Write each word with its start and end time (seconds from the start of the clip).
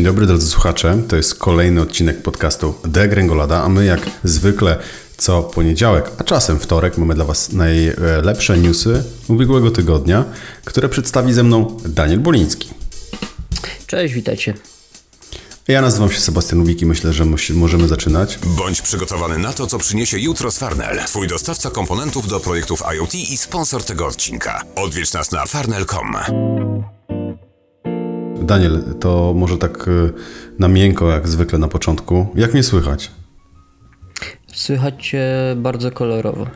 Dzień 0.00 0.04
dobry 0.04 0.26
drodzy 0.26 0.46
słuchacze, 0.46 1.02
to 1.08 1.16
jest 1.16 1.34
kolejny 1.34 1.80
odcinek 1.80 2.22
podcastu 2.22 2.74
The 2.92 3.08
Gręgolada, 3.08 3.62
a 3.62 3.68
my 3.68 3.84
jak 3.84 4.00
zwykle 4.24 4.78
co 5.16 5.42
poniedziałek, 5.42 6.10
a 6.18 6.24
czasem 6.24 6.58
wtorek 6.58 6.98
mamy 6.98 7.14
dla 7.14 7.24
Was 7.24 7.52
najlepsze 7.52 8.58
newsy 8.58 9.02
ubiegłego 9.28 9.70
tygodnia, 9.70 10.24
które 10.64 10.88
przedstawi 10.88 11.32
ze 11.32 11.42
mną 11.42 11.76
Daniel 11.84 12.20
Boliński. 12.20 12.68
Cześć, 13.86 14.14
witajcie. 14.14 14.54
Ja 15.68 15.82
nazywam 15.82 16.10
się 16.10 16.20
Sebastian 16.20 16.58
Lubik 16.58 16.82
i 16.82 16.86
myślę, 16.86 17.12
że 17.12 17.24
możemy 17.54 17.88
zaczynać. 17.88 18.38
Bądź 18.46 18.82
przygotowany 18.82 19.38
na 19.38 19.52
to, 19.52 19.66
co 19.66 19.78
przyniesie 19.78 20.18
jutro 20.18 20.50
z 20.50 20.58
Farnell, 20.58 20.98
twój 21.06 21.28
dostawca 21.28 21.70
komponentów 21.70 22.28
do 22.28 22.40
projektów 22.40 22.82
IoT 22.94 23.14
i 23.14 23.36
sponsor 23.36 23.84
tego 23.84 24.06
odcinka. 24.06 24.62
Odwiedź 24.76 25.12
nas 25.12 25.32
na 25.32 25.46
farnell.com. 25.46 26.16
Daniel, 28.40 28.82
to 29.00 29.32
może 29.36 29.58
tak 29.58 29.88
y, 29.88 30.12
na 30.58 30.68
miękko, 30.68 31.10
jak 31.10 31.28
zwykle 31.28 31.58
na 31.58 31.68
początku. 31.68 32.26
Jak 32.34 32.52
mnie 32.52 32.62
słychać? 32.62 33.10
Słychać 34.52 35.06
cię 35.06 35.28
bardzo 35.56 35.90
kolorowo. 35.90 36.46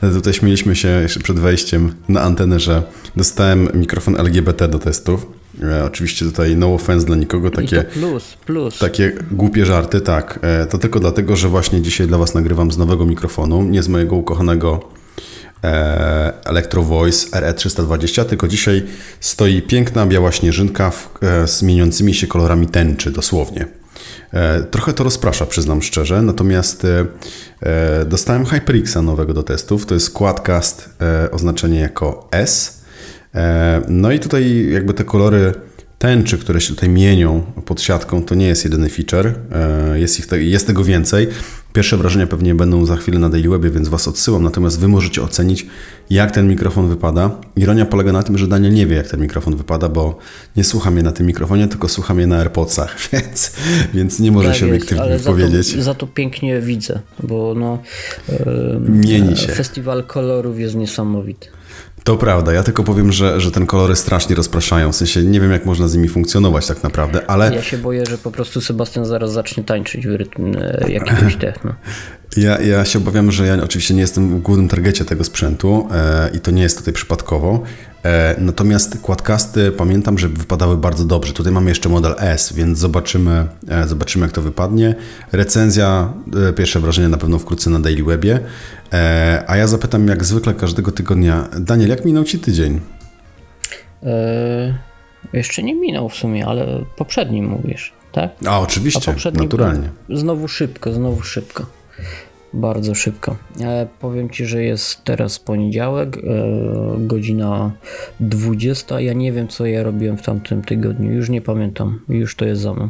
Tutaj 0.14 0.32
śmieliśmy 0.32 0.76
się 0.76 0.88
jeszcze 0.88 1.20
przed 1.20 1.38
wejściem 1.38 1.94
na 2.08 2.20
antenę, 2.20 2.60
że 2.60 2.82
dostałem 3.16 3.68
mikrofon 3.74 4.16
LGBT 4.20 4.68
do 4.68 4.78
testów. 4.78 5.26
E, 5.62 5.84
oczywiście 5.84 6.24
tutaj 6.24 6.56
no 6.56 6.74
offense 6.74 7.06
dla 7.06 7.16
nikogo, 7.16 7.50
takie, 7.50 7.82
plus, 7.82 8.34
plus. 8.46 8.78
takie 8.78 9.12
głupie 9.30 9.66
żarty, 9.66 10.00
tak. 10.00 10.38
E, 10.42 10.66
to 10.66 10.78
tylko 10.78 11.00
dlatego, 11.00 11.36
że 11.36 11.48
właśnie 11.48 11.82
dzisiaj 11.82 12.06
dla 12.06 12.18
Was 12.18 12.34
nagrywam 12.34 12.72
z 12.72 12.78
nowego 12.78 13.06
mikrofonu, 13.06 13.62
nie 13.62 13.82
z 13.82 13.88
mojego 13.88 14.16
ukochanego 14.16 14.88
Electro 16.44 16.82
Voice 16.82 17.40
RE320, 17.40 18.24
tylko 18.24 18.48
dzisiaj 18.48 18.82
stoi 19.20 19.62
piękna 19.62 20.06
biała 20.06 20.32
śnieżynka 20.32 20.90
w, 20.90 21.10
e, 21.22 21.48
z 21.48 21.62
mieniącymi 21.62 22.14
się 22.14 22.26
kolorami 22.26 22.66
tęczy, 22.66 23.10
dosłownie. 23.10 23.66
E, 24.34 24.62
trochę 24.62 24.92
to 24.92 25.04
rozprasza, 25.04 25.46
przyznam 25.46 25.82
szczerze, 25.82 26.22
natomiast 26.22 26.84
e, 26.84 27.06
e, 27.62 28.04
dostałem 28.04 28.46
HyperXa 28.46 29.02
nowego 29.02 29.34
do 29.34 29.42
testów, 29.42 29.86
to 29.86 29.94
jest 29.94 30.10
Quadcast, 30.10 30.88
oznaczenie 31.30 31.80
jako 31.80 32.28
S. 32.30 32.84
No 33.88 34.12
i 34.12 34.18
tutaj 34.18 34.70
jakby 34.70 34.94
te 34.94 35.04
kolory 35.04 35.52
tęczy, 35.98 36.38
które 36.38 36.60
się 36.60 36.74
tutaj 36.74 36.88
mienią 36.88 37.42
pod 37.64 37.80
siatką, 37.82 38.22
to 38.22 38.34
nie 38.34 38.46
jest 38.46 38.64
jedyny 38.64 38.88
feature, 38.88 39.34
jest, 39.94 40.18
ich, 40.18 40.26
jest 40.32 40.66
tego 40.66 40.84
więcej. 40.84 41.28
Pierwsze 41.74 41.96
wrażenia 41.96 42.26
pewnie 42.26 42.54
będą 42.54 42.86
za 42.86 42.96
chwilę 42.96 43.18
na 43.18 43.28
Daily 43.28 43.48
Webie, 43.48 43.70
więc 43.70 43.88
Was 43.88 44.08
odsyłam, 44.08 44.42
natomiast 44.42 44.80
Wy 44.80 44.88
możecie 44.88 45.22
ocenić, 45.22 45.66
jak 46.10 46.30
ten 46.30 46.48
mikrofon 46.48 46.88
wypada. 46.88 47.30
Ironia 47.56 47.86
polega 47.86 48.12
na 48.12 48.22
tym, 48.22 48.38
że 48.38 48.48
Daniel 48.48 48.72
nie 48.72 48.86
wie, 48.86 48.96
jak 48.96 49.08
ten 49.08 49.20
mikrofon 49.20 49.56
wypada, 49.56 49.88
bo 49.88 50.18
nie 50.56 50.64
słucha 50.64 50.90
mnie 50.90 51.02
na 51.02 51.12
tym 51.12 51.26
mikrofonie, 51.26 51.68
tylko 51.68 51.88
słucha 51.88 52.14
mnie 52.14 52.26
na 52.26 52.36
AirPodsach, 52.36 52.96
więc, 53.12 53.52
więc 53.94 54.20
nie 54.20 54.32
może 54.32 54.48
tak 54.48 54.56
się 54.56 54.66
obiektywnie 54.66 55.18
powiedzieć. 55.24 55.66
Za 55.66 55.76
to, 55.76 55.82
za 55.82 55.94
to 55.94 56.06
pięknie 56.06 56.60
widzę, 56.60 57.00
bo 57.22 57.54
no, 57.56 57.78
Mieni 58.88 59.36
się. 59.36 59.52
festiwal 59.52 60.04
kolorów 60.04 60.58
jest 60.58 60.74
niesamowity. 60.74 61.48
To 62.04 62.16
prawda, 62.16 62.52
ja 62.52 62.62
tylko 62.62 62.84
powiem, 62.84 63.12
że, 63.12 63.40
że 63.40 63.50
ten 63.50 63.66
kolory 63.66 63.96
strasznie 63.96 64.36
rozpraszają, 64.36 64.92
w 64.92 64.96
sensie 64.96 65.22
nie 65.22 65.40
wiem 65.40 65.50
jak 65.50 65.64
można 65.66 65.88
z 65.88 65.94
nimi 65.94 66.08
funkcjonować 66.08 66.66
tak 66.66 66.82
naprawdę, 66.82 67.30
ale... 67.30 67.54
Ja 67.54 67.62
się 67.62 67.78
boję, 67.78 68.06
że 68.06 68.18
po 68.18 68.30
prostu 68.30 68.60
Sebastian 68.60 69.04
zaraz 69.04 69.32
zacznie 69.32 69.64
tańczyć 69.64 70.06
w 70.06 70.14
rytm 70.14 70.56
e, 70.56 70.92
jakiegoś 70.92 71.36
techno. 71.46 71.74
Ja, 72.36 72.60
ja 72.60 72.84
się 72.84 72.98
obawiam, 72.98 73.32
że 73.32 73.46
ja 73.46 73.62
oczywiście 73.62 73.94
nie 73.94 74.00
jestem 74.00 74.38
w 74.38 74.42
głównym 74.42 74.68
targecie 74.68 75.04
tego 75.04 75.24
sprzętu 75.24 75.88
e, 75.92 76.30
i 76.36 76.40
to 76.40 76.50
nie 76.50 76.62
jest 76.62 76.78
tutaj 76.78 76.94
przypadkowo. 76.94 77.62
E, 78.04 78.34
natomiast 78.38 78.98
kładkasty 79.02 79.72
pamiętam, 79.72 80.18
że 80.18 80.28
wypadały 80.28 80.76
bardzo 80.76 81.04
dobrze. 81.04 81.32
Tutaj 81.32 81.52
mamy 81.52 81.68
jeszcze 81.70 81.88
model 81.88 82.14
S, 82.18 82.52
więc 82.52 82.78
zobaczymy, 82.78 83.46
e, 83.68 83.88
zobaczymy 83.88 84.26
jak 84.26 84.32
to 84.32 84.42
wypadnie. 84.42 84.94
Recenzja, 85.32 86.12
e, 86.48 86.52
pierwsze 86.52 86.80
wrażenie 86.80 87.08
na 87.08 87.16
pewno 87.16 87.38
wkrótce 87.38 87.70
na 87.70 87.80
Daily 87.80 88.04
Webie. 88.04 88.40
A 89.46 89.56
ja 89.56 89.66
zapytam 89.66 90.08
jak 90.08 90.24
zwykle 90.24 90.54
każdego 90.54 90.92
tygodnia. 90.92 91.48
Daniel, 91.60 91.88
jak 91.88 92.04
minął 92.04 92.24
Ci 92.24 92.38
tydzień? 92.38 92.80
E, 94.02 94.78
jeszcze 95.32 95.62
nie 95.62 95.74
minął 95.74 96.08
w 96.08 96.14
sumie, 96.14 96.46
ale 96.46 96.84
poprzedni 96.96 97.42
mówisz, 97.42 97.92
tak? 98.12 98.30
A 98.46 98.60
oczywiście, 98.60 99.14
A 99.34 99.38
naturalnie. 99.38 99.88
Znowu 100.10 100.48
szybko, 100.48 100.92
znowu 100.92 101.22
szybko. 101.22 101.66
Bardzo 102.54 102.94
szybko. 102.94 103.36
E, 103.60 103.86
powiem 104.00 104.30
Ci, 104.30 104.46
że 104.46 104.62
jest 104.62 105.04
teraz 105.04 105.38
poniedziałek, 105.38 106.16
e, 106.16 106.20
godzina 106.98 107.70
20. 108.20 109.00
Ja 109.00 109.12
nie 109.12 109.32
wiem, 109.32 109.48
co 109.48 109.66
ja 109.66 109.82
robiłem 109.82 110.16
w 110.16 110.22
tamtym 110.22 110.62
tygodniu. 110.62 111.12
Już 111.12 111.28
nie 111.28 111.40
pamiętam. 111.40 112.00
Już 112.08 112.36
to 112.36 112.44
jest 112.44 112.62
za 112.62 112.74
mną. 112.74 112.88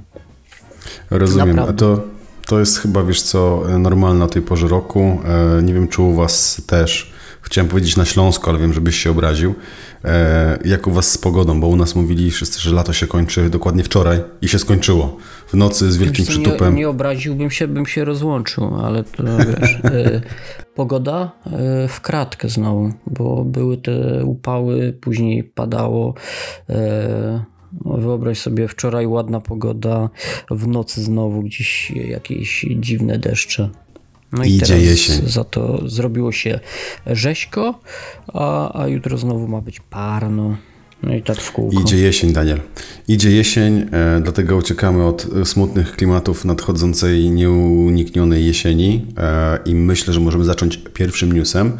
Rozumiem. 1.11 1.57
Naprawdę. 1.57 1.87
A 1.87 1.97
to, 1.97 2.03
to 2.47 2.61
jest 2.61 2.79
chyba, 2.79 3.03
wiesz 3.03 3.23
co, 3.23 3.63
normalne 3.79 4.25
o 4.25 4.29
tej 4.29 4.43
porze 4.43 4.69
roku. 4.69 5.21
E, 5.59 5.63
nie 5.63 5.75
wiem, 5.75 5.89
czy 5.89 6.03
u 6.03 6.15
Was 6.15 6.63
też 6.67 7.14
chciałem 7.45 7.69
powiedzieć 7.69 7.97
na 7.97 8.05
Śląsku, 8.05 8.51
ale 8.51 8.59
wiem, 8.59 8.73
żebyś 8.73 8.97
się 8.97 9.11
obraził. 9.11 9.55
E, 10.05 10.59
jak 10.65 10.87
u 10.87 10.91
Was 10.91 11.11
z 11.11 11.19
pogodą? 11.19 11.61
Bo 11.61 11.67
u 11.67 11.77
nas 11.77 11.95
mówili 11.95 12.31
wszyscy, 12.31 12.61
że 12.61 12.75
lato 12.75 12.93
się 12.93 13.07
kończy 13.07 13.51
dokładnie 13.51 13.85
wczoraj 13.85 14.21
i 14.43 14.49
się 14.49 14.59
skończyło. 14.59 15.17
W 15.47 15.55
nocy 15.55 15.93
z 15.93 15.97
wielkim 15.97 16.27
przytupem. 16.27 16.75
Nie, 16.75 16.81
nie 16.81 16.89
obraziłbym 16.89 17.51
się, 17.51 17.69
bym 17.69 17.87
się 17.87 18.05
rozłączył, 18.05 18.75
ale 18.85 19.05
to 19.05 19.23
wiesz. 19.39 19.79
E, 19.85 20.21
pogoda 20.75 21.33
e, 21.47 21.89
w 21.89 22.01
kratkę 22.01 22.49
znowu, 22.49 22.93
bo 23.07 23.45
były 23.45 23.77
te 23.77 24.25
upały, 24.25 24.99
później 25.01 25.45
padało. 25.45 26.15
Wyobraź 27.85 28.39
sobie, 28.39 28.69
wczoraj 28.69 29.07
ładna 29.07 29.41
pogoda, 29.41 30.11
w 30.51 30.67
nocy 30.67 31.03
znowu 31.03 31.43
gdzieś 31.43 31.91
jakieś 31.91 32.67
dziwne 32.77 33.19
deszcze. 33.19 33.71
No 34.33 34.45
i 34.45 34.51
Idzie 34.51 34.79
jesień. 34.79 35.21
Za 35.27 35.45
to 35.45 35.89
zrobiło 35.89 36.33
się 36.33 36.61
rzeźko, 37.07 37.81
a, 38.33 38.83
a 38.83 38.89
jutro 38.89 39.19
znowu 39.19 39.49
ma 39.49 39.61
być 39.61 39.81
parno. 39.81 40.57
No 41.03 41.15
i 41.15 41.23
tak 41.23 41.37
w 41.37 41.53
kółko. 41.53 41.81
Idzie 41.81 41.97
jesień, 41.97 42.33
Daniel. 42.33 42.61
Idzie 43.09 43.31
jesień, 43.31 43.87
e, 43.93 44.21
dlatego 44.23 44.57
uciekamy 44.57 45.07
od 45.07 45.27
smutnych 45.45 45.93
klimatów 45.93 46.45
nadchodzącej, 46.45 47.31
nieuniknionej 47.31 48.47
jesieni 48.47 49.07
e, 49.19 49.59
i 49.67 49.75
myślę, 49.75 50.13
że 50.13 50.21
możemy 50.21 50.45
zacząć 50.45 50.77
pierwszym 50.95 51.33
newsem. 51.33 51.73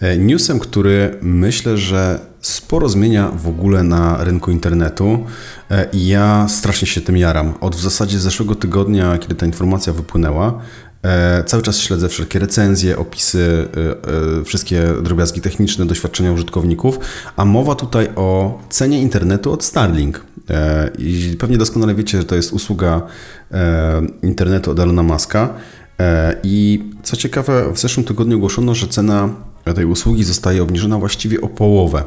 E, 0.00 0.18
newsem, 0.18 0.58
który 0.58 1.18
myślę, 1.22 1.76
że 1.76 2.20
sporo 2.40 2.88
zmienia 2.88 3.28
w 3.28 3.48
ogóle 3.48 3.82
na 3.82 4.24
rynku 4.24 4.50
internetu 4.50 5.24
e, 5.70 5.86
i 5.92 6.06
ja 6.06 6.46
strasznie 6.48 6.88
się 6.88 7.00
tym 7.00 7.16
jaram. 7.16 7.54
Od 7.60 7.76
w 7.76 7.80
zasadzie 7.80 8.18
zeszłego 8.18 8.54
tygodnia, 8.54 9.18
kiedy 9.18 9.34
ta 9.34 9.46
informacja 9.46 9.92
wypłynęła, 9.92 10.60
cały 11.46 11.62
czas 11.62 11.78
śledzę 11.78 12.08
wszelkie 12.08 12.38
recenzje, 12.38 12.98
opisy, 12.98 13.68
e, 13.76 14.40
e, 14.40 14.44
wszystkie 14.44 14.82
drobiazgi 15.02 15.40
techniczne, 15.40 15.86
doświadczenia 15.86 16.32
użytkowników, 16.32 16.98
a 17.36 17.44
mowa 17.44 17.74
tutaj 17.74 18.08
o 18.16 18.58
cenie 18.70 19.02
internetu 19.02 19.52
od 19.52 19.64
Starlink. 19.64 20.24
I 20.98 21.36
pewnie 21.38 21.58
doskonale 21.58 21.94
wiecie, 21.94 22.18
że 22.18 22.24
to 22.24 22.34
jest 22.34 22.52
usługa 22.52 23.02
internetu 24.22 24.70
od 24.70 24.78
Elona. 24.78 25.18
I 26.42 26.84
co 27.02 27.16
ciekawe, 27.16 27.72
w 27.72 27.78
zeszłym 27.78 28.06
tygodniu 28.06 28.36
ogłoszono, 28.36 28.74
że 28.74 28.86
cena 28.86 29.28
tej 29.74 29.84
usługi 29.84 30.24
zostaje 30.24 30.62
obniżona 30.62 30.98
właściwie 30.98 31.40
o 31.40 31.48
połowę. 31.48 32.04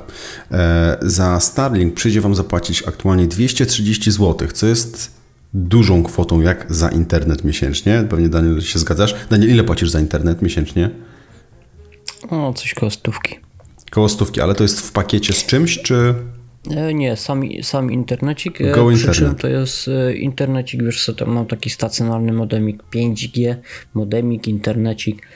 Za 1.02 1.40
Starlink 1.40 1.94
przyjdzie 1.94 2.22
Wam 2.22 2.36
zapłacić 2.36 2.88
aktualnie 2.88 3.28
230 3.28 4.12
zł, 4.12 4.48
co 4.54 4.68
jest 4.68 5.21
dużą 5.54 6.04
kwotą 6.04 6.42
jak 6.42 6.66
za 6.70 6.90
internet 6.90 7.44
miesięcznie. 7.44 8.04
Pewnie 8.10 8.30
Daniel 8.30 8.62
się 8.62 8.80
zgadzasz. 8.80 9.16
Daniel, 9.30 9.50
ile 9.50 9.64
płacisz 9.64 9.90
za 9.90 10.00
internet 10.00 10.42
miesięcznie? 10.42 10.90
O, 12.30 12.54
coś 12.54 12.74
koło 12.74 12.90
stówki. 12.90 13.36
Koło 13.92 14.10
stówki, 14.10 14.42
ale 14.42 14.56
to 14.56 14.64
jest 14.64 14.82
w 14.82 14.92
pakiecie 14.92 15.34
z 15.34 15.46
czymś, 15.46 15.82
czy... 15.82 16.14
E, 16.70 16.94
nie, 16.94 17.16
sam, 17.16 17.44
sam 17.62 17.92
internecik. 17.92 18.62
E, 18.62 18.72
Go 18.72 18.88
przy 18.88 19.08
internet. 19.08 19.42
to 19.42 19.48
jest 19.48 19.88
e, 19.88 20.14
internecik, 20.14 20.84
wiesz 20.84 21.06
co, 21.06 21.14
tam 21.14 21.30
mam 21.30 21.46
taki 21.46 21.70
stacjonarny 21.70 22.34
modemik 22.34 22.84
5G, 22.96 23.56
modemik, 23.94 24.48
internecik. 24.48 25.28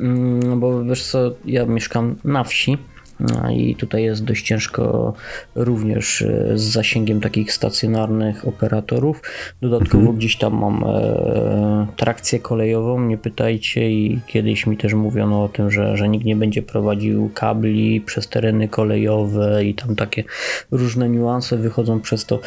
Mm, 0.00 0.60
bo 0.60 0.84
wiesz 0.84 1.04
co, 1.04 1.34
ja 1.44 1.66
mieszkam 1.66 2.16
na 2.24 2.44
wsi 2.44 2.78
no 3.20 3.50
I 3.50 3.74
tutaj 3.74 4.02
jest 4.02 4.24
dość 4.24 4.46
ciężko 4.46 5.14
również 5.54 6.22
e, 6.22 6.58
z 6.58 6.62
zasięgiem 6.62 7.20
takich 7.20 7.52
stacjonarnych 7.52 8.48
operatorów. 8.48 9.22
Dodatkowo 9.60 9.98
mhm. 9.98 10.16
gdzieś 10.16 10.38
tam 10.38 10.54
mam 10.54 10.84
e, 10.84 11.86
trakcję 11.96 12.38
kolejową, 12.38 13.00
nie 13.00 13.18
pytajcie 13.18 13.90
i 13.90 14.20
kiedyś 14.26 14.66
mi 14.66 14.76
też 14.76 14.94
mówiono 14.94 15.44
o 15.44 15.48
tym, 15.48 15.70
że, 15.70 15.96
że 15.96 16.08
nikt 16.08 16.24
nie 16.24 16.36
będzie 16.36 16.62
prowadził 16.62 17.30
kabli 17.34 18.00
przez 18.00 18.28
tereny 18.28 18.68
kolejowe 18.68 19.64
i 19.64 19.74
tam 19.74 19.96
takie 19.96 20.24
różne 20.70 21.08
niuanse 21.08 21.56
wychodzą 21.56 22.00
przez 22.00 22.26
to. 22.26 22.40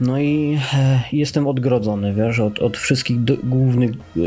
No 0.00 0.18
i 0.18 0.58
e, 0.74 1.00
jestem 1.12 1.46
odgrodzony, 1.46 2.14
wiesz, 2.14 2.40
od, 2.40 2.58
od 2.58 2.76
wszystkich 2.76 3.24
do, 3.24 3.36
głównych 3.44 3.90
e, 3.90 4.20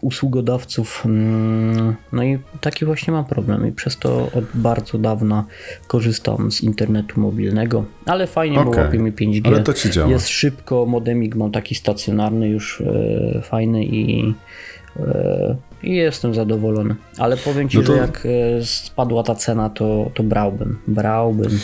usługodawców. 0.00 1.02
Mm, 1.06 1.94
no 2.12 2.24
i 2.24 2.38
taki 2.60 2.84
właśnie 2.84 3.12
mam 3.12 3.24
problem 3.24 3.68
i 3.68 3.72
przez 3.72 3.98
to 3.98 4.30
od 4.34 4.44
bardzo 4.54 4.98
dawna 5.08 5.44
korzystam 5.86 6.52
z 6.52 6.62
internetu 6.62 7.20
mobilnego, 7.20 7.84
ale 8.06 8.26
fajnie, 8.26 8.60
okay. 8.60 8.72
bo 8.72 8.80
łapie 8.80 8.98
mi 8.98 9.12
5G. 9.12 9.46
Ale 9.48 9.62
to 9.62 9.74
ci 9.74 9.90
działa. 9.90 10.10
Jest 10.10 10.28
szybko, 10.28 10.86
modemik 10.86 11.36
mam 11.36 11.50
taki 11.50 11.74
stacjonarny 11.74 12.48
już 12.48 12.80
e, 12.80 13.42
fajny 13.42 13.84
i 13.84 14.34
e, 15.00 15.56
i 15.82 15.94
jestem 15.94 16.34
zadowolony. 16.34 16.94
Ale 17.18 17.36
powiem 17.36 17.68
Ci, 17.68 17.78
no 17.78 17.82
to... 17.82 17.92
że 17.92 17.98
jak 17.98 18.26
e, 18.26 18.64
spadła 18.64 19.22
ta 19.22 19.34
cena, 19.34 19.70
to, 19.70 20.10
to 20.14 20.22
brałbym. 20.22 20.78
Brałbym. 20.86 21.58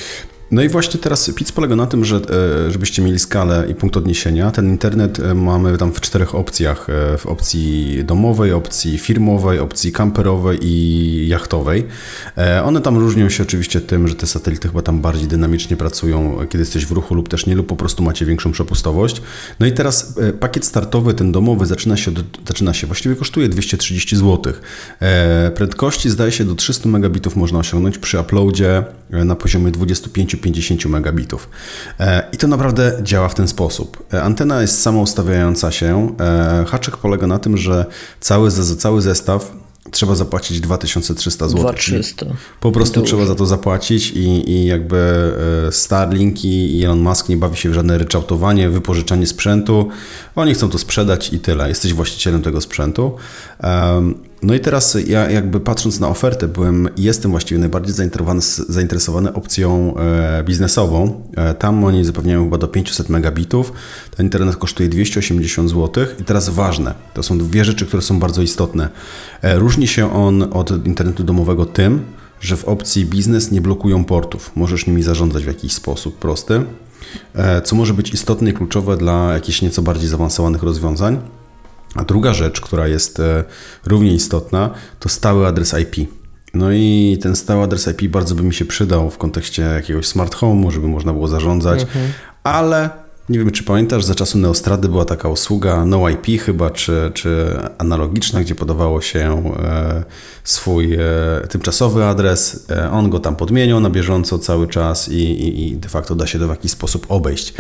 No 0.55 0.63
i 0.63 0.69
właśnie 0.69 1.01
teraz 1.01 1.31
PIC 1.31 1.53
polega 1.53 1.77
na 1.77 1.87
tym, 1.87 2.05
że 2.05 2.17
e, 2.67 2.71
żebyście 2.71 3.03
mieli 3.03 3.19
skalę 3.19 3.67
i 3.71 3.75
punkt 3.75 3.97
odniesienia, 3.97 4.51
ten 4.51 4.69
internet 4.69 5.21
e, 5.21 5.35
mamy 5.35 5.79
tam 5.79 5.93
w 5.93 6.01
czterech 6.01 6.35
opcjach. 6.35 6.91
E, 6.91 7.19
w 7.19 7.27
opcji 7.27 8.01
domowej, 8.05 8.53
opcji 8.53 8.99
firmowej, 8.99 9.59
opcji 9.59 9.93
kamperowej 9.93 10.59
i 10.63 11.29
jachtowej. 11.29 11.87
One 12.65 12.81
tam 12.81 12.99
różnią 12.99 13.29
się 13.29 13.43
oczywiście 13.43 13.81
tym, 13.81 14.09
że 14.09 14.15
te 14.15 14.27
satelity 14.27 14.69
chyba 14.69 14.83
tam 14.83 15.01
bardziej 15.01 15.29
dynamicznie 15.29 15.77
pracują, 15.77 16.39
kiedy 16.49 16.59
jesteś 16.59 16.87
w 16.87 16.93
ruchu 16.93 17.15
lub 17.15 17.29
też 17.29 17.47
nie, 17.47 17.55
lub 17.55 17.67
po 17.67 17.77
prostu 17.77 18.03
macie 18.03 18.27
większą 18.27 18.53
przepustowość. 18.53 19.23
No 19.61 19.67
i 19.67 19.73
teraz 19.73 20.15
pakiet 20.41 20.65
startowy, 20.65 21.15
ten 21.15 21.33
domowy, 21.33 21.67
zaczyna 21.67 21.97
się, 21.97 22.11
zaczyna 22.49 22.75
się 22.75 22.87
właściwie 22.87 23.17
kosztuje 23.17 23.49
230 23.49 24.17
zł. 24.17 24.53
Prędkości 25.55 26.11
zdaje 26.11 26.33
się 26.33 26.45
do 26.45 26.55
300 26.55 26.89
megabitów 26.89 27.37
można 27.37 27.59
osiągnąć 27.59 27.99
przy 27.99 28.21
uploadzie 28.21 28.85
na 29.11 29.37
poziomie 29.37 29.71
25 29.71 30.37
50 30.45 30.85
megabitów. 30.85 31.49
E, 32.01 32.29
I 32.33 32.37
to 32.37 32.49
naprawdę 32.49 32.99
działa 33.03 33.29
w 33.29 33.35
ten 33.35 33.49
sposób. 33.49 34.07
E, 34.13 34.23
antena 34.23 34.63
jest 34.63 34.83
samoustawiająca 34.83 35.71
się. 35.71 36.17
E, 36.21 36.65
haczyk 36.69 36.97
polega 36.97 37.27
na 37.27 37.39
tym, 37.39 37.57
że 37.57 37.87
cały, 38.21 38.51
cały 38.51 39.03
zestaw 39.03 39.53
trzeba 39.91 40.15
zapłacić 40.15 40.61
2300 40.61 41.49
zł. 41.49 41.63
2300. 41.63 42.27
Po 42.61 42.73
prostu 42.73 43.01
Dużo. 43.01 43.07
trzeba 43.07 43.27
za 43.27 43.35
to 43.35 43.47
zapłacić 43.47 44.11
i, 44.11 44.51
i 44.51 44.67
jakby 44.67 45.33
Starlink 45.71 46.45
i 46.45 46.85
Elon 46.85 47.01
Musk 47.01 47.29
nie 47.29 47.37
bawi 47.37 47.57
się 47.57 47.71
w 47.71 47.75
żadne 47.75 47.99
ryczałtowanie, 47.99 48.71
wypożyczanie 48.71 49.27
sprzętu. 49.27 49.89
Oni 50.37 50.55
chcą 50.55 50.71
to 50.71 50.79
sprzedać 50.79 51.33
i 51.33 51.39
tyle. 51.39 51.69
Jesteś 51.69 51.95
właścicielem 51.95 52.43
tego 52.43 52.61
sprzętu. 52.61 53.17
No 54.45 54.55
i 54.55 54.61
teraz 54.61 54.97
ja 55.07 55.31
jakby 55.31 55.61
patrząc 55.61 56.01
na 56.01 56.09
ofertę 56.09 56.49
byłem 56.49 56.89
jestem 56.97 57.31
właściwie 57.31 57.59
najbardziej 57.59 57.95
zainteresowany, 57.95 58.41
zainteresowany 58.69 59.33
opcją 59.33 59.95
e, 59.97 60.45
biznesową. 60.45 61.23
E, 61.37 61.55
tam 61.55 61.85
oni 61.85 62.05
zapewniają 62.05 62.45
chyba 62.45 62.59
do 62.59 62.69
500 62.69 63.09
megabitów. 63.09 63.73
Ten 64.17 64.27
internet 64.27 64.57
kosztuje 64.57 64.89
280 64.89 65.71
zł. 65.71 66.07
I 66.21 66.25
teraz 66.25 66.49
ważne, 66.49 66.95
to 67.15 67.23
są 67.23 67.39
dwie 67.39 67.65
rzeczy, 67.65 67.87
które 67.87 68.03
są 68.03 68.21
bardzo 68.21 68.43
istotne. 68.43 68.89
E, 69.43 69.59
różni 69.59 69.87
się 69.89 70.15
on 70.15 70.43
od 70.53 70.87
internetu 70.87 71.25
domowego 71.25 71.67
tym, 71.67 72.05
że 72.41 72.57
w 72.57 72.65
opcji 72.65 73.07
biznes 73.07 73.51
nie 73.51 73.61
blokują 73.61 74.05
portów. 74.05 74.51
Możesz 74.57 74.87
nimi 74.87 75.03
zarządzać 75.03 75.45
w 75.45 75.47
jakiś 75.47 75.73
sposób 75.73 76.19
prosty, 76.19 76.65
co 77.65 77.77
może 77.77 77.95
być 77.95 78.15
istotne 78.15 78.51
i 78.51 78.53
kluczowe 78.53 78.97
dla 78.97 79.33
jakichś 79.33 79.63
nieco 79.63 79.83
bardziej 79.83 80.09
zaawansowanych 80.09 80.63
rozwiązań. 80.63 81.21
A 81.95 82.05
druga 82.05 82.35
rzecz, 82.35 82.61
która 82.61 82.89
jest 82.89 83.21
e, 83.21 83.45
równie 83.87 84.15
istotna, 84.15 84.71
to 85.01 85.09
stały 85.09 85.47
adres 85.47 85.75
IP. 85.81 86.11
No 86.55 86.73
i 86.73 87.19
ten 87.23 87.37
stały 87.37 87.63
adres 87.63 87.89
IP 87.89 88.11
bardzo 88.11 88.35
by 88.35 88.43
mi 88.43 88.55
się 88.55 88.65
przydał 88.65 89.11
w 89.11 89.19
kontekście 89.19 89.63
jakiegoś 89.63 90.07
smart 90.07 90.35
home'u, 90.35 90.71
żeby 90.71 90.89
można 90.89 91.13
było 91.13 91.29
zarządzać, 91.29 91.83
mhm. 91.83 92.13
ale 92.43 93.04
nie 93.29 93.39
wiem, 93.39 93.51
czy 93.51 93.65
pamiętasz, 93.65 94.05
za 94.05 94.15
czasu 94.15 94.39
Neostrady 94.39 94.89
była 94.89 95.05
taka 95.05 95.29
usługa 95.29 95.85
No 95.85 96.09
IP 96.09 96.43
chyba, 96.43 96.71
czy, 96.71 97.11
czy 97.15 97.57
analogiczna, 97.79 98.41
gdzie 98.41 98.55
podawało 98.55 99.01
się 99.01 99.53
e, 99.57 100.05
swój 100.45 100.95
e, 100.95 100.99
tymczasowy 101.49 102.05
adres, 102.05 102.67
on 102.93 103.11
go 103.11 103.21
tam 103.21 103.37
podmieniał 103.37 103.81
na 103.81 103.91
bieżąco 103.91 104.39
cały 104.39 104.69
czas 104.69 105.09
i, 105.09 105.15
i, 105.15 105.69
i 105.69 105.77
de 105.77 105.89
facto 105.89 106.15
da 106.15 106.27
się 106.27 106.39
to 106.39 106.47
w 106.47 106.51
jakiś 106.51 106.71
sposób 106.71 107.07
obejść. 107.09 107.55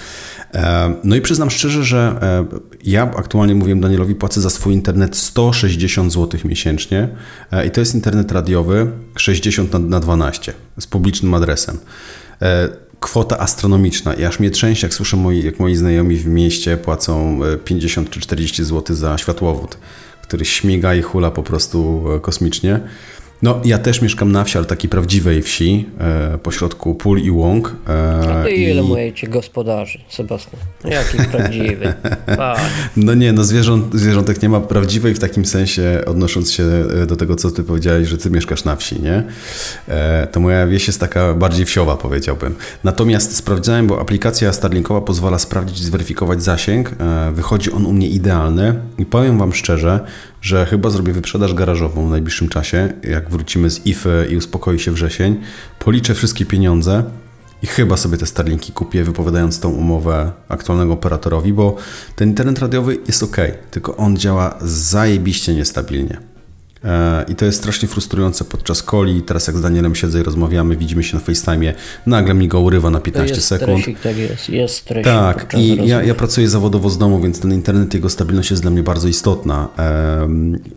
E, 0.55 0.95
no 1.05 1.17
i 1.17 1.21
przyznam 1.21 1.51
szczerze, 1.51 1.85
że 1.85 2.19
e, 2.23 2.45
ja 2.85 3.03
aktualnie 3.03 3.55
mówiłem 3.55 3.81
Danielowi, 3.81 4.15
płacę 4.15 4.41
za 4.41 4.51
swój 4.51 4.75
internet 4.75 5.17
160 5.17 6.13
zł 6.13 6.41
miesięcznie 6.45 7.09
e, 7.53 7.67
i 7.67 7.71
to 7.71 7.81
jest 7.81 7.95
internet 7.95 8.33
radiowy 8.33 8.91
60 9.17 9.73
na 9.89 10.01
12 10.01 10.53
z 10.79 10.87
publicznym 10.87 11.35
adresem. 11.35 11.79
Kwota 13.05 13.39
astronomiczna 13.39 14.15
i 14.15 14.25
aż 14.25 14.41
mnie 14.41 14.51
trzęsie, 14.51 14.87
jak 14.87 14.95
słyszę, 14.95 15.17
moi, 15.17 15.43
jak 15.43 15.61
moi 15.61 15.77
znajomi 15.77 16.17
w 16.17 16.27
mieście 16.27 16.77
płacą 16.77 17.41
50 17.65 18.11
czy 18.11 18.21
40 18.21 18.65
zł 18.65 18.97
za 18.97 19.19
światłowód, 19.19 19.79
który 20.23 20.45
śmiga 20.45 20.95
i 20.95 21.03
hula 21.03 21.31
po 21.31 21.43
prostu 21.43 22.05
kosmicznie. 22.23 22.81
No, 23.45 23.61
ja 23.65 23.79
też 23.79 24.03
mieszkam 24.03 24.33
na 24.33 24.45
wsi, 24.45 24.59
ale 24.59 24.67
takiej 24.67 24.91
prawdziwej 24.91 25.43
wsi, 25.43 25.89
e, 26.01 26.39
pośrodku 26.39 26.95
pól 26.95 27.21
i 27.21 27.31
łąk. 27.31 27.77
E, 27.89 28.43
A 28.43 28.49
ile 28.49 28.83
i... 28.83 28.85
mówicie 28.85 29.29
gospodarzy, 29.29 29.99
Sebastian? 30.09 30.61
Jaki 30.85 31.17
prawdziwy? 31.31 31.95
no 32.97 33.15
nie, 33.15 33.33
no 33.33 33.45
zwierząt, 33.45 33.95
zwierzątek 33.95 34.43
nie 34.43 34.49
ma 34.49 34.61
prawdziwej 34.61 35.15
w 35.15 35.19
takim 35.19 35.45
sensie, 35.45 36.01
odnosząc 36.07 36.53
się 36.53 36.65
e, 37.03 37.07
do 37.07 37.17
tego, 37.17 37.37
co 37.37 37.51
ty 37.51 37.63
powiedziałeś, 37.63 38.09
że 38.09 38.19
ty 38.19 38.31
mieszkasz 38.31 38.65
na 38.65 38.77
wsi, 38.77 39.03
nie? 39.03 39.23
E, 39.89 40.27
to 40.27 40.41
moja 40.41 40.67
wieś 40.67 40.87
jest 40.87 41.01
taka 41.01 41.35
bardziej 41.35 41.67
wsiowa, 41.67 41.97
powiedziałbym. 41.97 42.55
Natomiast 42.85 43.37
sprawdzałem, 43.37 43.87
bo 43.87 44.01
aplikacja 44.01 44.53
Starlinkowa 44.53 45.01
pozwala 45.01 45.39
sprawdzić, 45.39 45.79
zweryfikować 45.79 46.43
zasięg. 46.43 46.93
E, 46.93 47.33
wychodzi 47.33 47.73
on 47.73 47.87
u 47.87 47.93
mnie 47.93 48.09
idealny 48.09 48.75
i 48.99 49.07
powiem 49.07 49.39
wam 49.39 49.53
szczerze, 49.53 50.01
że 50.45 50.67
chyba 50.67 50.91
zrobię 50.91 51.13
wyprzedaż 51.13 51.55
garażową 51.55 52.07
w 52.07 52.11
najbliższym 52.11 52.49
czasie, 52.49 52.93
jak 53.03 53.31
wrócimy 53.31 53.71
z 53.71 53.87
IFY 53.87 54.29
i 54.31 54.37
uspokoi 54.37 54.79
się 54.79 54.93
wrzesień. 54.93 55.41
Policzę 55.79 56.15
wszystkie 56.15 56.47
pieniądze 56.47 57.05
i 57.63 57.67
chyba 57.67 57.97
sobie 57.97 58.19
te 58.19 58.27
Starlinki 58.27 58.73
kupię, 58.73 59.05
wypowiadając 59.05 59.61
tą 59.61 59.71
umowę 59.71 60.33
aktualnego 60.49 60.93
operatorowi, 60.93 61.53
bo 61.53 61.77
ten 62.17 62.29
internet 62.29 62.59
radiowy 62.59 62.99
jest 63.07 63.23
ok, 63.23 63.37
tylko 63.71 63.97
on 63.97 64.17
działa 64.17 64.59
zajebiście 64.63 65.55
niestabilnie. 65.55 66.34
E, 66.85 67.25
I 67.29 67.35
to 67.35 67.45
jest 67.45 67.59
strasznie 67.59 67.89
frustrujące 67.89 68.45
podczas 68.45 68.83
coli. 68.83 69.23
Teraz 69.23 69.47
jak 69.47 69.57
z 69.57 69.61
Danielem 69.61 69.95
siedzę 69.95 70.21
i 70.21 70.23
rozmawiamy, 70.23 70.77
widzimy 70.77 71.03
się 71.03 71.17
na 71.17 71.23
FaceTime, 71.23 71.75
nagle 72.07 72.35
mi 72.35 72.49
go 72.49 72.61
urywa 72.61 72.91
na 72.91 73.01
15 73.01 73.35
jest 73.35 73.47
sekund. 73.47 73.81
Stresik, 73.81 74.01
tak 74.01 74.17
jest, 74.17 74.49
jest 74.49 74.75
stresik. 74.75 75.05
Tak, 75.05 75.55
i 75.59 75.89
ja, 75.89 76.03
ja, 76.03 76.15
pracuję 76.15 76.49
zawodowo 76.49 76.91
z 76.91 76.99
domu, 76.99 77.21
więc 77.21 77.41
ten 77.41 77.53
internet, 77.53 77.95
jego 77.95 78.11
stabilność 78.11 78.51
jest 78.51 78.63
dla 78.63 78.71
mnie 78.71 78.83
bardzo 78.83 79.09
istotna. 79.09 79.69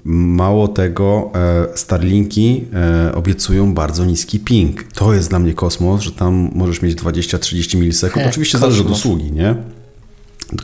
Mało 0.03 0.67
tego, 0.67 1.31
e, 1.35 1.77
Starlinki 1.77 2.65
e, 2.73 3.15
obiecują 3.15 3.73
bardzo 3.73 4.05
niski 4.05 4.39
ping. 4.39 4.83
To 4.93 5.13
jest 5.13 5.29
dla 5.29 5.39
mnie 5.39 5.53
kosmos, 5.53 6.01
że 6.01 6.11
tam 6.11 6.49
możesz 6.55 6.81
mieć 6.81 6.97
20-30 6.97 7.77
milisekund. 7.77 8.25
Oczywiście 8.27 8.57
kosmos. 8.57 8.73
zależy 8.73 8.89
od 8.89 8.97
usługi, 8.97 9.31
nie? 9.31 9.55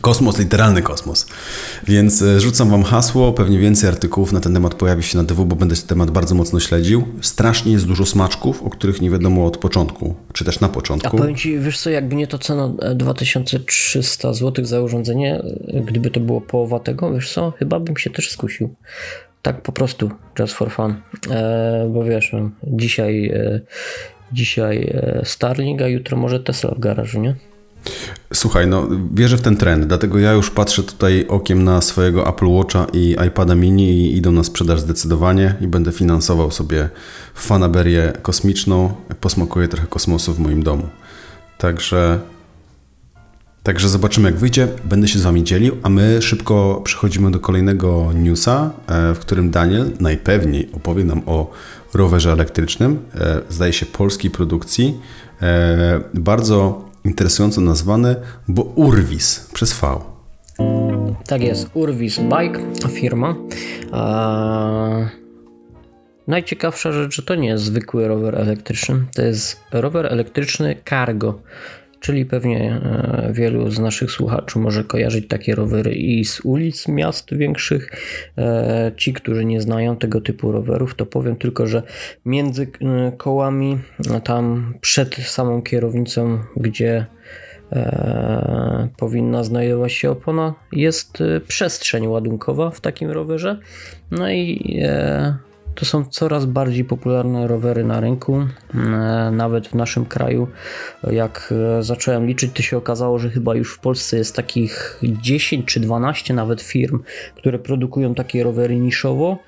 Kosmos, 0.00 0.38
literalny 0.38 0.82
kosmos. 0.82 1.26
Więc 1.86 2.22
e, 2.22 2.40
rzucam 2.40 2.70
Wam 2.70 2.82
hasło, 2.82 3.32
pewnie 3.32 3.58
więcej 3.58 3.88
artykułów 3.88 4.32
na 4.32 4.40
ten 4.40 4.54
temat 4.54 4.74
pojawi 4.74 5.02
się 5.02 5.18
na 5.18 5.24
DW, 5.24 5.46
bo 5.46 5.56
będę 5.56 5.76
ten 5.76 5.86
temat 5.86 6.10
bardzo 6.10 6.34
mocno 6.34 6.60
śledził. 6.60 7.04
Strasznie 7.20 7.72
jest 7.72 7.86
dużo 7.86 8.06
smaczków, 8.06 8.62
o 8.62 8.70
których 8.70 9.00
nie 9.00 9.10
wiadomo 9.10 9.46
od 9.46 9.56
początku, 9.56 10.14
czy 10.32 10.44
też 10.44 10.60
na 10.60 10.68
początku. 10.68 11.16
A 11.16 11.20
powiem 11.20 11.36
Ci, 11.36 11.58
wiesz 11.58 11.80
co, 11.80 11.90
jakby 11.90 12.16
nie 12.16 12.26
to 12.26 12.38
cena 12.38 12.72
2300 12.94 14.28
e, 14.28 14.34
zł 14.34 14.64
za 14.64 14.80
urządzenie, 14.80 15.42
e, 15.68 15.80
gdyby 15.80 16.10
to 16.10 16.20
było 16.20 16.40
połowa 16.40 16.80
tego, 16.80 17.12
wiesz 17.12 17.32
co, 17.32 17.50
chyba 17.50 17.80
bym 17.80 17.96
się 17.96 18.10
też 18.10 18.30
skusił. 18.30 18.74
Tak 19.42 19.62
po 19.62 19.72
prostu, 19.72 20.10
just 20.38 20.54
for 20.54 20.70
fun. 20.70 20.94
E, 21.30 21.90
bo 21.94 22.04
wiesz, 22.04 22.32
no, 22.32 22.50
dzisiaj, 22.62 23.26
e, 23.26 23.60
dzisiaj 24.32 24.94
Starlink, 25.24 25.82
a 25.82 25.88
jutro 25.88 26.16
może 26.16 26.40
Tesla 26.40 26.70
w 26.70 26.78
garażu, 26.78 27.20
nie? 27.20 27.34
Słuchaj, 28.34 28.66
no 28.66 28.88
wierzę 29.14 29.36
w 29.36 29.42
ten 29.42 29.56
trend, 29.56 29.86
dlatego 29.86 30.18
ja 30.18 30.32
już 30.32 30.50
patrzę 30.50 30.82
tutaj 30.82 31.26
okiem 31.28 31.64
na 31.64 31.80
swojego 31.80 32.28
Apple 32.28 32.46
Watcha 32.46 32.86
i 32.92 33.16
iPada 33.28 33.54
mini 33.54 33.90
i 33.90 34.16
idą 34.16 34.32
na 34.32 34.44
sprzedaż 34.44 34.80
zdecydowanie 34.80 35.54
i 35.60 35.66
będę 35.66 35.92
finansował 35.92 36.50
sobie 36.50 36.88
fanaberię 37.34 38.12
kosmiczną, 38.22 38.94
posmakuję 39.20 39.68
trochę 39.68 39.86
kosmosu 39.86 40.34
w 40.34 40.38
moim 40.38 40.62
domu. 40.62 40.88
Także 41.58 42.20
Także 43.64 43.88
zobaczymy, 43.88 44.30
jak 44.30 44.38
wyjdzie. 44.38 44.68
Będę 44.84 45.08
się 45.08 45.18
z 45.18 45.22
Wami 45.22 45.44
dzielił, 45.44 45.76
a 45.82 45.88
my 45.88 46.22
szybko 46.22 46.80
przechodzimy 46.84 47.30
do 47.30 47.40
kolejnego 47.40 48.10
newsa, 48.14 48.70
e, 48.86 49.14
w 49.14 49.18
którym 49.18 49.50
Daniel 49.50 49.90
najpewniej 50.00 50.68
opowie 50.72 51.04
nam 51.04 51.22
o 51.26 51.50
rowerze 51.94 52.32
elektrycznym, 52.32 52.98
e, 53.14 53.40
zdaje 53.48 53.72
się 53.72 53.86
polskiej 53.86 54.30
produkcji. 54.30 55.00
E, 55.42 56.00
bardzo 56.14 56.84
interesująco 57.04 57.60
nazwany, 57.60 58.16
bo 58.48 58.62
Urwis 58.62 59.50
przez 59.52 59.80
V. 59.80 60.00
Tak 61.26 61.42
jest, 61.42 61.70
Urwis 61.74 62.18
Bike, 62.18 62.60
firma. 62.88 63.34
Eee, 63.92 65.08
najciekawsza 66.26 66.92
rzecz, 66.92 67.14
że 67.14 67.22
to 67.22 67.34
nie 67.34 67.48
jest 67.48 67.64
zwykły 67.64 68.08
rower 68.08 68.36
elektryczny, 68.36 69.04
to 69.14 69.22
jest 69.22 69.60
rower 69.72 70.06
elektryczny 70.06 70.76
cargo, 70.88 71.38
czyli 72.04 72.26
pewnie 72.26 72.72
e, 72.72 73.32
wielu 73.32 73.70
z 73.70 73.78
naszych 73.78 74.10
słuchaczy 74.10 74.58
może 74.58 74.84
kojarzyć 74.84 75.28
takie 75.28 75.54
rowery 75.54 75.94
i 75.94 76.24
z 76.24 76.40
ulic 76.40 76.88
miast 76.88 77.34
większych. 77.34 77.92
E, 78.38 78.92
ci, 78.96 79.12
którzy 79.12 79.44
nie 79.44 79.60
znają 79.60 79.96
tego 79.96 80.20
typu 80.20 80.52
rowerów, 80.52 80.94
to 80.94 81.06
powiem 81.06 81.36
tylko, 81.36 81.66
że 81.66 81.82
między 82.24 82.66
kołami, 83.16 83.78
tam 84.24 84.74
przed 84.80 85.14
samą 85.14 85.62
kierownicą, 85.62 86.38
gdzie 86.56 87.06
powinna 88.96 89.44
znajdować 89.44 89.92
się 89.92 90.10
opona, 90.10 90.54
jest 90.72 91.18
przestrzeń 91.48 92.06
ładunkowa 92.06 92.70
w 92.70 92.80
takim 92.80 93.10
rowerze. 93.10 93.58
No 94.10 94.30
i 94.30 94.78
to 95.74 95.84
są 95.84 96.04
coraz 96.04 96.46
bardziej 96.46 96.84
popularne 96.84 97.46
rowery 97.46 97.84
na 97.84 98.00
rynku, 98.00 98.46
e, 98.74 98.78
nawet 99.32 99.68
w 99.68 99.74
naszym 99.74 100.06
kraju. 100.06 100.48
Jak 101.10 101.54
e, 101.78 101.82
zacząłem 101.82 102.26
liczyć, 102.26 102.52
to 102.54 102.62
się 102.62 102.76
okazało, 102.76 103.18
że 103.18 103.30
chyba 103.30 103.54
już 103.54 103.74
w 103.74 103.78
Polsce 103.78 104.16
jest 104.16 104.36
takich 104.36 105.00
10 105.02 105.66
czy 105.66 105.80
12 105.80 106.34
nawet 106.34 106.62
firm, 106.62 107.02
które 107.36 107.58
produkują 107.58 108.14
takie 108.14 108.42
rowery 108.42 108.76
niszowo. 108.76 109.38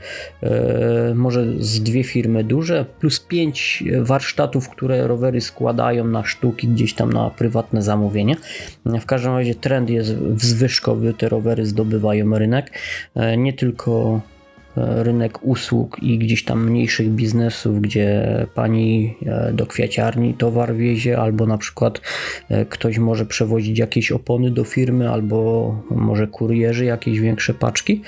E, 0.43 1.15
może 1.15 1.47
z 1.59 1.83
dwie 1.83 2.05
firmy 2.05 2.45
duże, 2.45 2.85
plus 3.01 3.21
5 3.21 3.85
warsztatów, 4.01 4.69
które 4.69 5.07
rowery 5.07 5.41
składają 5.41 6.05
na 6.05 6.25
sztuki 6.25 6.69
gdzieś 6.69 6.95
tam 6.95 7.13
na 7.13 7.31
prywatne 7.31 7.83
zamówienie. 7.83 8.37
W 9.01 9.07
każdym 9.07 9.33
razie 9.33 9.55
trend 9.55 9.91
jest 9.91 10.15
wzwyżkowy, 10.15 11.15
te 11.15 11.29
rowery 11.29 11.67
zdobywają 11.67 12.39
rynek. 12.39 12.71
Nie 13.37 13.53
tylko 13.53 14.21
rynek 14.77 15.39
usług 15.43 16.03
i 16.03 16.19
gdzieś 16.19 16.45
tam 16.45 16.67
mniejszych 16.71 17.09
biznesów, 17.09 17.81
gdzie 17.81 18.47
pani 18.55 19.17
e, 19.27 19.53
do 19.53 19.67
kwiaciarni 19.67 20.35
towar 20.35 20.75
wiezie, 20.75 21.19
albo 21.19 21.47
na 21.47 21.59
przykład 21.59 22.01
e, 22.49 22.65
ktoś 22.65 22.99
może 22.99 23.27
przewozić 23.27 23.79
jakieś 23.79 24.13
opony 24.13 24.51
do 24.51 24.65
firmy, 24.65 25.11
albo 25.11 25.75
może 25.91 26.27
kurierzy 26.27 26.85
jakieś 26.85 27.21
większe 27.21 27.55
paczki, 27.55 28.03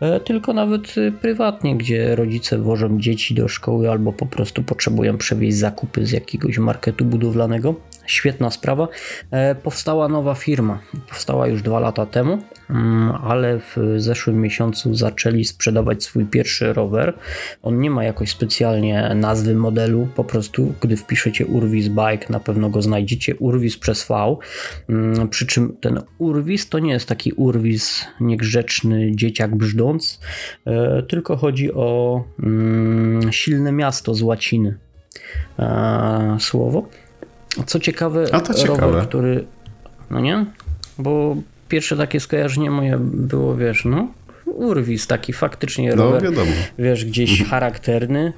e, 0.00 0.20
tylko 0.20 0.52
nawet 0.52 0.94
prywatnie, 1.20 1.76
gdzie 1.76 2.16
rodzice 2.16 2.58
wożą 2.58 3.00
dzieci 3.00 3.34
do 3.34 3.48
szkoły, 3.48 3.90
albo 3.90 4.12
po 4.12 4.26
prostu 4.26 4.62
potrzebują 4.62 5.18
przewieźć 5.18 5.56
zakupy 5.56 6.06
z 6.06 6.12
jakiegoś 6.12 6.58
marketu 6.58 7.04
budowlanego. 7.04 7.74
Świetna 8.06 8.50
sprawa. 8.50 8.88
Powstała 9.62 10.08
nowa 10.08 10.34
firma, 10.34 10.78
powstała 11.08 11.46
już 11.46 11.62
dwa 11.62 11.80
lata 11.80 12.06
temu, 12.06 12.38
ale 13.22 13.60
w 13.60 13.76
zeszłym 13.96 14.40
miesiącu 14.40 14.94
zaczęli 14.94 15.44
sprzedawać 15.44 16.04
swój 16.04 16.26
pierwszy 16.26 16.72
rower. 16.72 17.14
On 17.62 17.80
nie 17.80 17.90
ma 17.90 18.04
jakoś 18.04 18.30
specjalnie 18.30 19.14
nazwy 19.14 19.54
modelu, 19.54 20.08
po 20.14 20.24
prostu 20.24 20.74
gdy 20.80 20.96
wpiszecie 20.96 21.46
Urwis 21.46 21.88
Bike, 21.88 22.26
na 22.30 22.40
pewno 22.40 22.70
go 22.70 22.82
znajdziecie. 22.82 23.36
Urwis 23.36 23.78
przez 23.78 24.08
V. 24.08 24.36
Mm, 24.88 25.28
przy 25.28 25.46
czym 25.46 25.76
ten 25.80 26.00
Urwis 26.18 26.68
to 26.68 26.78
nie 26.78 26.92
jest 26.92 27.08
taki 27.08 27.32
Urwis 27.32 28.06
niegrzeczny 28.20 29.12
dzieciak 29.16 29.56
brzdąc, 29.56 30.20
e, 30.66 31.02
tylko 31.02 31.36
chodzi 31.36 31.74
o 31.74 32.24
mm, 32.42 33.32
silne 33.32 33.72
miasto 33.72 34.14
z 34.14 34.22
łaciny 34.22 34.78
e, 35.58 36.36
słowo. 36.40 36.88
Co 37.66 37.80
ciekawe, 37.80 38.26
to 38.26 38.54
ciekawe. 38.54 38.80
rower, 38.80 39.08
który. 39.08 39.44
No 40.10 40.20
nie? 40.20 40.46
Bo 40.98 41.36
pierwsze 41.68 41.96
takie 41.96 42.20
skojarzenie 42.20 42.70
moje 42.70 42.98
było, 43.00 43.56
wiesz, 43.56 43.84
no, 43.84 44.08
urwis, 44.46 45.06
taki 45.06 45.32
faktycznie 45.32 45.90
no, 45.90 45.96
rower, 45.96 46.22
wiadomo. 46.22 46.52
wiesz, 46.78 47.04
gdzieś 47.04 47.30
mhm. 47.30 47.50
charakterny, 47.50 48.32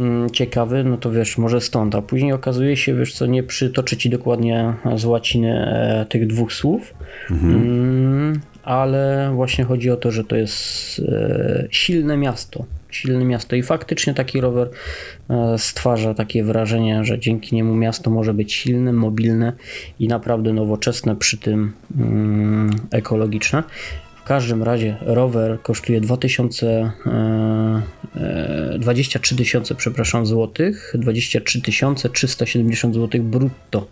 mm, 0.00 0.30
ciekawy, 0.30 0.84
no 0.84 0.96
to 0.96 1.10
wiesz, 1.10 1.38
może 1.38 1.60
stąd, 1.60 1.94
a 1.94 2.02
później 2.02 2.32
okazuje 2.32 2.76
się, 2.76 2.94
wiesz 2.94 3.14
co, 3.14 3.26
nie 3.26 3.42
przytoczę 3.42 3.96
ci 3.96 4.10
dokładnie 4.10 4.74
z 4.96 5.04
łaciny 5.04 5.66
e, 5.66 6.06
tych 6.08 6.26
dwóch 6.26 6.52
słów, 6.52 6.94
mhm. 7.30 8.40
Ale 8.62 9.32
właśnie 9.34 9.64
chodzi 9.64 9.90
o 9.90 9.96
to, 9.96 10.10
że 10.10 10.24
to 10.24 10.36
jest 10.36 10.98
e, 10.98 11.66
silne 11.70 12.16
miasto, 12.16 12.64
silne 12.90 13.24
miasto. 13.24 13.56
I 13.56 13.62
faktycznie 13.62 14.14
taki 14.14 14.40
rower 14.40 14.70
e, 15.30 15.58
stwarza 15.58 16.14
takie 16.14 16.44
wrażenie, 16.44 17.04
że 17.04 17.18
dzięki 17.18 17.56
niemu 17.56 17.74
miasto 17.74 18.10
może 18.10 18.34
być 18.34 18.52
silne, 18.52 18.92
mobilne 18.92 19.52
i 19.98 20.08
naprawdę 20.08 20.52
nowoczesne, 20.52 21.16
przy 21.16 21.38
tym 21.38 21.72
mm, 21.98 22.76
ekologiczne 22.90 23.62
każdym 24.30 24.62
razie 24.62 24.96
rower 25.00 25.58
kosztuje 25.62 26.00
2000, 26.00 26.92
e, 27.06 27.82
23 28.78 29.34
e, 29.34 29.38
tysiące, 29.38 29.74
przepraszam, 29.74 30.26
złotych, 30.26 30.92
23 30.94 31.62
370 32.12 32.94
złotych 32.94 33.22
brutto. 33.22 33.86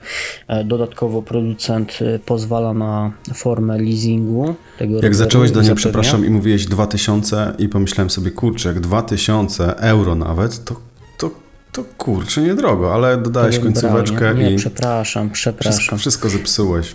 E, 0.48 0.64
dodatkowo 0.64 1.22
producent 1.22 1.98
e, 2.00 2.18
pozwala 2.18 2.74
na 2.74 3.12
formę 3.34 3.78
leasingu 3.78 4.54
tego 4.78 4.94
Jak 4.94 5.02
roweru, 5.02 5.14
zacząłeś, 5.14 5.50
Daniel, 5.50 5.74
przepraszam, 5.74 6.26
i 6.26 6.30
mówiłeś 6.30 6.66
2000 6.66 7.52
i 7.58 7.68
pomyślałem 7.68 8.10
sobie, 8.10 8.30
kurczę, 8.30 8.68
jak 8.68 8.80
2000 8.80 9.76
euro 9.76 10.14
nawet, 10.14 10.64
to 10.64 10.80
to, 11.72 11.84
kurczę 11.98 12.42
niedrogo, 12.42 12.94
ale 12.94 13.16
dodałeś 13.16 13.58
końcóweczkę 13.58 14.34
nie, 14.34 14.42
nie, 14.42 14.50
i... 14.50 14.56
przepraszam, 14.56 15.30
przepraszam. 15.30 15.72
Wszystko, 15.72 15.96
wszystko 15.96 16.28
zepsułeś. 16.28 16.94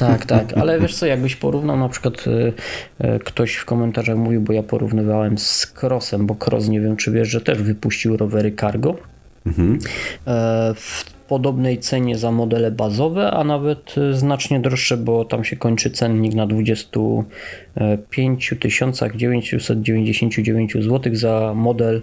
Tak, 0.00 0.26
tak, 0.26 0.58
ale 0.58 0.80
wiesz 0.80 0.96
co, 0.96 1.06
jakbyś 1.06 1.36
porównał 1.36 1.76
na 1.76 1.88
przykład 1.88 2.26
y, 2.26 2.52
y, 3.04 3.18
ktoś 3.24 3.54
w 3.54 3.64
komentarzach 3.64 4.16
mówił, 4.16 4.40
bo 4.40 4.52
ja 4.52 4.62
porównywałem 4.62 5.38
z 5.38 5.74
Crossem, 5.82 6.26
bo 6.26 6.36
Cross 6.46 6.68
nie 6.68 6.80
wiem 6.80 6.96
czy 6.96 7.12
wiesz, 7.12 7.28
że 7.28 7.40
też 7.40 7.62
wypuścił 7.62 8.16
rowery 8.16 8.54
cargo. 8.60 8.96
Mhm. 9.46 9.78
E, 10.26 10.74
w 10.74 11.04
podobnej 11.28 11.78
cenie 11.78 12.18
za 12.18 12.30
modele 12.30 12.70
bazowe, 12.70 13.30
a 13.30 13.44
nawet 13.44 13.98
y, 13.98 14.14
znacznie 14.14 14.60
droższe, 14.60 14.96
bo 14.96 15.24
tam 15.24 15.44
się 15.44 15.56
kończy 15.56 15.90
cennik 15.90 16.34
na 16.34 16.46
25 16.46 18.54
999 19.14 20.72
zł 20.72 21.14
za 21.14 21.52
model 21.54 22.02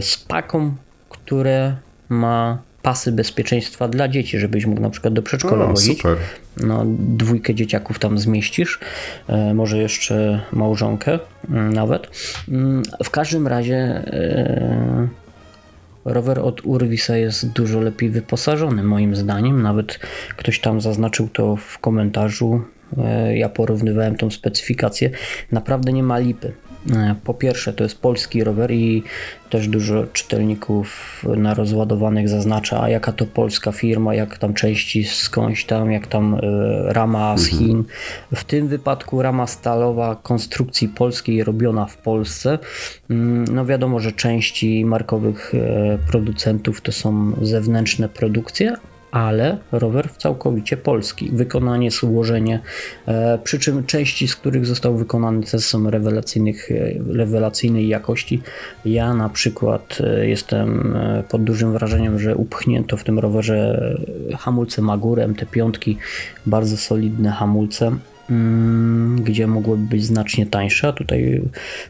z 0.00 0.16
paką, 0.28 0.74
które 1.08 1.76
ma 2.08 2.58
pasy 2.82 3.12
bezpieczeństwa 3.12 3.88
dla 3.88 4.08
dzieci, 4.08 4.38
żebyś 4.38 4.66
mógł 4.66 4.80
na 4.80 4.90
przykład 4.90 5.14
do 5.14 5.22
przedszkola 5.22 5.64
o, 5.64 5.68
wozić. 5.68 5.98
Super. 5.98 6.16
No, 6.56 6.84
dwójkę 6.98 7.54
dzieciaków 7.54 7.98
tam 7.98 8.18
zmieścisz, 8.18 8.78
e, 9.28 9.54
może 9.54 9.78
jeszcze 9.78 10.40
małżonkę 10.52 11.18
mm, 11.50 11.72
nawet. 11.72 12.06
Mm, 12.48 12.82
w 13.04 13.10
każdym 13.10 13.46
razie 13.46 13.76
e, 13.76 15.08
rower 16.04 16.38
od 16.38 16.64
Urwisa 16.64 17.16
jest 17.16 17.52
dużo 17.52 17.80
lepiej 17.80 18.10
wyposażony 18.10 18.82
moim 18.82 19.16
zdaniem. 19.16 19.62
Nawet 19.62 19.98
ktoś 20.36 20.60
tam 20.60 20.80
zaznaczył 20.80 21.28
to 21.28 21.56
w 21.56 21.78
komentarzu. 21.78 22.60
E, 22.98 23.36
ja 23.36 23.48
porównywałem 23.48 24.16
tą 24.16 24.30
specyfikację. 24.30 25.10
Naprawdę 25.52 25.92
nie 25.92 26.02
ma 26.02 26.18
lipy. 26.18 26.52
E, 26.92 27.14
po 27.24 27.34
pierwsze, 27.34 27.72
to 27.72 27.84
jest 27.84 28.00
polski 28.00 28.44
rower 28.44 28.70
i 28.72 29.02
też 29.50 29.68
dużo 29.68 30.06
czytelników 30.12 31.20
na 31.36 31.54
rozładowanych 31.54 32.28
zaznacza, 32.28 32.82
a 32.82 32.88
jaka 32.88 33.12
to 33.12 33.26
polska 33.26 33.72
firma, 33.72 34.14
jak 34.14 34.38
tam 34.38 34.54
części 34.54 35.04
skądś 35.04 35.64
tam, 35.64 35.92
jak 35.92 36.06
tam 36.06 36.34
e, 36.34 36.38
rama 36.92 37.38
z 37.38 37.44
mhm. 37.44 37.58
Chin. 37.58 37.84
W 38.34 38.44
tym 38.44 38.68
wypadku 38.68 39.22
rama 39.22 39.46
stalowa 39.46 40.16
konstrukcji 40.22 40.88
polskiej 40.88 41.44
robiona 41.44 41.86
w 41.86 41.96
Polsce. 41.96 42.58
Mm, 43.10 43.44
no 43.44 43.66
wiadomo, 43.66 44.00
że 44.00 44.12
części 44.12 44.84
markowych 44.84 45.52
e, 45.54 45.98
producentów 46.10 46.80
to 46.80 46.92
są 46.92 47.32
zewnętrzne 47.42 48.08
produkcje, 48.08 48.76
ale 49.10 49.58
rower 49.72 50.10
całkowicie 50.18 50.76
polski. 50.76 51.30
Wykonanie, 51.32 51.90
złożenie, 51.90 52.60
e, 53.06 53.38
przy 53.44 53.58
czym 53.58 53.86
części, 53.86 54.28
z 54.28 54.36
których 54.36 54.66
został 54.66 54.96
wykonany 54.96 55.42
też 55.42 55.64
są 55.64 55.90
rewelacyjnych, 55.90 56.70
e, 56.70 56.74
rewelacyjnej 57.16 57.88
jakości. 57.88 58.42
Ja 58.84 59.14
na 59.14 59.28
przykład 59.28 59.98
e, 60.00 60.28
jestem 60.28 60.98
pod 61.28 61.44
dużym 61.44 61.72
wrażeniem, 61.72 62.18
że 62.18 62.36
upchnięto 62.36 62.96
w 62.96 63.04
tym 63.04 63.18
rowerze 63.18 63.80
hamulce 64.38 64.82
Magurem, 64.82 65.34
te 65.34 65.46
piątki, 65.46 65.98
bardzo 66.46 66.76
solidne 66.76 67.30
hamulce. 67.30 67.92
Mm, 68.30 69.22
gdzie 69.22 69.46
mogłyby 69.46 69.86
być 69.86 70.04
znacznie 70.04 70.46
tańsze. 70.46 70.88
A 70.88 70.92
tutaj 70.92 71.42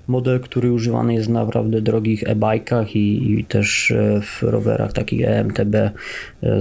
model, 0.08 0.40
który 0.40 0.72
używany 0.72 1.14
jest 1.14 1.28
w 1.28 1.32
naprawdę 1.32 1.80
drogich 1.80 2.22
e-bikach 2.26 2.96
i, 2.96 3.32
i, 3.32 3.44
też 3.44 3.90
e, 3.90 4.20
w 4.20 4.42
rowerach 4.42 4.92
takich 4.92 5.28
EMTB 5.28 5.74
e, 5.74 5.92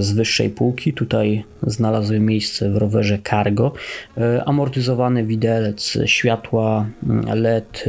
z 0.02 0.12
wyższej 0.12 0.50
półki. 0.50 0.92
Tutaj 0.92 1.44
znalazły 1.62 2.20
miejsce 2.20 2.70
w 2.70 2.76
rowerze 2.76 3.18
Cargo. 3.30 3.72
E, 4.18 4.44
amortyzowany 4.44 5.24
widelec, 5.24 5.98
światła 6.04 6.86
mm, 7.02 7.40
LED, 7.40 7.84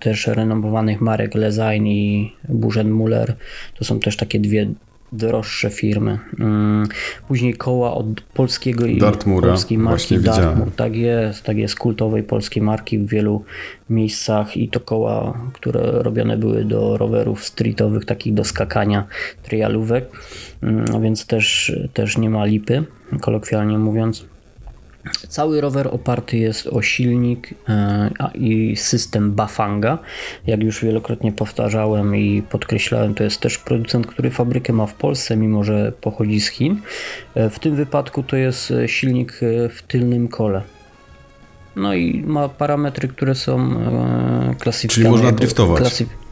też 0.00 0.26
renomowanych 0.26 1.00
marek 1.00 1.34
Lezain 1.34 1.86
i 1.86 2.32
Buren 2.48 2.90
Muller. 2.90 3.34
To 3.78 3.84
są 3.84 4.00
też 4.00 4.16
takie 4.16 4.40
dwie 4.40 4.66
droższe 5.16 5.70
firmy. 5.70 6.18
Mm, 6.38 6.88
później 7.28 7.54
koła 7.54 7.94
od 7.94 8.20
polskiego 8.20 8.86
i 8.86 8.98
Dartmura, 8.98 9.48
polskiej 9.48 9.78
marki 9.78 10.18
Dartmoor. 10.18 10.70
Tak 10.76 10.96
jest, 10.96 11.42
tak 11.42 11.56
jest, 11.56 11.76
kultowej 11.76 12.22
polskiej 12.22 12.62
marki 12.62 12.98
w 12.98 13.08
wielu 13.08 13.44
miejscach 13.90 14.56
i 14.56 14.68
to 14.68 14.80
koła, 14.80 15.38
które 15.52 16.02
robione 16.02 16.36
były 16.36 16.64
do 16.64 16.96
rowerów 16.96 17.44
streetowych, 17.44 18.04
takich 18.04 18.34
do 18.34 18.44
skakania, 18.44 19.06
trialówek, 19.42 20.04
mm, 20.62 21.02
więc 21.02 21.26
też, 21.26 21.72
też 21.92 22.18
nie 22.18 22.30
ma 22.30 22.44
lipy, 22.44 22.84
kolokwialnie 23.20 23.78
mówiąc. 23.78 24.33
Cały 25.28 25.60
rower 25.60 25.88
oparty 25.88 26.38
jest 26.38 26.66
o 26.66 26.82
silnik 26.82 27.54
e, 27.68 28.10
i 28.34 28.76
system 28.76 29.32
Bafanga. 29.32 29.98
Jak 30.46 30.62
już 30.62 30.84
wielokrotnie 30.84 31.32
powtarzałem 31.32 32.16
i 32.16 32.42
podkreślałem, 32.42 33.14
to 33.14 33.24
jest 33.24 33.40
też 33.40 33.58
producent, 33.58 34.06
który 34.06 34.30
fabrykę 34.30 34.72
ma 34.72 34.86
w 34.86 34.94
Polsce, 34.94 35.36
mimo 35.36 35.64
że 35.64 35.92
pochodzi 36.00 36.40
z 36.40 36.48
Chin. 36.48 36.80
E, 37.34 37.50
w 37.50 37.58
tym 37.58 37.76
wypadku 37.76 38.22
to 38.22 38.36
jest 38.36 38.72
silnik 38.86 39.40
e, 39.42 39.68
w 39.68 39.82
tylnym 39.82 40.28
kole. 40.28 40.62
No 41.76 41.94
i 41.94 42.22
ma 42.26 42.48
parametry, 42.48 43.08
które 43.08 43.34
są 43.34 43.70
klasyfikowane. 44.58 45.16
Czyli 45.16 45.24
można 45.24 45.38
driftować. 45.38 45.80
Klasyf 45.80 46.23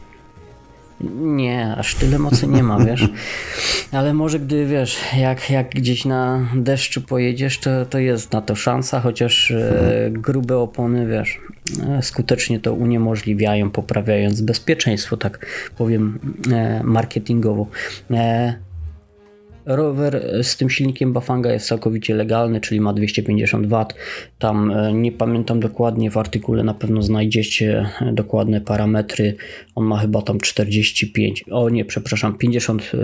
nie, 1.21 1.75
aż 1.77 1.95
tyle 1.95 2.19
mocy 2.19 2.47
nie 2.47 2.63
ma, 2.63 2.85
wiesz. 2.85 3.09
Ale 3.91 4.13
może 4.13 4.39
gdy 4.39 4.65
wiesz, 4.65 4.97
jak, 5.17 5.49
jak 5.49 5.69
gdzieś 5.69 6.05
na 6.05 6.47
deszczu 6.55 7.01
pojedziesz, 7.01 7.59
to, 7.59 7.85
to 7.85 7.99
jest 7.99 8.31
na 8.31 8.41
to 8.41 8.55
szansa, 8.55 8.99
chociaż 8.99 9.51
e, 9.51 10.09
grube 10.11 10.57
opony, 10.57 11.07
wiesz, 11.07 11.39
e, 11.89 12.01
skutecznie 12.01 12.59
to 12.59 12.73
uniemożliwiają, 12.73 13.69
poprawiając 13.69 14.41
bezpieczeństwo, 14.41 15.17
tak 15.17 15.45
powiem 15.77 16.19
e, 16.51 16.83
marketingowo. 16.83 17.67
E, 18.11 18.53
Rower 19.65 20.43
z 20.43 20.57
tym 20.57 20.69
silnikiem 20.69 21.13
Bafanga 21.13 21.53
jest 21.53 21.67
całkowicie 21.67 22.15
legalny, 22.15 22.61
czyli 22.61 22.81
ma 22.81 22.93
250 22.93 23.67
W. 23.67 23.85
Tam 24.39 24.71
e, 24.71 24.93
nie 24.93 25.11
pamiętam 25.11 25.59
dokładnie, 25.59 26.11
w 26.11 26.17
artykule 26.17 26.63
na 26.63 26.73
pewno 26.73 27.01
znajdziecie 27.01 27.89
e, 28.01 28.13
dokładne 28.13 28.61
parametry. 28.61 29.35
On 29.75 29.85
ma 29.85 29.97
chyba 29.97 30.21
tam 30.21 30.39
45, 30.39 31.45
o 31.51 31.69
nie, 31.69 31.85
przepraszam, 31.85 32.37
50 32.37 32.91
e, 32.93 32.97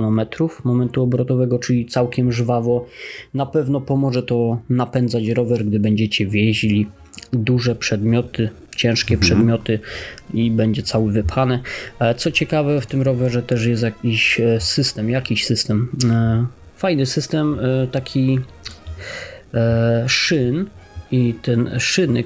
Nm 0.00 0.26
momentu 0.64 1.02
obrotowego, 1.02 1.58
czyli 1.58 1.86
całkiem 1.86 2.32
żwawo. 2.32 2.86
Na 3.34 3.46
pewno 3.46 3.80
pomoże 3.80 4.22
to 4.22 4.58
napędzać 4.70 5.28
rower, 5.28 5.64
gdy 5.64 5.80
będziecie 5.80 6.26
wieźli 6.26 6.86
duże 7.32 7.76
przedmioty, 7.76 8.50
ciężkie 8.76 9.14
mhm. 9.14 9.20
przedmioty 9.20 9.78
i 10.34 10.50
będzie 10.50 10.82
cały 10.82 11.12
wypchany. 11.12 11.60
E, 12.00 12.14
co 12.14 12.30
ciekawe, 12.30 12.80
w 12.80 12.86
tym 12.86 13.02
rowerze 13.02 13.42
też 13.42 13.64
jest 13.64 13.82
jakiś 13.82 14.40
e, 14.40 14.60
system, 14.60 15.10
jakiś 15.10 15.46
system, 15.46 15.88
e, 16.10 16.46
fajny 16.76 17.06
system, 17.06 17.58
taki 17.92 18.40
szyn 20.06 20.66
i 21.10 21.34
ten 21.42 21.70
szyny 21.80 22.24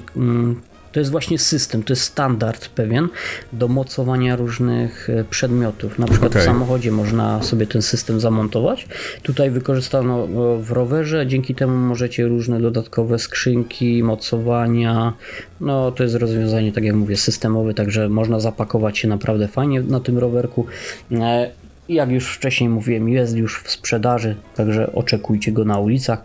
to 0.97 1.01
jest 1.01 1.11
właśnie 1.11 1.39
system, 1.39 1.83
to 1.83 1.93
jest 1.93 2.03
standard 2.03 2.67
pewien 2.67 3.07
do 3.53 3.67
mocowania 3.67 4.35
różnych 4.35 5.09
e, 5.09 5.23
przedmiotów. 5.23 5.99
Na 5.99 6.07
przykład 6.07 6.31
okay. 6.31 6.41
w 6.41 6.45
samochodzie 6.45 6.91
można 6.91 7.43
sobie 7.43 7.67
ten 7.67 7.81
system 7.81 8.19
zamontować. 8.19 8.87
Tutaj 9.23 9.51
wykorzystano 9.51 10.27
w 10.57 10.71
rowerze, 10.71 11.27
dzięki 11.27 11.55
temu 11.55 11.77
możecie 11.77 12.27
różne 12.27 12.61
dodatkowe 12.61 13.19
skrzynki, 13.19 14.03
mocowania. 14.03 15.13
No 15.61 15.91
to 15.91 16.03
jest 16.03 16.15
rozwiązanie, 16.15 16.71
tak 16.71 16.83
jak 16.83 16.95
mówię, 16.95 17.17
systemowe, 17.17 17.73
także 17.73 18.09
można 18.09 18.39
zapakować 18.39 18.97
się 18.97 19.07
naprawdę 19.07 19.47
fajnie 19.47 19.81
na 19.81 19.99
tym 19.99 20.17
rowerku. 20.17 20.65
E, 21.11 21.51
jak 21.89 22.11
już 22.11 22.35
wcześniej 22.35 22.69
mówiłem, 22.69 23.09
jest 23.09 23.35
już 23.35 23.61
w 23.61 23.71
sprzedaży, 23.71 24.35
także 24.55 24.93
oczekujcie 24.93 25.51
go 25.51 25.65
na 25.65 25.79
ulicach. 25.79 26.23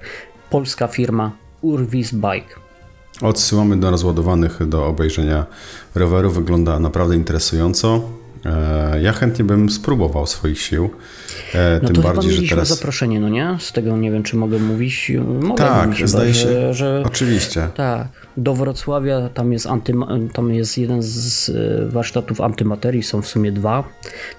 Polska 0.51 0.87
firma 0.87 1.33
Urvis 1.63 2.15
Bike. 2.15 2.62
Odsyłamy 3.21 3.77
do 3.77 3.91
rozładowanych 3.91 4.69
do 4.69 4.87
obejrzenia 4.87 5.47
roweru. 5.95 6.31
Wygląda 6.31 6.79
naprawdę 6.79 7.17
interesująco. 7.17 8.01
E, 8.45 9.03
ja 9.03 9.13
chętnie 9.13 9.45
bym 9.45 9.71
spróbował 9.71 10.27
swoich 10.27 10.61
sił. 10.61 10.91
E, 11.55 11.81
no 11.83 11.87
tym 11.89 11.97
to 11.97 12.03
bardziej, 12.03 12.33
że 12.33 12.49
teraz. 12.49 12.69
zaproszenie, 12.69 13.21
no 13.21 13.29
nie? 13.29 13.57
Z 13.61 13.73
tego 13.73 13.97
nie 13.97 14.11
wiem, 14.11 14.23
czy 14.23 14.37
mogę 14.37 14.59
mówić. 14.59 15.13
Mogę 15.41 15.65
tak, 15.65 15.89
mówić 15.89 16.09
zdaje 16.09 16.35
się. 16.35 16.49
Że, 16.49 16.75
że, 16.75 17.03
Oczywiście. 17.07 17.69
Tak. 17.75 18.09
Do 18.37 18.55
Wrocławia 18.55 19.29
tam 19.29 19.53
jest, 19.53 19.69
tam 20.33 20.55
jest 20.55 20.79
jeden 20.79 21.03
z 21.03 21.49
e, 21.49 21.87
warsztatów 21.89 22.41
antymaterii, 22.41 23.03
są 23.03 23.23
w 23.23 23.27
sumie 23.27 23.53
dwa. 23.53 23.85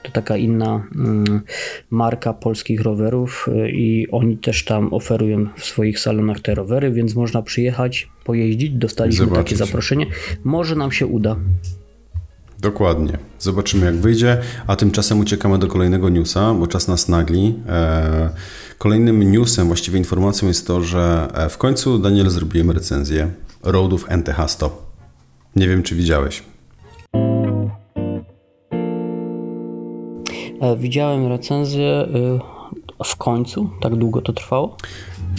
To 0.04 0.12
taka 0.12 0.38
inna 0.38 0.88
mm, 0.96 1.42
marka 1.90 2.34
polskich 2.34 2.82
rowerów 2.82 3.50
i 3.74 4.08
oni 4.12 4.38
też 4.38 4.66
tam 4.66 4.94
oferują 4.94 5.48
w 5.58 5.66
swoich 5.66 6.00
salonach 6.00 6.40
te 6.40 6.56
rowery, 6.56 6.92
więc 6.92 7.16
można 7.16 7.42
przyjechać, 7.42 8.10
pojeździć. 8.24 8.72
Dostaliśmy 8.72 9.26
Zobaczyć. 9.26 9.46
takie 9.46 9.56
zaproszenie. 9.66 10.06
Może 10.44 10.76
nam 10.76 10.92
się 10.92 11.08
uda. 11.08 11.36
Dokładnie. 12.64 13.18
Zobaczymy 13.40 13.86
jak 13.86 13.96
wyjdzie, 13.96 14.38
a 14.68 14.76
tymczasem 14.76 15.20
uciekamy 15.20 15.60
do 15.60 15.68
kolejnego 15.68 16.10
newsa, 16.10 16.54
bo 16.54 16.68
czas 16.68 16.88
nas 16.88 17.08
nagli. 17.08 17.56
E, 17.68 18.30
kolejnym 18.78 19.32
newsem, 19.32 19.68
właściwie 19.68 19.98
informacją 20.00 20.48
jest 20.48 20.68
to, 20.68 20.82
że 20.82 21.28
e, 21.34 21.50
w 21.50 21.58
końcu 21.58 22.00
Daniel 22.00 22.30
zrobiłem 22.30 22.72
recenzję 22.72 23.28
Roadów 23.64 24.06
NTH 24.10 24.48
100. 24.48 24.94
Nie 25.56 25.68
wiem, 25.68 25.84
czy 25.84 25.96
widziałeś. 25.96 26.44
E, 30.62 30.78
widziałem 30.78 31.28
recenzję 31.28 32.08
w 33.06 33.16
końcu, 33.16 33.70
tak 33.82 33.96
długo 33.96 34.22
to 34.22 34.34
trwało? 34.34 34.78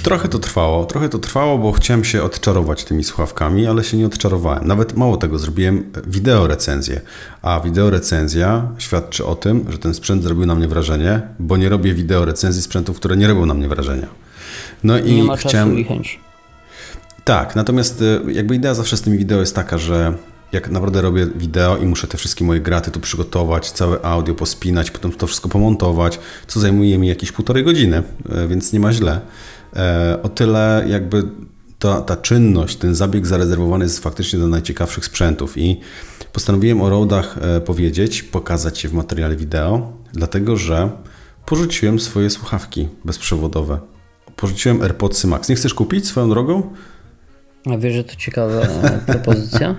Trochę 0.03 0.29
to 0.29 0.39
trwało, 0.39 0.85
trochę 0.85 1.09
to 1.09 1.19
trwało, 1.19 1.59
bo 1.59 1.73
chciałem 1.73 2.05
się 2.05 2.23
odczarować 2.23 2.85
tymi 2.85 3.05
słuchawkami, 3.05 3.67
ale 3.67 3.85
się 3.85 3.97
nie 3.97 4.07
odczarowałem. 4.07 4.67
Nawet 4.67 4.97
mało 4.97 5.17
tego, 5.17 5.39
zrobiłem 5.39 5.93
wideo 6.07 6.47
recenzję, 6.47 7.01
a 7.43 7.61
wideo 7.61 7.91
recenzja 7.91 8.69
świadczy 8.79 9.27
o 9.27 9.35
tym, 9.35 9.67
że 9.69 9.79
ten 9.79 9.95
sprzęt 9.95 10.23
zrobił 10.23 10.47
na 10.47 10.55
mnie 10.55 10.69
wrażenie, 10.69 11.23
bo 11.39 11.57
nie 11.57 11.69
robię 11.69 11.95
wideo 11.95 12.25
recenzji 12.25 12.63
sprzętów, 12.63 12.97
które 12.97 13.17
nie 13.17 13.29
robią 13.29 13.47
na 13.47 13.55
mnie 13.55 13.69
wrażenia. 13.69 14.07
No 14.85 14.99
i 14.99 15.13
nie 15.13 15.25
ma 15.25 15.37
chciałem... 15.37 15.69
czasu 15.69 15.81
i 15.81 15.85
chęć. 15.85 16.21
Tak, 17.25 17.57
natomiast 17.57 18.03
y, 18.03 18.33
jakby 18.33 18.55
idea 18.55 18.75
zawsze 18.75 18.97
z 18.97 19.03
tymi 19.03 19.19
wideo 19.19 19.41
jest 19.41 19.55
taka, 19.55 19.79
że 19.79 20.15
jak 20.53 20.71
naprawdę 20.71 21.03
robię 21.03 21.27
wideo 21.27 21.77
i 21.77 21.87
muszę 21.87 22.07
te 22.07 22.19
wszystkie 22.19 22.45
moje 22.45 22.61
graty 22.61 22.91
tu 22.91 23.01
przygotować, 23.01 23.71
całe 23.71 24.03
audio 24.03 24.35
pospinać, 24.35 24.91
potem 24.91 25.13
to 25.13 25.27
wszystko 25.27 25.49
pomontować, 25.49 26.19
co 26.47 26.61
zajmuje 26.61 26.99
mi 26.99 27.09
jakieś 27.09 27.33
półtorej 27.33 27.65
godziny, 27.65 28.03
y, 28.45 28.49
więc 28.49 28.73
nie 28.73 28.81
ma 28.81 28.93
źle. 28.93 29.21
E, 29.77 30.19
o 30.23 30.29
tyle 30.29 30.85
jakby 30.89 31.23
ta, 31.79 32.01
ta 32.01 32.17
czynność, 32.17 32.77
ten 32.77 32.95
zabieg 32.95 33.27
zarezerwowany 33.27 33.85
jest 33.85 33.99
faktycznie 33.99 34.39
do 34.39 34.47
najciekawszych 34.47 35.05
sprzętów 35.05 35.59
i 35.59 35.81
postanowiłem 36.33 36.83
o 36.83 36.91
Rodach 36.91 37.39
e, 37.41 37.61
powiedzieć, 37.61 38.23
pokazać 38.23 38.79
się 38.79 38.89
w 38.89 38.93
materiale 38.93 39.37
wideo, 39.37 39.93
dlatego 40.13 40.57
że 40.57 40.91
porzuciłem 41.47 42.01
swoje 42.01 42.31
słuchawki 42.31 42.89
bezprzewodowe. 43.05 43.79
Porzuciłem 44.37 44.83
AirPodsy 44.83 45.27
Max. 45.27 45.49
Nie 45.49 45.55
chcesz 45.55 45.75
kupić 45.75 46.07
swoją 46.07 46.29
drogą? 46.29 46.73
A 47.71 47.77
wiesz, 47.79 47.95
że 47.95 48.05
to 48.05 48.17
ciekawa 48.17 48.61
e, 48.61 48.99
propozycja? 49.07 49.77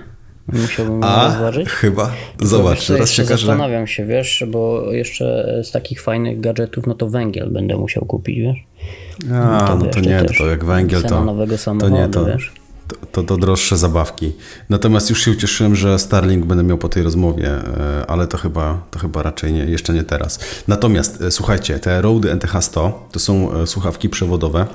Musiałbym 0.52 1.02
A, 1.02 1.28
rozważyć. 1.28 1.68
chyba. 1.68 2.12
Zobacz, 2.42 2.86
teraz 2.86 3.10
się 3.10 3.22
każe. 3.22 3.46
Zastanawiam 3.46 3.86
się, 3.86 4.06
wiesz, 4.06 4.44
bo 4.48 4.92
jeszcze 4.92 5.60
z 5.64 5.70
takich 5.70 6.02
fajnych 6.02 6.40
gadżetów, 6.40 6.86
no 6.86 6.94
to 6.94 7.08
węgiel 7.08 7.50
będę 7.50 7.76
musiał 7.76 8.04
kupić, 8.04 8.38
wiesz. 8.38 8.56
A, 9.32 9.34
no 9.34 9.66
to, 9.66 9.76
no 9.76 9.86
to 9.86 10.00
nie, 10.00 10.24
to 10.38 10.46
jak 10.46 10.64
węgiel, 10.64 11.02
to, 11.02 11.24
nowego 11.24 11.56
to 11.80 11.88
nie, 11.88 12.08
to, 12.08 12.24
wiesz. 12.24 12.52
To, 12.88 12.96
to, 13.12 13.22
to, 13.22 13.36
droższe 13.36 13.76
zabawki. 13.76 14.32
Natomiast 14.68 15.10
już 15.10 15.24
się 15.24 15.30
ucieszyłem, 15.30 15.76
że 15.76 15.98
Starlink 15.98 16.44
będę 16.44 16.64
miał 16.64 16.78
po 16.78 16.88
tej 16.88 17.02
rozmowie, 17.02 17.48
e, 17.48 18.06
ale 18.08 18.26
to 18.26 18.38
chyba, 18.38 18.82
to 18.90 18.98
chyba 18.98 19.22
raczej 19.22 19.52
nie, 19.52 19.64
jeszcze 19.64 19.92
nie 19.92 20.02
teraz. 20.02 20.40
Natomiast 20.68 21.22
e, 21.22 21.30
słuchajcie, 21.30 21.78
te 21.78 22.02
Rode 22.02 22.32
NTH 22.32 22.62
100 22.64 23.08
to 23.12 23.18
są 23.18 23.66
słuchawki 23.66 24.08
przewodowe 24.08 24.66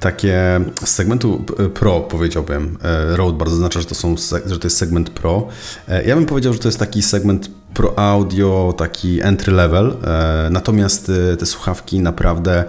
takie 0.00 0.60
z 0.84 0.88
segmentu 0.88 1.44
Pro 1.74 2.00
powiedziałbym. 2.00 2.78
E, 2.82 3.16
Rode 3.16 3.38
bardzo 3.38 3.54
oznacza, 3.54 3.80
że 3.80 3.86
to, 3.86 3.94
są, 3.94 4.14
że 4.46 4.58
to 4.58 4.66
jest 4.66 4.76
segment 4.76 5.10
Pro. 5.10 5.48
E, 5.88 6.04
ja 6.04 6.16
bym 6.16 6.26
powiedział, 6.26 6.52
że 6.52 6.58
to 6.58 6.68
jest 6.68 6.78
taki 6.78 7.02
segment 7.02 7.50
Pro 7.74 7.98
Audio, 7.98 8.74
taki 8.78 9.22
entry 9.22 9.52
level. 9.52 9.96
Natomiast 10.50 11.12
te 11.38 11.46
słuchawki 11.46 12.00
naprawdę 12.00 12.64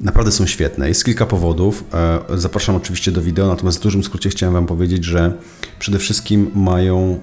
naprawdę 0.00 0.32
są 0.32 0.46
świetne. 0.46 0.88
Jest 0.88 1.04
kilka 1.04 1.26
powodów. 1.26 1.84
Zapraszam 2.34 2.76
oczywiście 2.76 3.12
do 3.12 3.22
wideo, 3.22 3.48
natomiast 3.48 3.78
w 3.78 3.82
dużym 3.82 4.04
skrócie 4.04 4.30
chciałem 4.30 4.54
Wam 4.54 4.66
powiedzieć, 4.66 5.04
że 5.04 5.32
przede 5.78 5.98
wszystkim 5.98 6.50
mają 6.54 7.20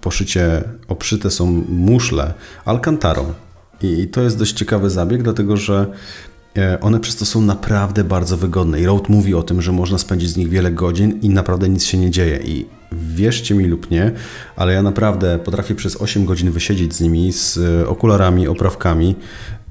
poszycie, 0.00 0.62
obszyte 0.88 1.30
są 1.30 1.46
muszle 1.68 2.34
alcantarą. 2.64 3.34
I 3.82 4.08
to 4.08 4.22
jest 4.22 4.38
dość 4.38 4.52
ciekawy 4.52 4.90
zabieg, 4.90 5.22
dlatego 5.22 5.56
że 5.56 5.86
E, 5.86 6.33
one 6.80 7.00
przez 7.00 7.16
to 7.16 7.24
są 7.24 7.40
naprawdę 7.40 8.04
bardzo 8.04 8.36
wygodne 8.36 8.80
i 8.80 8.86
Road 8.86 9.08
mówi 9.08 9.34
o 9.34 9.42
tym, 9.42 9.62
że 9.62 9.72
można 9.72 9.98
spędzić 9.98 10.30
z 10.30 10.36
nich 10.36 10.48
wiele 10.48 10.72
godzin 10.72 11.18
i 11.22 11.28
naprawdę 11.28 11.68
nic 11.68 11.84
się 11.84 11.98
nie 11.98 12.10
dzieje 12.10 12.40
i 12.44 12.66
wierzcie 12.92 13.54
mi 13.54 13.64
lub 13.64 13.90
nie, 13.90 14.12
ale 14.56 14.72
ja 14.72 14.82
naprawdę 14.82 15.38
potrafię 15.38 15.74
przez 15.74 16.00
8 16.00 16.24
godzin 16.24 16.50
wysiedzieć 16.50 16.94
z 16.94 17.00
nimi, 17.00 17.32
z 17.32 17.58
e, 17.58 17.88
okularami, 17.88 18.48
oprawkami. 18.48 19.16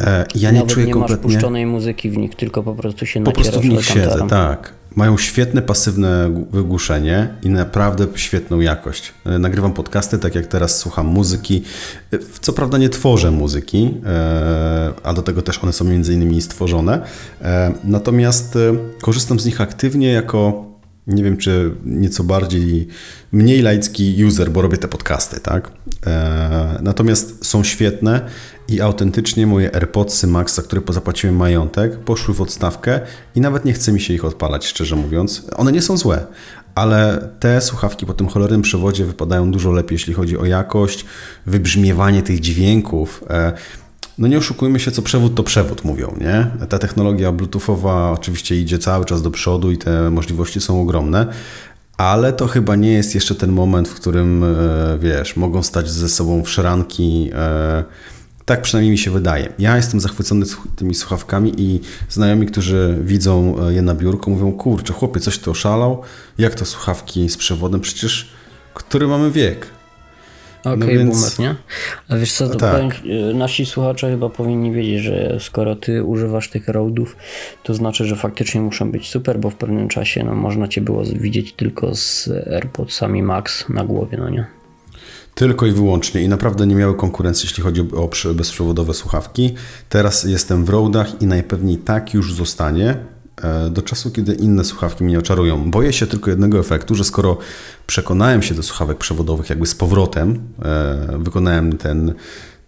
E, 0.01 0.25
ja 0.35 0.51
Nawet 0.51 0.67
nie 0.67 0.73
czuję 0.73 0.85
nie 0.85 0.93
kompletnie... 0.93 1.27
masz 1.27 1.33
puszczonej 1.33 1.65
muzyki 1.65 2.09
w 2.09 2.17
nich, 2.17 2.35
tylko 2.35 2.63
po 2.63 2.75
prostu 2.75 3.05
się 3.05 3.23
Po 3.23 3.31
prostu 3.31 3.61
w 3.61 3.65
nich 3.65 3.85
siedzę, 3.85 4.25
tak. 4.29 4.73
Mają 4.95 5.17
świetne 5.17 5.61
pasywne 5.61 6.43
wygłuszenie 6.51 7.27
i 7.43 7.49
naprawdę 7.49 8.07
świetną 8.15 8.59
jakość. 8.59 9.13
E, 9.25 9.39
nagrywam 9.39 9.73
podcasty, 9.73 10.19
tak 10.19 10.35
jak 10.35 10.47
teraz 10.47 10.77
słucham 10.77 11.07
muzyki. 11.07 11.63
E, 12.13 12.17
co 12.41 12.53
prawda 12.53 12.77
nie 12.77 12.89
tworzę 12.89 13.31
muzyki, 13.31 13.93
e, 14.05 14.93
a 15.03 15.13
do 15.13 15.21
tego 15.21 15.41
też 15.41 15.63
one 15.63 15.73
są 15.73 15.85
między 15.85 16.13
innymi 16.13 16.41
stworzone. 16.41 17.01
Natomiast 17.83 18.57
korzystam 19.01 19.39
z 19.39 19.45
nich 19.45 19.61
aktywnie 19.61 20.11
jako 20.11 20.72
nie 21.07 21.23
wiem, 21.23 21.37
czy 21.37 21.75
nieco 21.85 22.23
bardziej, 22.23 22.87
mniej 23.31 23.61
laicki 23.61 24.25
user, 24.25 24.51
bo 24.51 24.61
robię 24.61 24.77
te 24.77 24.87
podcasty, 24.87 25.39
tak? 25.39 25.71
natomiast 26.81 27.45
są 27.45 27.63
świetne 27.63 28.21
i 28.67 28.81
autentycznie 28.81 29.47
moje 29.47 29.75
AirPodsy 29.75 30.27
Max, 30.27 30.55
za 30.55 30.61
które 30.61 30.81
pozapłaciłem 30.81 31.35
majątek, 31.35 31.99
poszły 31.99 32.33
w 32.33 32.41
odstawkę 32.41 32.99
i 33.35 33.41
nawet 33.41 33.65
nie 33.65 33.73
chce 33.73 33.91
mi 33.91 34.01
się 34.01 34.13
ich 34.13 34.25
odpalać, 34.25 34.65
szczerze 34.65 34.95
mówiąc. 34.95 35.47
One 35.57 35.71
nie 35.71 35.81
są 35.81 35.97
złe, 35.97 36.25
ale 36.75 37.29
te 37.39 37.61
słuchawki 37.61 38.05
po 38.05 38.13
tym 38.13 38.27
cholernym 38.27 38.61
przewodzie 38.61 39.05
wypadają 39.05 39.51
dużo 39.51 39.71
lepiej, 39.71 39.95
jeśli 39.95 40.13
chodzi 40.13 40.37
o 40.37 40.45
jakość, 40.45 41.05
wybrzmiewanie 41.45 42.23
tych 42.23 42.39
dźwięków. 42.39 43.23
E, 43.29 43.53
no 44.17 44.27
nie 44.27 44.37
oszukujmy 44.37 44.79
się, 44.79 44.91
co 44.91 45.01
przewód 45.01 45.35
to 45.35 45.43
przewód, 45.43 45.83
mówią, 45.83 46.15
nie? 46.21 46.47
Ta 46.69 46.79
technologia 46.79 47.31
bluetoothowa 47.31 48.11
oczywiście 48.11 48.61
idzie 48.61 48.79
cały 48.79 49.05
czas 49.05 49.21
do 49.21 49.31
przodu 49.31 49.71
i 49.71 49.77
te 49.77 50.09
możliwości 50.09 50.61
są 50.61 50.81
ogromne, 50.81 51.27
ale 51.97 52.33
to 52.33 52.47
chyba 52.47 52.75
nie 52.75 52.91
jest 52.91 53.15
jeszcze 53.15 53.35
ten 53.35 53.51
moment, 53.51 53.87
w 53.87 53.95
którym, 53.95 54.43
e, 54.43 54.47
wiesz, 54.99 55.35
mogą 55.35 55.63
stać 55.63 55.89
ze 55.89 56.09
sobą 56.09 56.43
w 56.43 56.49
szranki 56.49 57.29
e, 57.33 57.83
tak 58.45 58.61
przynajmniej 58.61 58.91
mi 58.91 58.97
się 58.97 59.11
wydaje. 59.11 59.53
Ja 59.59 59.75
jestem 59.75 59.99
zachwycony 59.99 60.45
tymi 60.75 60.95
słuchawkami 60.95 61.53
i 61.57 61.79
znajomi, 62.09 62.47
którzy 62.47 62.97
widzą 63.01 63.55
e, 63.59 63.73
je 63.73 63.81
na 63.81 63.95
biurku, 63.95 64.31
mówią, 64.31 64.51
kurczę, 64.51 64.93
chłopie, 64.93 65.19
coś 65.19 65.37
ty 65.37 65.51
oszalał? 65.51 66.01
Jak 66.37 66.55
to 66.55 66.65
słuchawki 66.65 67.29
z 67.29 67.37
przewodem? 67.37 67.81
Przecież 67.81 68.33
który 68.73 69.07
mamy 69.07 69.31
wiek? 69.31 69.67
Okej, 70.63 70.73
okay, 70.73 70.87
no 70.87 70.99
więc... 70.99 71.15
boomer, 71.15 71.39
nie? 71.39 71.55
A 72.09 72.17
wiesz 72.17 72.33
co, 72.33 72.49
to 72.49 72.55
tak. 72.55 72.75
powiem, 72.75 72.91
e, 73.29 73.33
nasi 73.33 73.65
słuchacze 73.65 74.11
chyba 74.11 74.29
powinni 74.29 74.71
wiedzieć, 74.71 75.03
że 75.03 75.37
skoro 75.39 75.75
ty 75.75 76.03
używasz 76.03 76.49
tych 76.49 76.67
roadów, 76.67 77.15
to 77.63 77.73
znaczy, 77.73 78.05
że 78.05 78.15
faktycznie 78.15 78.61
muszą 78.61 78.91
być 78.91 79.09
super, 79.09 79.39
bo 79.39 79.49
w 79.49 79.55
pewnym 79.55 79.87
czasie 79.87 80.23
no, 80.23 80.35
można 80.35 80.67
cię 80.67 80.81
było 80.81 81.03
widzieć 81.03 81.53
tylko 81.53 81.95
z 81.95 82.29
AirPodsami 82.51 83.23
Max 83.23 83.69
na 83.69 83.83
głowie, 83.83 84.17
no 84.17 84.29
nie? 84.29 84.45
Tylko 85.35 85.65
i 85.65 85.71
wyłącznie 85.71 86.21
i 86.21 86.27
naprawdę 86.27 86.67
nie 86.67 86.75
miały 86.75 86.95
konkurencji, 86.95 87.47
jeśli 87.47 87.63
chodzi 87.63 87.81
o 87.81 88.09
bezprzewodowe 88.33 88.93
słuchawki. 88.93 89.53
Teraz 89.89 90.23
jestem 90.23 90.65
w 90.65 90.69
Roadach 90.69 91.21
i 91.21 91.25
najpewniej 91.25 91.77
tak 91.77 92.13
już 92.13 92.33
zostanie 92.33 92.97
do 93.71 93.81
czasu, 93.81 94.11
kiedy 94.11 94.33
inne 94.33 94.63
słuchawki 94.63 95.03
mnie 95.03 95.19
oczarują. 95.19 95.71
Boję 95.71 95.93
się 95.93 96.07
tylko 96.07 96.29
jednego 96.29 96.59
efektu, 96.59 96.95
że 96.95 97.03
skoro 97.03 97.37
przekonałem 97.87 98.41
się 98.41 98.55
do 98.55 98.63
słuchawek 98.63 98.97
przewodowych 98.97 99.49
jakby 99.49 99.65
z 99.65 99.75
powrotem, 99.75 100.39
e, 100.65 101.17
wykonałem 101.19 101.77
ten, 101.77 102.13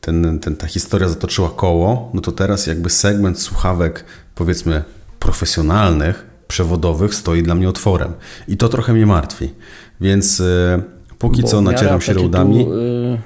ten, 0.01 0.39
ten, 0.39 0.55
ta 0.55 0.67
historia 0.67 1.09
zatoczyła 1.09 1.49
koło, 1.49 2.11
no 2.13 2.21
to 2.21 2.31
teraz 2.31 2.67
jakby 2.67 2.89
segment 2.89 3.39
słuchawek 3.39 4.05
powiedzmy 4.35 4.83
profesjonalnych, 5.19 6.25
przewodowych 6.47 7.15
stoi 7.15 7.43
dla 7.43 7.55
mnie 7.55 7.69
otworem. 7.69 8.13
I 8.47 8.57
to 8.57 8.69
trochę 8.69 8.93
mnie 8.93 9.05
martwi. 9.05 9.53
Więc 10.01 10.39
e, 10.39 10.81
Póki 11.19 11.43
co 11.43 11.61
nacieram 11.61 12.01
się 12.01 12.13
rodami. 12.13 12.57
Yy, 12.57 13.17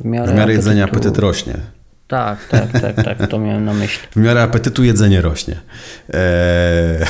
w 0.00 0.04
miarę, 0.04 0.32
w 0.32 0.36
miarę 0.36 0.52
jedzenia 0.52 0.84
apetyt 0.84 1.18
rośnie. 1.18 1.54
Tak, 2.08 2.48
tak, 2.48 2.72
tak, 2.72 2.96
tak, 2.96 3.26
to 3.26 3.38
miałem 3.38 3.64
na 3.64 3.74
myśli. 3.74 4.08
W 4.10 4.16
miarę 4.16 4.42
apetytu 4.42 4.84
jedzenie 4.84 5.20
rośnie. 5.22 5.60
Eee... 6.10 7.06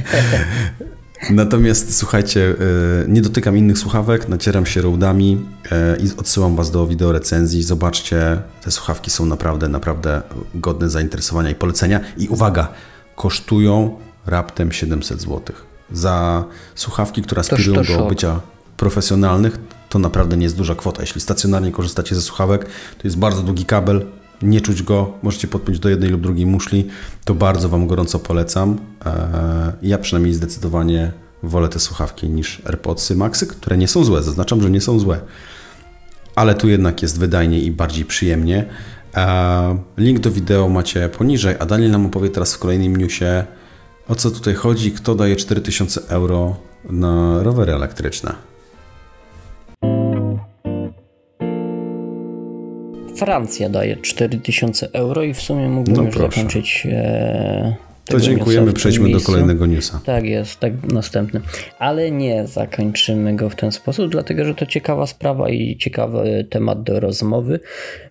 Natomiast 1.30 1.98
słuchajcie, 1.98 2.54
e, 3.04 3.08
nie 3.08 3.22
dotykam 3.22 3.56
innych 3.56 3.78
słuchawek, 3.78 4.28
nacieram 4.28 4.66
się 4.66 4.82
rodami 4.82 5.46
e, 5.72 5.96
i 5.96 6.10
odsyłam 6.16 6.56
Was 6.56 6.70
do 6.70 6.86
wideo 6.86 7.12
recenzji. 7.12 7.62
Zobaczcie, 7.62 8.40
te 8.62 8.70
słuchawki 8.70 9.10
są 9.10 9.26
naprawdę, 9.26 9.68
naprawdę 9.68 10.22
godne 10.54 10.88
zainteresowania 10.88 11.50
i 11.50 11.54
polecenia. 11.54 12.00
I 12.16 12.28
uwaga, 12.28 12.68
kosztują 13.16 13.98
raptem 14.26 14.72
700 14.72 15.20
zł. 15.20 15.40
Za 15.92 16.44
słuchawki, 16.74 17.22
które 17.22 17.40
aspirują 17.40 17.82
do 17.82 18.08
bycia 18.08 18.40
profesjonalnych 18.80 19.58
to 19.88 19.98
naprawdę 19.98 20.36
nie 20.36 20.42
jest 20.42 20.56
duża 20.56 20.74
kwota. 20.74 21.02
Jeśli 21.02 21.20
stacjonarnie 21.20 21.72
korzystacie 21.72 22.14
ze 22.14 22.22
słuchawek, 22.22 22.64
to 22.98 23.00
jest 23.04 23.18
bardzo 23.18 23.42
długi 23.42 23.64
kabel, 23.64 24.06
nie 24.42 24.60
czuć 24.60 24.82
go, 24.82 25.12
możecie 25.22 25.48
podpiąć 25.48 25.78
do 25.78 25.88
jednej 25.88 26.10
lub 26.10 26.20
drugiej 26.20 26.46
muszli, 26.46 26.86
to 27.24 27.34
bardzo 27.34 27.68
Wam 27.68 27.86
gorąco 27.86 28.18
polecam. 28.18 28.78
Eee, 29.04 29.12
ja 29.82 29.98
przynajmniej 29.98 30.34
zdecydowanie 30.34 31.12
wolę 31.42 31.68
te 31.68 31.80
słuchawki 31.80 32.28
niż 32.28 32.62
AirPodsy 32.64 33.16
Maxy, 33.16 33.46
które 33.46 33.76
nie 33.76 33.88
są 33.88 34.04
złe, 34.04 34.22
zaznaczam, 34.22 34.62
że 34.62 34.70
nie 34.70 34.80
są 34.80 34.98
złe. 34.98 35.20
Ale 36.34 36.54
tu 36.54 36.68
jednak 36.68 37.02
jest 37.02 37.18
wydajnie 37.18 37.60
i 37.60 37.70
bardziej 37.70 38.04
przyjemnie. 38.04 38.66
Eee, 39.14 39.78
link 39.96 40.20
do 40.20 40.30
wideo 40.30 40.68
macie 40.68 41.08
poniżej, 41.08 41.56
a 41.58 41.66
Daniel 41.66 41.90
nam 41.90 42.06
opowie 42.06 42.28
teraz 42.28 42.54
w 42.54 42.58
kolejnym 42.58 42.96
newsie, 42.96 43.44
o 44.08 44.14
co 44.14 44.30
tutaj 44.30 44.54
chodzi, 44.54 44.92
kto 44.92 45.14
daje 45.14 45.36
4000 45.36 46.00
euro 46.08 46.56
na 46.90 47.42
rowery 47.42 47.72
elektryczne. 47.72 48.49
Francja 53.20 53.68
daje 53.68 53.96
4000 53.96 54.88
euro 54.92 55.22
i 55.22 55.34
w 55.34 55.40
sumie 55.42 55.68
mógłbym 55.68 56.04
no 56.04 56.10
zakończyć. 56.10 56.86
E, 56.90 57.76
to 58.04 58.20
dziękujemy, 58.20 58.72
przejdźmy 58.72 59.08
miejscu. 59.08 59.26
do 59.26 59.32
kolejnego 59.32 59.66
newsa. 59.66 60.00
Tak 60.04 60.24
jest, 60.24 60.60
tak 60.60 60.92
następny. 60.92 61.40
Ale 61.78 62.10
nie 62.10 62.46
zakończymy 62.46 63.36
go 63.36 63.50
w 63.50 63.56
ten 63.56 63.72
sposób, 63.72 64.10
dlatego 64.10 64.44
że 64.44 64.54
to 64.54 64.66
ciekawa 64.66 65.06
sprawa 65.06 65.48
i 65.50 65.76
ciekawy 65.76 66.46
temat 66.50 66.82
do 66.82 67.00
rozmowy, 67.00 67.60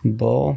bo 0.03 0.55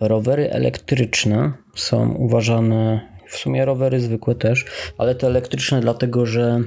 rowery 0.00 0.50
elektryczne 0.50 1.52
są 1.74 2.14
uważane, 2.14 3.00
w 3.26 3.36
sumie 3.36 3.64
rowery 3.64 4.00
zwykłe 4.00 4.34
też, 4.34 4.64
ale 4.98 5.14
te 5.14 5.26
elektryczne 5.26 5.80
dlatego, 5.80 6.26
że 6.26 6.60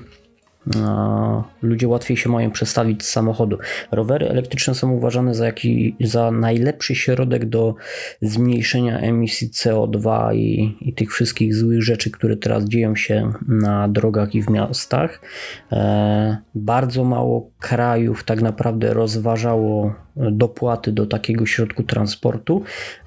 ludzie 1.61 1.87
łatwiej 1.87 2.17
się 2.17 2.29
mają 2.29 2.51
przestawić 2.51 3.03
z 3.03 3.09
samochodu. 3.09 3.57
Rowery 3.91 4.29
elektryczne 4.29 4.75
są 4.75 4.91
uważane 4.91 5.35
za, 5.35 5.45
jaki, 5.45 5.95
za 6.01 6.31
najlepszy 6.31 6.95
środek 6.95 7.45
do 7.45 7.75
zmniejszenia 8.21 8.99
emisji 8.99 9.49
CO2 9.49 10.35
i, 10.35 10.77
i 10.81 10.93
tych 10.93 11.11
wszystkich 11.11 11.55
złych 11.55 11.83
rzeczy, 11.83 12.11
które 12.11 12.37
teraz 12.37 12.65
dzieją 12.65 12.95
się 12.95 13.31
na 13.47 13.87
drogach 13.87 14.35
i 14.35 14.41
w 14.41 14.49
miastach. 14.49 15.21
E, 15.71 16.37
bardzo 16.55 17.03
mało 17.03 17.49
krajów 17.59 18.23
tak 18.23 18.41
naprawdę 18.41 18.93
rozważało 18.93 19.93
dopłaty 20.15 20.91
do 20.91 21.05
takiego 21.05 21.45
środku 21.45 21.83
transportu. 21.83 22.63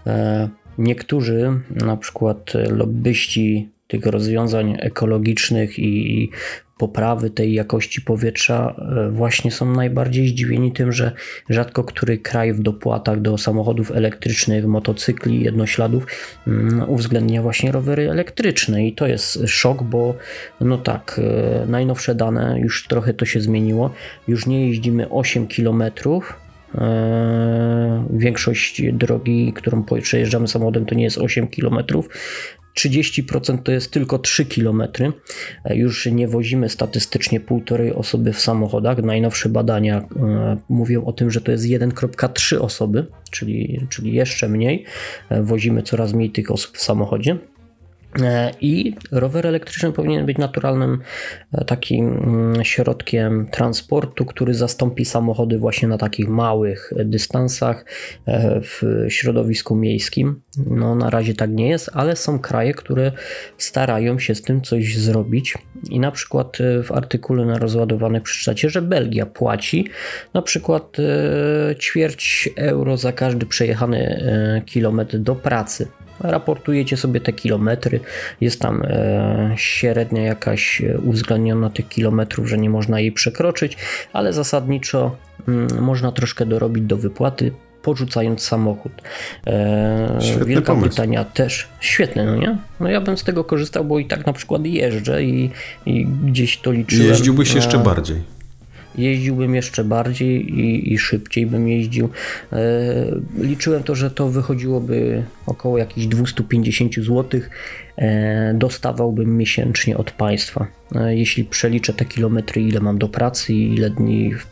E, 0.06 0.48
niektórzy, 0.78 1.60
na 1.70 1.96
przykład 1.96 2.52
lobbyści 2.70 3.70
tych 3.88 4.06
rozwiązań 4.06 4.76
ekologicznych 4.80 5.78
i 5.78 6.30
poprawy 6.78 7.30
tej 7.30 7.54
jakości 7.54 8.00
powietrza 8.00 8.74
e, 8.78 9.10
właśnie 9.10 9.50
są 9.50 9.72
najbardziej 9.72 10.28
zdziwieni 10.28 10.72
tym, 10.72 10.92
że 10.92 11.12
rzadko 11.48 11.84
który 11.84 12.18
kraj 12.18 12.52
w 12.52 12.60
dopłatach 12.60 13.20
do 13.20 13.38
samochodów 13.38 13.90
elektrycznych, 13.90 14.66
motocykli, 14.66 15.44
jednośladów 15.44 16.06
mm, 16.46 16.90
uwzględnia 16.90 17.42
właśnie 17.42 17.72
rowery 17.72 18.10
elektryczne. 18.10 18.86
I 18.86 18.92
to 18.92 19.06
jest 19.06 19.38
szok, 19.46 19.82
bo 19.82 20.14
no 20.60 20.78
tak, 20.78 21.20
e, 21.24 21.66
najnowsze 21.66 22.14
dane, 22.14 22.60
już 22.60 22.86
trochę 22.86 23.14
to 23.14 23.24
się 23.24 23.40
zmieniło, 23.40 23.90
już 24.28 24.46
nie 24.46 24.68
jeździmy 24.68 25.08
8 25.10 25.46
kilometrów, 25.46 26.40
e, 26.74 27.78
Większość 28.10 28.82
drogi, 28.92 29.52
którą 29.52 29.84
przejeżdżamy 30.02 30.48
samochodem, 30.48 30.86
to 30.86 30.94
nie 30.94 31.04
jest 31.04 31.18
8 31.18 31.48
km, 31.48 31.78
30% 32.78 33.62
to 33.62 33.72
jest 33.72 33.90
tylko 33.90 34.18
3 34.18 34.44
km. 34.44 34.82
E, 35.64 35.76
już 35.76 36.06
nie 36.06 36.28
wozimy 36.28 36.68
statystycznie 36.68 37.40
półtorej 37.40 37.92
osoby 37.92 38.32
w 38.32 38.40
samochodach. 38.40 38.98
Najnowsze 39.02 39.48
badania 39.48 39.98
e, 39.98 40.56
mówią 40.68 41.04
o 41.04 41.12
tym, 41.12 41.30
że 41.30 41.40
to 41.40 41.50
jest 41.52 41.64
1,3 41.64 42.58
osoby, 42.58 43.06
czyli, 43.30 43.86
czyli 43.88 44.12
jeszcze 44.12 44.48
mniej. 44.48 44.84
E, 45.28 45.42
wozimy 45.42 45.82
coraz 45.82 46.12
mniej 46.12 46.30
tych 46.30 46.50
osób 46.50 46.76
w 46.76 46.82
samochodzie. 46.82 47.38
E, 48.22 48.50
I 48.60 48.94
rower 49.12 49.46
elektryczny 49.46 49.92
powinien 49.92 50.26
być 50.26 50.38
naturalnym 50.38 50.98
e, 51.52 51.64
takim 51.64 52.08
mm, 52.08 52.64
środkiem 52.64 53.46
transportu, 53.50 54.24
który 54.24 54.54
zastąpi 54.54 55.04
samochody 55.04 55.58
właśnie 55.58 55.88
na 55.88 55.98
takich 55.98 56.28
małych 56.28 56.92
dystansach 57.04 57.84
e, 58.26 58.60
w 58.60 58.82
środowisku 59.08 59.76
miejskim. 59.76 60.40
No 60.66 60.94
na 60.94 61.10
razie 61.10 61.34
tak 61.34 61.50
nie 61.50 61.68
jest, 61.68 61.90
ale 61.94 62.16
są 62.16 62.38
kraje, 62.38 62.74
które 62.74 63.12
starają 63.58 64.18
się 64.18 64.34
z 64.34 64.42
tym 64.42 64.62
coś 64.62 64.98
zrobić. 64.98 65.58
I 65.90 66.00
na 66.00 66.10
przykład 66.10 66.58
w 66.84 66.92
artykule 66.92 67.46
na 67.46 67.58
rozładowanych 67.58 68.22
przeczytacie, 68.22 68.70
że 68.70 68.82
Belgia 68.82 69.26
płaci 69.26 69.88
na 70.34 70.42
przykład 70.42 70.96
ćwierć 71.78 72.48
euro 72.56 72.96
za 72.96 73.12
każdy 73.12 73.46
przejechany 73.46 74.22
kilometr 74.66 75.18
do 75.18 75.34
pracy 75.34 75.88
raportujecie 76.20 76.96
sobie 76.96 77.20
te 77.20 77.32
kilometry, 77.32 78.00
jest 78.40 78.60
tam 78.60 78.82
e, 78.82 79.52
średnia 79.56 80.22
jakaś 80.22 80.80
e, 80.80 80.98
uwzględniona 80.98 81.70
tych 81.70 81.88
kilometrów, 81.88 82.48
że 82.48 82.58
nie 82.58 82.70
można 82.70 83.00
jej 83.00 83.12
przekroczyć, 83.12 83.76
ale 84.12 84.32
zasadniczo 84.32 85.16
mm, 85.48 85.68
można 85.80 86.12
troszkę 86.12 86.46
dorobić 86.46 86.84
do 86.84 86.96
wypłaty 86.96 87.52
porzucając 87.82 88.42
samochód. 88.42 88.92
E, 89.46 90.18
Wielka 90.46 90.72
pomysł. 90.72 90.88
Brytania 90.88 91.24
też. 91.24 91.68
Świetne, 91.80 92.24
no 92.24 92.36
nie? 92.36 92.56
No 92.80 92.88
ja 92.88 93.00
bym 93.00 93.18
z 93.18 93.24
tego 93.24 93.44
korzystał, 93.44 93.84
bo 93.84 93.98
i 93.98 94.06
tak 94.06 94.26
na 94.26 94.32
przykład 94.32 94.66
jeżdżę 94.66 95.24
i, 95.24 95.50
i 95.86 96.06
gdzieś 96.06 96.58
to 96.58 96.72
liczyłem. 96.72 97.08
Jeździłbyś 97.08 97.54
jeszcze 97.54 97.78
bardziej 97.78 98.37
jeździłbym 98.98 99.54
jeszcze 99.54 99.84
bardziej 99.84 100.60
i, 100.60 100.92
i 100.92 100.98
szybciej 100.98 101.46
bym 101.46 101.68
jeździł. 101.68 102.08
E, 102.52 102.58
liczyłem 103.38 103.82
to, 103.82 103.94
że 103.94 104.10
to 104.10 104.28
wychodziłoby 104.28 105.22
około 105.46 105.78
jakichś 105.78 106.06
250 106.06 106.94
zł 106.94 107.40
dostawałbym 108.54 109.36
miesięcznie 109.36 109.96
od 109.96 110.10
państwa. 110.10 110.66
E, 110.94 111.16
jeśli 111.16 111.44
przeliczę 111.44 111.92
te 111.92 112.04
kilometry, 112.04 112.62
ile 112.62 112.80
mam 112.80 112.98
do 112.98 113.08
pracy 113.08 113.54
i 113.54 113.74
ile 113.74 113.90
dni 113.90 114.34
w, 114.34 114.46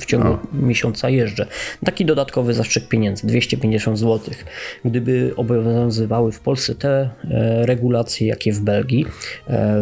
w 0.00 0.06
ciągu 0.06 0.28
no. 0.28 0.40
miesiąca 0.52 1.08
jeżdżę. 1.08 1.46
Taki 1.84 2.04
dodatkowy 2.04 2.54
zastrzyk 2.54 2.88
pieniędzy, 2.88 3.26
250 3.26 3.98
zł. 3.98 4.34
Gdyby 4.84 5.32
obowiązywały 5.36 6.32
w 6.32 6.40
Polsce 6.40 6.74
te 6.74 7.10
e, 7.30 7.66
regulacje, 7.66 8.26
jakie 8.26 8.52
w 8.52 8.60
Belgii, 8.60 9.06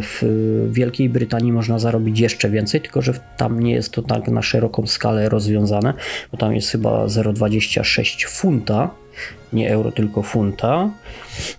w 0.02 0.22
Wielkiej 0.70 1.08
Brytanii 1.08 1.52
można 1.52 1.78
zarobić 1.78 2.20
jeszcze 2.20 2.50
więcej, 2.50 2.80
tylko 2.80 3.02
że 3.02 3.14
tam 3.36 3.60
nie 3.60 3.72
jest 3.72 3.92
to 3.92 4.02
tak 4.02 4.28
na 4.28 4.42
szeroką 4.42 4.86
skalę 4.86 5.28
rozwiązane, 5.28 5.94
bo 6.32 6.38
tam 6.38 6.54
jest 6.54 6.70
chyba 6.70 7.06
0,26 7.06 8.28
funta 8.28 9.03
nie 9.54 9.70
euro, 9.70 9.92
tylko 9.92 10.22
funta, 10.22 10.90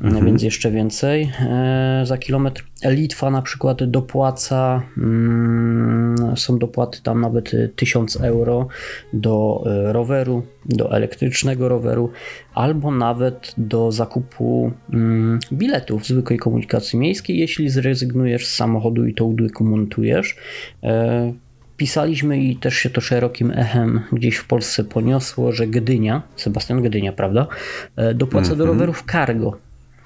mhm. 0.02 0.26
więc 0.26 0.44
jeszcze 0.44 0.72
więcej 0.72 1.32
e, 1.40 2.02
za 2.06 2.18
kilometr. 2.18 2.66
Litwa 2.86 3.30
na 3.30 3.42
przykład 3.42 3.84
dopłaca, 3.84 4.82
mm, 4.98 6.38
są 6.38 6.58
dopłaty 6.58 7.02
tam 7.04 7.22
nawet 7.22 7.52
1000 7.76 8.16
euro 8.16 8.68
do 9.14 9.64
e, 9.66 9.94
roweru, 9.94 10.44
do 10.66 10.92
elektrycznego 10.92 11.70
roweru, 11.70 12.12
albo 12.54 12.92
nawet 12.92 13.54
do 13.58 13.92
zakupu 13.92 14.72
mm, 14.94 15.40
biletów 15.54 16.06
zwykłej 16.06 16.40
komunikacji 16.40 17.00
miejskiej, 17.00 17.38
jeśli 17.38 17.70
zrezygnujesz 17.70 18.48
z 18.48 18.56
samochodu 18.56 19.06
i 19.06 19.14
to 19.14 19.26
udokumentujesz. 19.26 20.38
Pisaliśmy 21.78 22.38
i 22.38 22.56
też 22.56 22.76
się 22.76 22.90
to 22.90 23.02
szerokim 23.02 23.52
echem 23.52 24.02
gdzieś 24.12 24.36
w 24.36 24.48
Polsce 24.48 24.84
poniosło, 24.84 25.52
że 25.52 25.68
Gdynia, 25.68 26.22
Sebastian 26.36 26.82
Gdynia, 26.82 27.14
prawda, 27.14 27.48
e, 27.96 28.14
dopłaca 28.14 28.48
mm 28.48 28.56
-hmm. 28.56 28.58
do 28.58 28.64
mhm. 28.64 28.80
rowerów 28.80 29.04
cargo. 29.12 29.58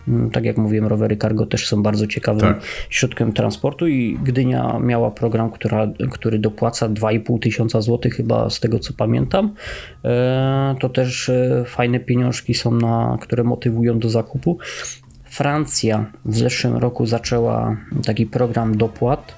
Mm, 0.07 0.29
tak 0.29 0.45
jak 0.45 0.57
mówiłem, 0.57 0.87
rowery 0.87 1.17
cargo 1.17 1.45
też 1.45 1.67
są 1.67 1.83
bardzo 1.83 2.07
ciekawym 2.07 2.41
tak. 2.41 2.61
środkiem 2.89 3.33
transportu 3.33 3.87
i 3.87 4.19
Gdynia 4.23 4.79
miała 4.79 5.11
program, 5.11 5.51
która, 5.51 5.87
który 6.11 6.39
dopłaca 6.39 6.89
2,5 6.89 7.39
tysiąca 7.39 7.81
złotych 7.81 8.13
chyba 8.13 8.49
z 8.49 8.59
tego 8.59 8.79
co 8.79 8.93
pamiętam. 8.93 9.53
E, 10.05 10.75
to 10.79 10.89
też 10.89 11.29
e, 11.29 11.63
fajne 11.67 11.99
pieniążki 11.99 12.53
są, 12.53 12.71
na, 12.71 13.17
które 13.21 13.43
motywują 13.43 13.99
do 13.99 14.09
zakupu. 14.09 14.57
Francja 15.29 16.05
w 16.25 16.37
zeszłym 16.37 16.77
roku 16.77 17.05
zaczęła 17.05 17.77
taki 18.05 18.25
program 18.25 18.77
dopłat, 18.77 19.35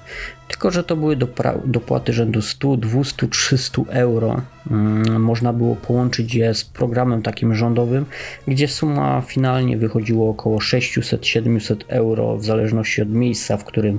tylko 0.48 0.70
że 0.70 0.84
to 0.84 0.96
były 0.96 1.16
dopłaty 1.64 2.12
rzędu 2.12 2.42
100, 2.42 2.76
200, 2.76 3.28
300 3.28 3.82
euro. 3.88 4.40
Mm, 4.70 5.22
można 5.22 5.52
było 5.52 5.76
połączyć 5.76 6.34
je 6.34 6.54
z 6.54 6.64
programem 6.64 7.22
takim 7.22 7.54
rządowym, 7.54 8.04
gdzie 8.48 8.68
suma 8.68 9.22
finalnie 9.26 9.76
wychodziła 9.76 10.30
około 10.30 10.58
600-700 10.58 11.76
euro, 11.88 12.36
w 12.36 12.44
zależności 12.44 13.02
od 13.02 13.08
miejsca, 13.08 13.56
w 13.56 13.64
którym 13.64 13.98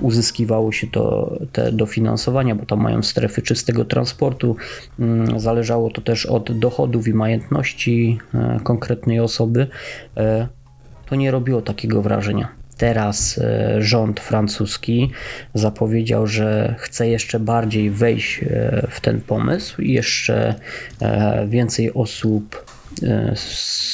uzyskiwało 0.00 0.72
się 0.72 0.86
to, 0.86 1.32
te 1.52 1.72
dofinansowania, 1.72 2.54
bo 2.54 2.66
tam 2.66 2.80
mają 2.80 3.02
strefy 3.02 3.42
czystego 3.42 3.84
transportu. 3.84 4.56
Mm, 4.98 5.40
zależało 5.40 5.90
to 5.90 6.00
też 6.00 6.26
od 6.26 6.58
dochodów 6.58 7.08
i 7.08 7.14
majątności 7.14 8.18
e, 8.34 8.60
konkretnej 8.62 9.20
osoby. 9.20 9.66
To 11.10 11.16
nie 11.16 11.30
robiło 11.30 11.62
takiego 11.62 12.02
wrażenia. 12.02 12.48
Teraz 12.76 13.38
e, 13.38 13.82
rząd 13.82 14.20
francuski 14.20 15.10
zapowiedział, 15.54 16.26
że 16.26 16.74
chce 16.78 17.08
jeszcze 17.08 17.40
bardziej 17.40 17.90
wejść 17.90 18.40
e, 18.42 18.86
w 18.90 19.00
ten 19.00 19.20
pomysł 19.20 19.82
i 19.82 19.92
jeszcze 19.92 20.54
e, 21.00 21.46
więcej 21.48 21.94
osób 21.94 22.64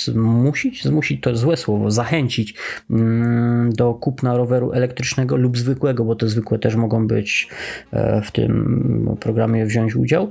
zmusić, 0.04 0.84
zmusić 0.84 1.22
to 1.22 1.36
złe 1.36 1.56
słowo, 1.56 1.90
zachęcić 1.90 2.54
mm, 2.90 3.72
do 3.72 3.94
kupna 3.94 4.36
roweru 4.36 4.72
elektrycznego 4.72 5.36
lub 5.36 5.58
zwykłego, 5.58 6.04
bo 6.04 6.14
te 6.16 6.28
zwykłe 6.28 6.58
też 6.58 6.76
mogą 6.76 7.06
być 7.06 7.48
w 8.24 8.30
tym 8.30 9.16
programie 9.20 9.66
wziąć 9.66 9.96
udział. 9.96 10.30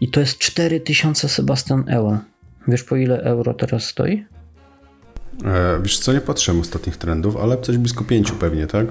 I 0.00 0.08
to 0.08 0.20
jest 0.20 0.38
4000 0.38 1.28
Sebastian 1.28 1.84
euro. 1.88 2.18
Wiesz 2.68 2.84
po 2.84 2.96
ile 2.96 3.22
euro 3.22 3.54
teraz 3.54 3.84
stoi? 3.84 4.24
E, 5.44 5.80
wiesz 5.82 5.98
co, 5.98 6.12
nie 6.12 6.20
patrzyłem 6.20 6.60
ostatnich 6.60 6.96
trendów, 6.96 7.36
ale 7.36 7.58
coś 7.58 7.78
blisko 7.78 8.04
5 8.04 8.32
pewnie, 8.32 8.66
tak? 8.66 8.86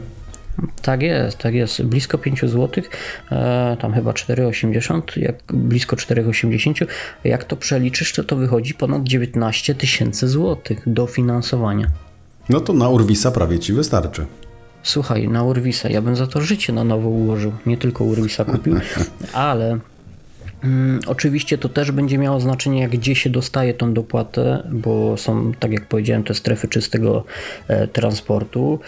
Tak 0.81 1.01
jest, 1.01 1.37
tak 1.37 1.53
jest. 1.53 1.83
Blisko 1.83 2.17
5 2.17 2.41
zł, 2.41 2.83
e, 3.31 3.77
tam 3.81 3.93
chyba 3.93 4.11
4,80, 4.11 5.01
jak 5.21 5.35
blisko 5.53 5.95
4,80. 5.95 6.87
Jak 7.23 7.43
to 7.43 7.55
przeliczysz, 7.55 8.13
to 8.13 8.23
to 8.23 8.35
wychodzi 8.35 8.73
ponad 8.73 9.03
19 9.03 9.75
tysięcy 9.75 10.27
złotych 10.27 10.81
do 10.87 11.07
finansowania. 11.07 11.87
No 12.49 12.59
to 12.59 12.73
na 12.73 12.89
Urwisa 12.89 13.31
prawie 13.31 13.59
ci 13.59 13.73
wystarczy. 13.73 14.25
Słuchaj, 14.83 15.27
na 15.27 15.43
Urwisa, 15.43 15.89
ja 15.89 16.01
bym 16.01 16.15
za 16.15 16.27
to 16.27 16.41
życie 16.41 16.73
na 16.73 16.83
nowo 16.83 17.09
ułożył. 17.09 17.53
Nie 17.65 17.77
tylko 17.77 18.03
Urwisa 18.03 18.45
kupił, 18.45 18.75
ale 19.33 19.79
oczywiście 21.07 21.57
to 21.57 21.69
też 21.69 21.91
będzie 21.91 22.17
miało 22.17 22.39
znaczenie, 22.39 22.89
gdzie 22.89 23.15
się 23.15 23.29
dostaje 23.29 23.73
tą 23.73 23.93
dopłatę, 23.93 24.63
bo 24.71 25.17
są, 25.17 25.51
tak 25.59 25.71
jak 25.71 25.85
powiedziałem, 25.85 26.23
te 26.23 26.33
strefy 26.33 26.67
czystego 26.67 27.23
e, 27.67 27.87
transportu. 27.87 28.79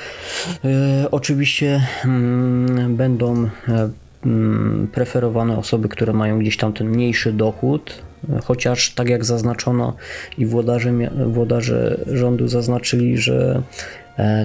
E, 0.66 1.12
oczywiście 1.12 1.82
mm, 2.06 2.96
będą 2.96 3.50
e, 3.68 3.90
mm, 4.26 4.88
preferowane 4.94 5.58
osoby, 5.58 5.90
które 5.90 6.14
mają 6.14 6.40
gdzieś 6.40 6.58
tam 6.58 6.74
ten 6.74 6.90
mniejszy 6.90 7.34
dochód, 7.34 8.02
chociaż 8.44 8.94
tak 8.94 9.10
jak 9.10 9.26
zaznaczono 9.26 9.96
i 10.38 10.46
włodarze, 10.46 10.92
włodarze 11.28 12.00
rządu 12.08 12.48
zaznaczyli, 12.48 13.18
że 13.18 13.62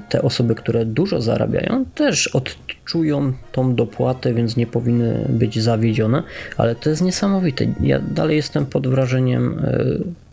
te 0.08 0.22
osoby, 0.22 0.54
które 0.54 0.84
dużo 0.84 1.20
zarabiają, 1.20 1.84
też 1.94 2.26
odczują 2.26 3.32
tą 3.52 3.74
dopłatę, 3.74 4.34
więc 4.34 4.56
nie 4.56 4.66
powinny 4.66 5.26
być 5.28 5.62
zawiedzione, 5.62 6.22
ale 6.56 6.74
to 6.74 6.90
jest 6.90 7.02
niesamowite. 7.02 7.66
Ja 7.80 7.98
dalej 7.98 8.36
jestem 8.36 8.66
pod 8.66 8.88
wrażeniem 8.88 9.58
e, 9.58 9.84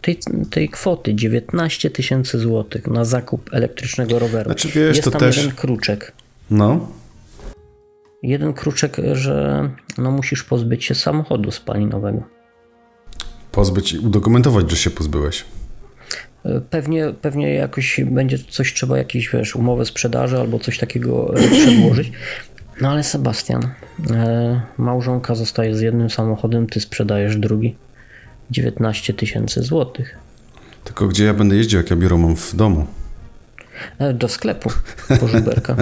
tej, 0.01 0.19
tej 0.49 0.69
kwoty 0.69 1.15
19 1.15 1.89
tysięcy 1.89 2.39
złotych 2.39 2.87
na 2.87 3.05
zakup 3.05 3.49
elektrycznego 3.53 4.19
roweru. 4.19 4.49
Znaczy, 4.49 4.67
wiesz, 4.67 4.97
jest 4.97 5.03
to 5.03 5.11
tam 5.11 5.19
też... 5.19 5.37
jeden 5.37 5.51
kruczek. 5.51 6.11
No. 6.51 6.87
Jeden 8.23 8.53
kruczek, 8.53 8.97
że 9.13 9.69
no 9.97 10.11
musisz 10.11 10.43
pozbyć 10.43 10.85
się 10.85 10.95
samochodu 10.95 11.51
spalinowego. 11.51 12.23
Pozbyć 13.51 13.93
i 13.93 13.99
udokumentować, 13.99 14.71
że 14.71 14.77
się 14.77 14.89
pozbyłeś. 14.89 15.45
Pewnie, 16.69 17.13
pewnie 17.21 17.53
jakoś 17.53 18.01
będzie 18.05 18.39
coś 18.39 18.73
trzeba, 18.73 18.97
jakieś 18.97 19.29
wiesz, 19.29 19.55
umowę 19.55 19.85
sprzedaży 19.85 20.37
albo 20.39 20.59
coś 20.59 20.77
takiego 20.77 21.33
e, 21.37 21.47
przedłożyć. 21.59 22.11
No 22.81 22.89
ale 22.89 23.03
Sebastian, 23.03 23.69
e, 24.11 24.61
małżonka 24.77 25.35
zostaje 25.35 25.75
z 25.75 25.81
jednym 25.81 26.09
samochodem, 26.09 26.67
ty 26.67 26.79
sprzedajesz 26.79 27.37
drugi. 27.37 27.75
19 28.51 29.13
tysięcy 29.13 29.61
złotych. 29.63 30.17
Tylko 30.83 31.07
gdzie 31.07 31.25
ja 31.25 31.33
będę 31.33 31.55
jeździł, 31.55 31.79
jak 31.79 31.89
ja 31.89 31.95
biuro 31.95 32.17
mam 32.17 32.35
w 32.35 32.55
domu? 32.55 32.87
E, 33.99 34.13
do 34.13 34.27
sklepu 34.27 34.69
po 35.19 35.27
żuberka. 35.27 35.75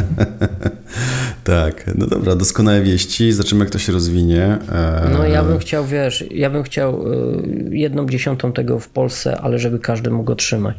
tak, 1.43 1.91
no 1.95 2.08
dobra, 2.08 2.36
doskonałe 2.36 2.81
wieści, 2.81 3.31
zobaczymy 3.31 3.65
jak 3.65 3.73
to 3.73 3.79
się 3.79 3.93
rozwinie. 3.93 4.58
No 5.13 5.27
ja 5.27 5.43
bym 5.43 5.60
chciał, 5.60 5.86
wiesz, 5.86 6.23
ja 6.31 6.49
bym 6.49 6.63
chciał 6.63 7.05
jedną 7.69 8.05
dziesiątą 8.05 8.53
tego 8.53 8.79
w 8.79 8.89
Polsce, 8.89 9.41
ale 9.41 9.60
żeby 9.60 9.79
każdy 9.79 10.12
mógł 10.12 10.31
otrzymać. 10.31 10.75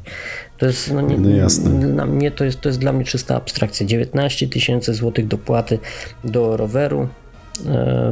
To 0.59 0.67
jest, 0.67 0.93
no, 0.93 1.01
nie, 1.01 1.19
no 1.19 1.31
jasne. 1.31 1.93
Dla 1.93 2.07
mnie 2.07 2.31
to 2.31 2.45
jest, 2.45 2.61
to 2.61 2.69
jest 2.69 2.79
dla 2.79 2.93
mnie 2.93 3.05
czysta 3.05 3.37
abstrakcja. 3.37 3.87
19 3.87 4.49
tysięcy 4.49 4.95
złotych 4.95 5.29
dopłaty 5.29 5.79
do 6.25 6.57
roweru 6.57 7.09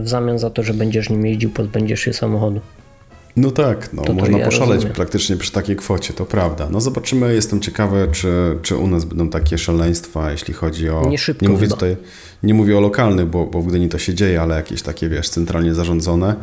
w 0.00 0.08
zamian 0.08 0.38
za 0.38 0.50
to, 0.50 0.62
że 0.62 0.74
będziesz 0.74 1.10
nim 1.10 1.26
jeździł, 1.26 1.50
pozbędziesz 1.50 2.00
się 2.00 2.12
samochodu. 2.12 2.60
No 3.37 3.51
tak, 3.51 3.92
no, 3.92 4.03
to 4.03 4.12
można 4.12 4.38
ja 4.38 4.44
poszaleć 4.44 4.75
rozumiem. 4.75 4.94
praktycznie 4.94 5.37
przy 5.37 5.53
takiej 5.53 5.77
kwocie, 5.77 6.14
to 6.14 6.27
prawda. 6.27 6.68
No 6.70 6.81
zobaczymy, 6.81 7.35
jestem 7.35 7.61
ciekawy, 7.61 8.09
czy, 8.12 8.59
czy 8.62 8.77
u 8.77 8.87
nas 8.87 9.05
będą 9.05 9.29
takie 9.29 9.59
szaleństwa, 9.59 10.31
jeśli 10.31 10.55
chodzi 10.55 10.90
o... 10.90 11.09
Nie 11.09 11.18
szybko 11.18 11.44
Nie 11.47 11.53
mówię 11.53 11.66
chyba. 11.66 11.77
tutaj, 11.77 11.97
nie 12.42 12.55
mówię 12.55 12.79
o 12.79 12.81
lokalnych, 12.81 13.27
bo, 13.27 13.47
bo 13.47 13.62
w 13.62 13.66
Gdyni 13.66 13.88
to 13.88 13.99
się 13.99 14.14
dzieje, 14.14 14.40
ale 14.42 14.57
jakieś 14.57 14.83
takie, 14.83 15.09
wiesz, 15.09 15.29
centralnie 15.29 15.75
zarządzone. 15.75 16.35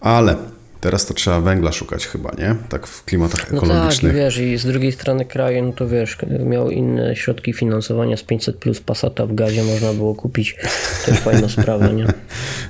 Ale 0.00 0.36
Teraz 0.80 1.06
to 1.06 1.14
trzeba 1.14 1.40
węgla 1.40 1.72
szukać 1.72 2.06
chyba, 2.06 2.32
nie? 2.38 2.56
Tak 2.68 2.86
w 2.86 3.04
klimatach 3.04 3.52
no 3.52 3.58
ekologicznych. 3.58 4.12
Tak, 4.12 4.22
wiesz, 4.22 4.38
i 4.38 4.58
z 4.58 4.66
drugiej 4.66 4.92
strony 4.92 5.24
kraju, 5.24 5.64
no 5.64 5.72
to 5.72 5.88
wiesz, 5.88 6.18
miał 6.44 6.70
inne 6.70 7.16
środki 7.16 7.52
finansowania 7.52 8.16
z 8.16 8.22
500 8.22 8.56
plus 8.56 8.80
Passata 8.80 9.26
w 9.26 9.34
gazie 9.34 9.64
można 9.64 9.92
było 9.92 10.14
kupić. 10.14 10.56
Też 11.06 11.20
fajna 11.26 11.48
sprawa, 11.48 11.86
nie? 11.86 12.06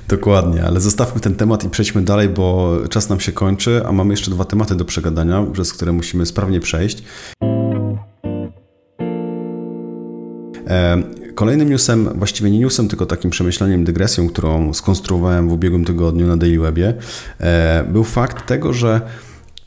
Dokładnie, 0.07 0.63
ale 0.63 0.79
zostawmy 0.79 1.21
ten 1.21 1.35
temat 1.35 1.63
i 1.63 1.69
przejdźmy 1.69 2.01
dalej, 2.01 2.29
bo 2.29 2.77
czas 2.89 3.09
nam 3.09 3.19
się 3.19 3.31
kończy, 3.31 3.81
a 3.85 3.91
mamy 3.91 4.13
jeszcze 4.13 4.31
dwa 4.31 4.45
tematy 4.45 4.75
do 4.75 4.85
przegadania, 4.85 5.45
przez 5.53 5.73
które 5.73 5.91
musimy 5.91 6.25
sprawnie 6.25 6.59
przejść. 6.59 7.03
Kolejnym 11.37 11.69
newsem, 11.69 12.09
właściwie 12.15 12.51
nie 12.51 12.59
newsem, 12.59 12.87
tylko 12.87 13.05
takim 13.05 13.31
przemyśleniem, 13.31 13.83
dygresją, 13.83 14.29
którą 14.29 14.73
skonstruowałem 14.73 15.49
w 15.49 15.51
ubiegłym 15.51 15.85
tygodniu 15.85 16.27
na 16.27 16.37
Daily 16.37 16.59
Webie, 16.59 16.93
e, 17.39 17.83
był 17.91 18.03
fakt 18.03 18.47
tego, 18.47 18.73
że 18.73 19.01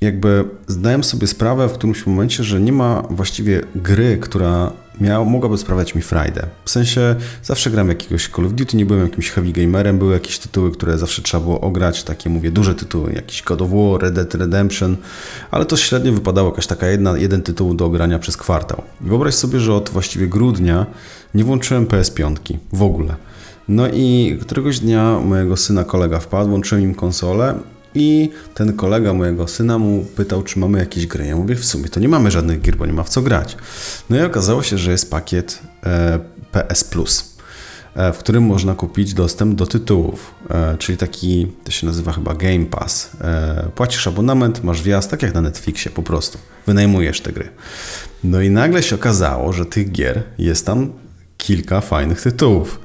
jakby 0.00 0.44
zdałem 0.66 1.04
sobie 1.04 1.26
sprawę 1.26 1.68
w 1.68 1.72
którymś 1.72 2.06
momencie, 2.06 2.44
że 2.44 2.60
nie 2.60 2.72
ma 2.72 3.02
właściwie 3.10 3.60
gry, 3.74 4.18
która 4.18 4.72
miał, 5.00 5.26
mogłaby 5.26 5.58
sprawiać 5.58 5.94
mi 5.94 6.02
frajdę. 6.02 6.46
W 6.64 6.70
sensie 6.70 7.16
zawsze 7.44 7.70
gram 7.70 7.88
jakiegoś 7.88 8.28
Call 8.28 8.46
of 8.46 8.52
Duty, 8.52 8.76
nie 8.76 8.86
byłem 8.86 9.02
jakimś 9.02 9.30
heavy 9.30 9.52
gamerem, 9.52 9.98
były 9.98 10.12
jakieś 10.12 10.38
tytuły, 10.38 10.72
które 10.72 10.98
zawsze 10.98 11.22
trzeba 11.22 11.44
było 11.44 11.60
ograć, 11.60 12.04
takie 12.04 12.30
mówię 12.30 12.50
duże 12.50 12.74
tytuły, 12.74 13.12
jakiś 13.12 13.42
God 13.42 13.62
of 13.62 13.70
War, 13.70 14.00
Red 14.02 14.14
Dead 14.14 14.34
Redemption, 14.34 14.96
ale 15.50 15.64
to 15.64 15.76
średnio 15.76 16.12
wypadało 16.12 16.50
jakaś 16.50 16.66
taka 16.66 16.86
jedna, 16.86 17.18
jeden 17.18 17.42
tytuł 17.42 17.74
do 17.74 17.86
ogrania 17.86 18.18
przez 18.18 18.36
kwartał. 18.36 18.82
I 19.04 19.08
wyobraź 19.08 19.34
sobie, 19.34 19.60
że 19.60 19.74
od 19.74 19.90
właściwie 19.90 20.26
grudnia 20.26 20.86
nie 21.34 21.44
włączyłem 21.44 21.86
PS5 21.86 22.36
w 22.72 22.82
ogóle. 22.82 23.14
No 23.68 23.88
i 23.88 24.38
któregoś 24.40 24.78
dnia 24.78 25.18
mojego 25.24 25.56
syna 25.56 25.84
kolega 25.84 26.18
wpadł, 26.18 26.48
włączyłem 26.48 26.84
im 26.84 26.94
konsolę 26.94 27.54
i 27.94 28.30
ten 28.54 28.72
kolega 28.72 29.12
mojego 29.12 29.48
syna 29.48 29.78
mu 29.78 30.04
pytał, 30.16 30.42
czy 30.42 30.58
mamy 30.58 30.78
jakieś 30.78 31.06
gry. 31.06 31.26
Ja 31.26 31.36
mówię, 31.36 31.54
w 31.54 31.64
sumie 31.64 31.88
to 31.88 32.00
nie 32.00 32.08
mamy 32.08 32.30
żadnych 32.30 32.60
gier, 32.60 32.76
bo 32.76 32.86
nie 32.86 32.92
ma 32.92 33.02
w 33.02 33.08
co 33.08 33.22
grać. 33.22 33.56
No 34.10 34.16
i 34.16 34.22
okazało 34.22 34.62
się, 34.62 34.78
że 34.78 34.90
jest 34.90 35.10
pakiet 35.10 35.58
e, 35.84 36.18
PS 36.52 36.84
Plus, 36.84 37.36
e, 37.94 38.12
w 38.12 38.18
którym 38.18 38.44
można 38.44 38.74
kupić 38.74 39.14
dostęp 39.14 39.54
do 39.54 39.66
tytułów, 39.66 40.34
e, 40.50 40.76
czyli 40.78 40.98
taki, 40.98 41.46
to 41.64 41.70
się 41.70 41.86
nazywa 41.86 42.12
chyba 42.12 42.34
Game 42.34 42.66
Pass. 42.66 43.10
E, 43.20 43.68
płacisz 43.74 44.06
abonament, 44.06 44.64
masz 44.64 44.82
wjazd, 44.82 45.10
tak 45.10 45.22
jak 45.22 45.34
na 45.34 45.40
Netflixie 45.40 45.90
po 45.90 46.02
prostu. 46.02 46.38
Wynajmujesz 46.66 47.20
te 47.20 47.32
gry. 47.32 47.48
No 48.24 48.40
i 48.40 48.50
nagle 48.50 48.82
się 48.82 48.94
okazało, 48.94 49.52
że 49.52 49.66
tych 49.66 49.92
gier 49.92 50.22
jest 50.38 50.66
tam 50.66 50.92
kilka 51.36 51.80
fajnych 51.80 52.20
tytułów. 52.20 52.80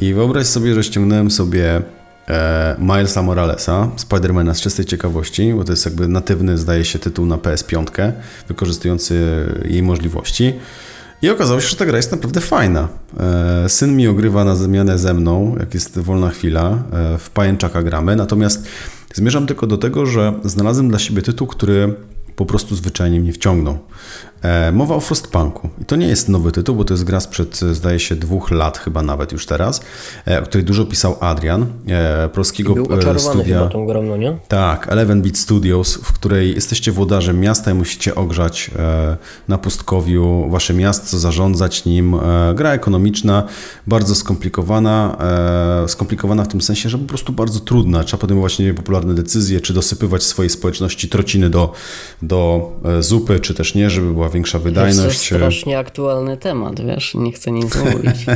I 0.00 0.14
wyobraź 0.14 0.46
sobie, 0.46 0.74
że 0.74 0.84
ściągnąłem 0.84 1.30
sobie 1.30 1.82
e, 2.28 2.76
Milesa 2.78 3.22
Moralesa, 3.22 3.90
Spidermana 3.96 4.54
z 4.54 4.60
czystej 4.60 4.84
ciekawości, 4.84 5.54
bo 5.56 5.64
to 5.64 5.72
jest 5.72 5.84
jakby 5.84 6.08
natywny, 6.08 6.58
zdaje 6.58 6.84
się, 6.84 6.98
tytuł 6.98 7.26
na 7.26 7.36
PS5, 7.36 8.12
wykorzystujący 8.48 9.46
jej 9.64 9.82
możliwości. 9.82 10.54
I 11.22 11.30
okazało 11.30 11.60
się, 11.60 11.68
że 11.68 11.76
ta 11.76 11.86
gra 11.86 11.96
jest 11.96 12.12
naprawdę 12.12 12.40
fajna. 12.40 12.88
E, 13.20 13.68
syn 13.68 13.96
mi 13.96 14.08
ogrywa 14.08 14.44
na 14.44 14.56
zmianę 14.56 14.98
ze 14.98 15.14
mną, 15.14 15.56
jak 15.60 15.74
jest 15.74 15.98
wolna 15.98 16.30
chwila, 16.30 16.82
e, 16.92 17.18
w 17.18 17.30
pajęczaka 17.30 17.82
gramy, 17.82 18.16
natomiast 18.16 18.68
zmierzam 19.14 19.46
tylko 19.46 19.66
do 19.66 19.78
tego, 19.78 20.06
że 20.06 20.32
znalazłem 20.44 20.88
dla 20.88 20.98
siebie 20.98 21.22
tytuł, 21.22 21.46
który 21.46 21.94
po 22.36 22.46
prostu 22.46 22.76
zwyczajnie 22.76 23.20
mnie 23.20 23.32
wciągnął. 23.32 23.78
E, 24.42 24.72
mowa 24.72 24.94
o 24.94 25.00
Frostpunku. 25.00 25.68
I 25.82 25.84
to 25.84 25.96
nie 25.96 26.06
jest 26.06 26.28
nowy 26.28 26.52
tytuł, 26.52 26.76
bo 26.76 26.84
to 26.84 26.94
jest 26.94 27.04
gra 27.04 27.20
sprzed, 27.20 27.60
zdaje 27.72 27.98
się, 27.98 28.16
dwóch 28.16 28.50
lat, 28.50 28.78
chyba 28.78 29.02
nawet 29.02 29.32
już 29.32 29.46
teraz, 29.46 29.80
e, 30.26 30.40
o 30.40 30.42
której 30.42 30.64
dużo 30.64 30.84
pisał 30.84 31.16
Adrian, 31.20 31.66
e, 31.88 32.28
polskiego 32.28 32.74
Był 32.74 32.86
studia. 33.18 33.58
Chyba 33.58 33.70
tą 33.70 33.86
grą, 33.86 34.02
no 34.02 34.16
nie? 34.16 34.38
Tak, 34.48 34.92
Eleven 34.92 35.22
Beat 35.22 35.38
Studios, 35.38 35.94
w 35.94 36.12
której 36.12 36.54
jesteście 36.54 36.92
włodarzem 36.92 37.40
miasta 37.40 37.70
i 37.70 37.74
musicie 37.74 38.14
ogrzać 38.14 38.70
na 39.48 39.58
pustkowiu 39.58 40.48
wasze 40.50 40.74
miasto, 40.74 41.18
zarządzać 41.18 41.84
nim. 41.84 42.16
Gra 42.54 42.72
ekonomiczna, 42.72 43.42
bardzo 43.86 44.14
skomplikowana, 44.14 45.16
skomplikowana 45.86 46.44
w 46.44 46.48
tym 46.48 46.60
sensie, 46.60 46.88
że 46.88 46.98
po 46.98 47.04
prostu 47.04 47.32
bardzo 47.32 47.60
trudna. 47.60 48.04
Trzeba 48.04 48.20
podejmować 48.20 48.58
niepopularne 48.58 49.14
decyzje, 49.14 49.60
czy 49.60 49.72
dosypywać 49.72 50.22
swojej 50.22 50.50
społeczności 50.50 51.08
trociny 51.08 51.50
do, 51.50 51.72
do 52.22 52.70
zupy, 53.00 53.40
czy 53.40 53.54
też 53.54 53.74
nie, 53.74 53.90
żeby 53.90 54.12
była 54.12 54.28
większa 54.32 54.58
wydajność. 54.58 54.98
To 54.98 55.04
jest 55.08 55.24
strasznie 55.24 55.78
aktualny 55.78 56.36
temat, 56.36 56.86
wiesz, 56.86 57.14
nie 57.14 57.32
chcę 57.32 57.50
nic 57.50 57.76
mówić. 57.84 58.26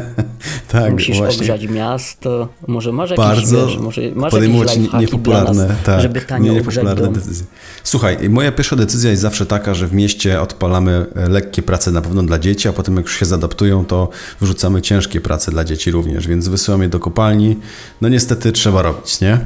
tak, 0.68 0.92
Musisz 0.92 1.16
właśnie. 1.16 1.40
ogrzać 1.40 1.68
miasto, 1.68 2.48
może 2.66 2.92
masz 2.92 3.10
jakieś, 3.10 3.26
Bardzo 3.26 3.66
wiesz, 3.66 3.78
może 3.78 4.00
masz 4.14 4.30
podejmować 4.30 4.78
niepopularne, 5.00 5.68
nas, 5.68 5.76
tak, 5.84 6.00
żeby 6.00 6.20
tanio 6.20 6.52
niepopularne 6.52 7.08
decyzje. 7.08 7.46
Słuchaj, 7.84 8.30
moja 8.30 8.52
pierwsza 8.52 8.76
decyzja 8.76 9.10
jest 9.10 9.22
zawsze 9.22 9.46
taka, 9.46 9.74
że 9.74 9.86
w 9.86 9.92
mieście 9.92 10.40
odpalamy 10.40 11.06
e, 11.16 11.28
lekkie 11.28 11.62
prace 11.62 11.90
na 11.92 12.02
pewno 12.02 12.22
dla 12.22 12.38
dzieci, 12.38 12.68
a 12.68 12.72
potem 12.72 12.96
jak 12.96 13.04
już 13.04 13.18
się 13.18 13.26
zadaptują, 13.26 13.84
to 13.84 14.08
wrzucamy 14.40 14.82
ciężkie 14.82 15.20
prace 15.20 15.50
dla 15.50 15.64
dzieci 15.64 15.90
również, 15.90 16.28
więc 16.28 16.48
wysyłam 16.48 16.82
je 16.82 16.88
do 16.88 16.98
kopalni. 17.00 17.56
No 18.00 18.08
niestety 18.08 18.52
trzeba 18.52 18.82
robić, 18.82 19.20
nie? 19.20 19.38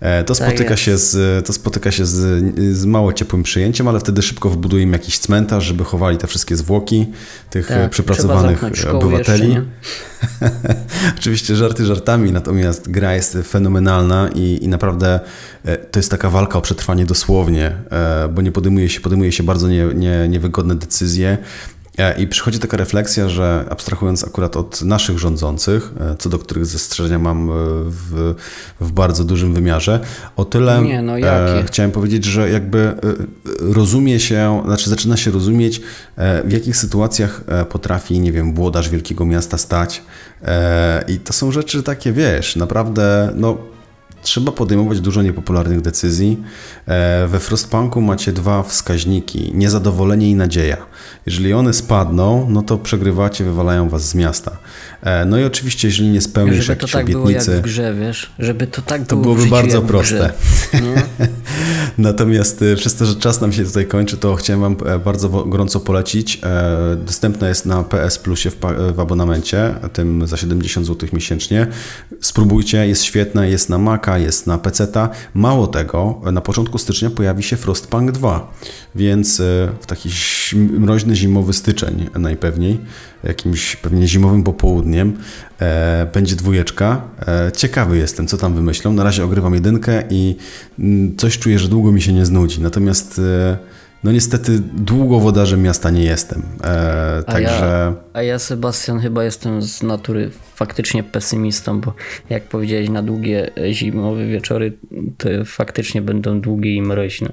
E, 0.00 0.24
to 0.24 0.34
tak 0.34 0.48
spotyka, 0.48 0.70
tak 0.70 0.78
się, 0.78 0.98
z, 0.98 1.46
to 1.46 1.52
spotyka 1.52 1.90
się 1.90 2.06
z, 2.06 2.44
z 2.76 2.84
mało 2.84 3.12
ciepłym 3.12 3.42
przyjęciem, 3.42 3.88
ale 3.88 4.00
wtedy 4.00 4.22
szybko 4.22 4.50
wbuduję 4.50 4.82
im 4.82 4.92
jakiś 4.92 5.18
cmentarz, 5.18 5.64
żeby 5.64 5.84
chowali 5.94 6.18
te 6.18 6.26
wszystkie 6.26 6.56
zwłoki 6.56 7.06
tych 7.50 7.66
tak, 7.68 7.90
przepracowanych 7.90 8.64
obywateli. 8.92 9.56
Oczywiście 11.18 11.56
żarty 11.56 11.86
żartami, 11.86 12.32
natomiast 12.32 12.90
gra 12.90 13.14
jest 13.14 13.38
fenomenalna 13.48 14.28
i, 14.34 14.58
i 14.62 14.68
naprawdę 14.68 15.20
e, 15.64 15.76
to 15.76 15.98
jest 15.98 16.10
taka 16.10 16.30
walka 16.30 16.58
o 16.58 16.62
przetrwanie 16.62 17.06
dosłownie, 17.06 17.72
e, 17.90 18.28
bo 18.28 18.42
nie 18.42 18.52
podejmuje 18.52 18.88
się, 18.88 19.00
podejmuje 19.00 19.32
się 19.32 19.42
bardzo 19.42 19.68
nie, 19.68 19.84
nie, 19.94 20.28
niewygodne 20.28 20.74
decyzje. 20.74 21.38
E, 21.98 22.20
I 22.22 22.26
przychodzi 22.26 22.58
taka 22.58 22.76
refleksja, 22.76 23.28
że 23.28 23.64
abstrahując 23.70 24.24
akurat 24.24 24.56
od 24.56 24.82
naszych 24.82 25.18
rządzących, 25.18 25.92
e, 26.00 26.16
co 26.18 26.28
do 26.28 26.38
których 26.38 26.66
zastrzeżenia 26.66 27.18
mam 27.18 27.50
e, 27.50 27.52
w, 27.84 28.34
w 28.80 28.92
bardzo 28.92 29.24
dużym 29.24 29.54
wymiarze, 29.54 30.00
o 30.36 30.44
tyle 30.44 30.82
Nie, 30.82 31.02
no 31.02 31.18
e, 31.18 31.64
chciałem 31.66 31.90
powiedzieć, 31.90 32.24
że 32.24 32.50
jakby 32.50 32.94
rozumie 33.60 34.20
się, 34.20 34.62
znaczy 34.64 34.90
zaczyna 34.90 35.16
się 35.16 35.30
rozumieć, 35.30 35.80
w 36.44 36.52
jakich 36.52 36.76
sytuacjach 36.76 37.40
potrafi, 37.68 38.20
nie 38.20 38.32
wiem, 38.32 38.54
włodarz 38.54 38.88
wielkiego 38.88 39.24
miasta 39.24 39.58
stać. 39.58 40.02
E, 40.42 41.04
I 41.08 41.18
to 41.18 41.32
są 41.32 41.52
rzeczy 41.52 41.82
takie, 41.82 42.12
wiesz, 42.12 42.56
naprawdę, 42.56 43.32
no 43.34 43.58
trzeba 44.24 44.52
podejmować 44.52 45.00
dużo 45.00 45.22
niepopularnych 45.22 45.80
decyzji. 45.80 46.42
E, 46.86 47.26
we 47.28 47.40
Frostpunku 47.40 48.00
macie 48.00 48.32
dwa 48.32 48.62
wskaźniki: 48.62 49.52
niezadowolenie 49.54 50.30
i 50.30 50.34
nadzieja. 50.34 50.76
Jeżeli 51.26 51.52
one 51.52 51.72
spadną, 51.72 52.46
no 52.50 52.62
to 52.62 52.78
przegrywacie, 52.78 53.44
wywalają 53.44 53.88
was 53.88 54.08
z 54.08 54.14
miasta. 54.14 54.56
E, 55.02 55.24
no 55.24 55.38
i 55.38 55.44
oczywiście, 55.44 55.88
jeżeli 55.88 56.08
nie 56.08 56.20
spełnisz 56.20 56.64
żeby 56.64 56.72
jakiejś 56.72 56.92
to 56.92 56.98
tak 56.98 57.04
obietnicy... 57.04 57.44
Było 57.46 57.56
jak 57.56 57.62
w 57.62 57.64
grze, 57.64 57.94
wiesz? 57.94 58.30
Żeby 58.38 58.66
to 58.66 58.82
tak 58.82 59.06
to 59.06 59.16
było 59.16 59.34
byłoby 59.34 59.50
bardzo 59.50 59.82
proste. 59.82 60.32
Natomiast 61.98 62.62
y, 62.62 62.76
przez 62.76 62.94
to, 62.94 63.06
że 63.06 63.16
czas 63.16 63.40
nam 63.40 63.52
się 63.52 63.64
tutaj 63.64 63.86
kończy, 63.86 64.16
to 64.16 64.34
chciałem 64.34 64.60
Wam 64.60 64.76
e, 64.86 64.98
bardzo 64.98 65.28
gorąco 65.28 65.80
polecić. 65.80 66.40
E, 66.42 66.96
dostępna 66.96 67.48
jest 67.48 67.66
na 67.66 67.82
PS 67.82 68.18
Plusie 68.18 68.50
w, 68.50 68.56
w 68.94 69.00
abonamencie, 69.00 69.74
tym 69.92 70.26
za 70.26 70.36
70 70.36 70.86
zł 70.86 71.08
miesięcznie. 71.12 71.66
Spróbujcie, 72.20 72.88
jest 72.88 73.04
świetna, 73.04 73.46
jest 73.46 73.68
na 73.68 73.78
Maca, 73.78 74.13
jest 74.18 74.46
na 74.46 74.58
PC-ta. 74.58 75.08
Mało 75.34 75.66
tego, 75.66 76.20
na 76.32 76.40
początku 76.40 76.78
stycznia 76.78 77.10
pojawi 77.10 77.42
się 77.42 77.56
Frostpunk 77.56 78.12
2, 78.12 78.52
więc 78.94 79.42
w 79.80 79.86
taki 79.86 80.08
mroźny, 80.54 81.16
zimowy 81.16 81.52
styczeń 81.52 82.10
najpewniej, 82.18 82.80
jakimś 83.24 83.76
pewnie 83.76 84.08
zimowym 84.08 84.42
popołudniem, 84.42 85.16
e, 85.60 86.06
będzie 86.14 86.36
dwójeczka. 86.36 87.02
E, 87.26 87.52
ciekawy 87.56 87.98
jestem, 87.98 88.26
co 88.26 88.36
tam 88.36 88.54
wymyślą. 88.54 88.92
Na 88.92 89.04
razie 89.04 89.24
ogrywam 89.24 89.54
jedynkę 89.54 90.02
i 90.10 90.36
mm, 90.78 91.16
coś 91.16 91.38
czuję, 91.38 91.58
że 91.58 91.68
długo 91.68 91.92
mi 91.92 92.02
się 92.02 92.12
nie 92.12 92.26
znudzi. 92.26 92.60
Natomiast 92.60 93.18
e, 93.18 93.58
no 94.04 94.12
niestety 94.12 94.58
długo 94.74 95.20
wodarzem 95.20 95.62
miasta 95.62 95.90
nie 95.90 96.04
jestem. 96.04 96.42
E, 96.64 97.22
a 97.26 97.32
także... 97.32 97.50
Ja, 97.50 97.94
a 98.12 98.22
ja, 98.22 98.38
Sebastian, 98.38 99.00
chyba 99.00 99.24
jestem 99.24 99.62
z 99.62 99.82
natury 99.82 100.30
faktycznie 100.54 101.02
pesymistą, 101.02 101.80
bo 101.80 101.94
jak 102.30 102.42
powiedziałeś, 102.42 102.88
na 102.88 103.02
długie 103.02 103.50
zimowe 103.70 104.26
wieczory 104.26 104.72
to 105.18 105.28
faktycznie 105.44 106.02
będą 106.02 106.40
długie 106.40 106.74
i 106.74 106.82
mroźne 106.82 107.32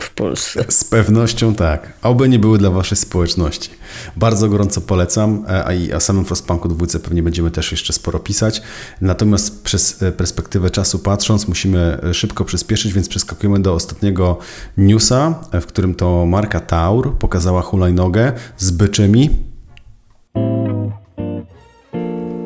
w 0.00 0.14
Polsce. 0.14 0.64
Z 0.68 0.84
pewnością 0.84 1.54
tak. 1.54 1.92
Oby 2.02 2.28
nie 2.28 2.38
były 2.38 2.58
dla 2.58 2.70
waszej 2.70 2.98
społeczności. 2.98 3.70
Bardzo 4.16 4.48
gorąco 4.48 4.80
polecam, 4.80 5.44
e, 5.48 5.64
a 5.64 5.72
i 5.72 5.92
o 5.92 6.00
samym 6.00 6.24
Frostpunku 6.24 6.68
dwójce 6.68 7.00
pewnie 7.00 7.22
będziemy 7.22 7.50
też 7.50 7.70
jeszcze 7.70 7.92
sporo 7.92 8.18
pisać. 8.18 8.62
Natomiast 9.00 9.62
przez 9.62 10.02
e, 10.02 10.12
perspektywę 10.12 10.70
czasu 10.70 10.98
patrząc, 10.98 11.48
musimy 11.48 11.98
e, 12.02 12.14
szybko 12.14 12.44
przyspieszyć, 12.44 12.92
więc 12.92 13.08
przeskakujemy 13.08 13.60
do 13.60 13.74
ostatniego 13.74 14.38
newsa, 14.76 15.34
w 15.52 15.66
którym 15.66 15.94
to 15.94 16.26
marka 16.26 16.60
Taur 16.60 17.18
pokazała 17.18 17.62
hulajnogę 17.62 18.32
z 18.58 18.70
byczymi 18.70 19.30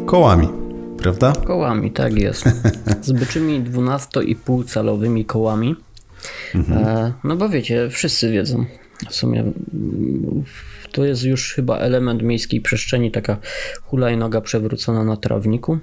kołami 0.07 0.65
prawda? 1.05 1.33
Kołami, 1.47 1.91
tak 1.91 2.17
jest. 2.17 2.45
Z 3.03 3.13
byczymi 3.13 3.63
12,5 3.63 4.65
calowymi 4.65 5.25
kołami. 5.25 5.77
Mhm. 6.55 6.85
E, 6.85 7.13
no 7.25 7.37
bo 7.37 7.49
wiecie, 7.49 7.91
wszyscy 7.91 8.31
wiedzą. 8.31 8.65
W 9.11 9.15
sumie 9.15 9.45
to 10.93 11.05
jest 11.05 11.25
już 11.25 11.55
chyba 11.55 11.79
element 11.79 12.23
miejskiej 12.23 12.61
przestrzeni, 12.61 13.11
taka 13.11 13.37
hulajnoga 13.83 14.41
przewrócona 14.41 15.05
na 15.05 15.17
trawniku. 15.17 15.79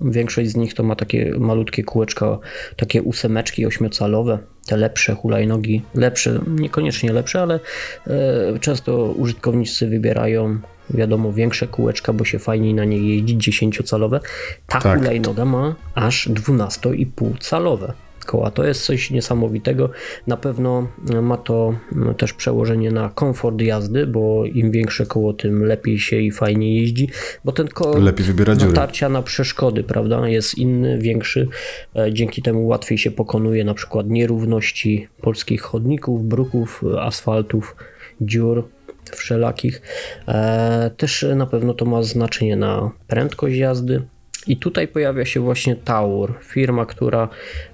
Większość 0.00 0.50
z 0.50 0.56
nich 0.56 0.74
to 0.74 0.82
ma 0.82 0.96
takie 0.96 1.34
malutkie 1.38 1.84
kółeczka, 1.84 2.38
takie 2.76 3.02
ósemeczki 3.02 3.66
ośmiocalowe, 3.66 4.38
te 4.66 4.76
lepsze 4.76 5.14
hulajnogi, 5.14 5.82
lepsze, 5.94 6.40
niekoniecznie 6.46 7.12
lepsze, 7.12 7.42
ale 7.42 7.60
e, 8.06 8.58
często 8.60 9.04
użytkownicy 9.04 9.86
wybierają 9.86 10.58
wiadomo, 10.90 11.32
większe 11.32 11.66
kółeczka, 11.66 12.12
bo 12.12 12.24
się 12.24 12.38
fajniej 12.38 12.74
na 12.74 12.84
niej 12.84 13.08
jeździ, 13.08 13.38
10-calowe. 13.38 14.20
Ta 14.66 14.80
tak. 14.80 14.98
hulajnoga 14.98 15.44
ma 15.44 15.74
aż 15.94 16.28
12,5 16.28 17.38
calowe 17.40 17.92
koła. 18.28 18.50
To 18.50 18.64
jest 18.64 18.84
coś 18.84 19.10
niesamowitego. 19.10 19.90
Na 20.26 20.36
pewno 20.36 20.88
ma 21.22 21.36
to 21.36 21.74
no, 21.92 22.14
też 22.14 22.32
przełożenie 22.32 22.90
na 22.90 23.10
komfort 23.14 23.60
jazdy, 23.60 24.06
bo 24.06 24.44
im 24.44 24.70
większe 24.70 25.06
koło, 25.06 25.32
tym 25.32 25.64
lepiej 25.64 25.98
się 25.98 26.16
i 26.16 26.30
fajniej 26.30 26.76
jeździ, 26.76 27.08
bo 27.44 27.52
ten 27.52 27.68
koło 27.68 27.98
lepiej 27.98 28.26
wybiera 28.26 28.56
dziury. 28.56 28.72
natarcia 28.72 29.08
na 29.08 29.22
przeszkody, 29.22 29.84
prawda, 29.84 30.28
jest 30.28 30.58
inny, 30.58 30.98
większy. 30.98 31.48
E, 31.96 32.12
dzięki 32.12 32.42
temu 32.42 32.66
łatwiej 32.66 32.98
się 32.98 33.10
pokonuje 33.10 33.64
na 33.64 33.74
przykład 33.74 34.06
nierówności 34.08 35.08
polskich 35.20 35.62
chodników, 35.62 36.24
bruków, 36.24 36.84
asfaltów, 37.00 37.76
dziur 38.20 38.68
wszelakich. 39.12 39.82
E, 40.28 40.90
też 40.96 41.26
na 41.36 41.46
pewno 41.46 41.74
to 41.74 41.84
ma 41.84 42.02
znaczenie 42.02 42.56
na 42.56 42.90
prędkość 43.06 43.56
jazdy. 43.56 44.02
I 44.48 44.56
tutaj 44.56 44.88
pojawia 44.88 45.24
się 45.24 45.40
właśnie 45.40 45.76
Taur, 45.76 46.34
firma, 46.42 46.86
która 46.86 47.28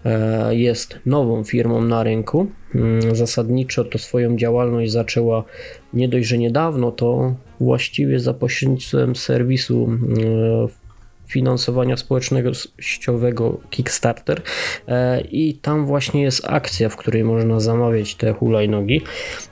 e, 0.05 0.55
jest 0.57 0.99
nową 1.07 1.45
firmą 1.45 1.81
na 1.81 2.03
rynku. 2.03 2.47
Mm, 2.75 3.17
zasadniczo 3.17 3.85
to 3.85 3.99
swoją 3.99 4.37
działalność 4.37 4.93
zaczęła 4.93 5.45
nie 5.93 6.09
dość, 6.09 6.29
że 6.29 6.39
niedawno, 6.39 6.93
to 6.93 7.35
właściwie 7.61 8.21
za 8.21 8.35
pośrednictwem 8.35 9.17
serwisu 9.17 9.89
e, 9.91 10.85
finansowania 11.27 11.97
społecznościowego 11.97 13.61
Kickstarter 13.71 14.43
e, 14.89 15.21
i 15.21 15.55
tam 15.55 15.87
właśnie 15.87 16.23
jest 16.23 16.43
akcja, 16.49 16.89
w 16.89 16.97
której 16.97 17.25
można 17.25 17.61
zamawiać 17.61 18.15
te 18.15 18.33
hulajnogi. 18.33 19.01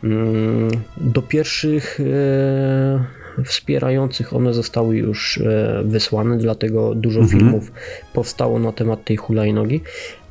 Mm, 0.05 0.71
do 0.97 1.23
pierwszych 1.23 1.99
wspierających 3.45 4.35
one 4.35 4.55
zostały 4.55 4.97
już 4.97 5.39
e, 5.39 5.83
wysłane, 5.85 6.39
dlatego 6.39 6.95
dużo 6.95 7.21
mhm. 7.21 7.39
filmów 7.39 7.73
powstało 8.13 8.59
na 8.59 8.73
temat 8.73 9.05
tej 9.05 9.17
hulajnogi. 9.17 9.81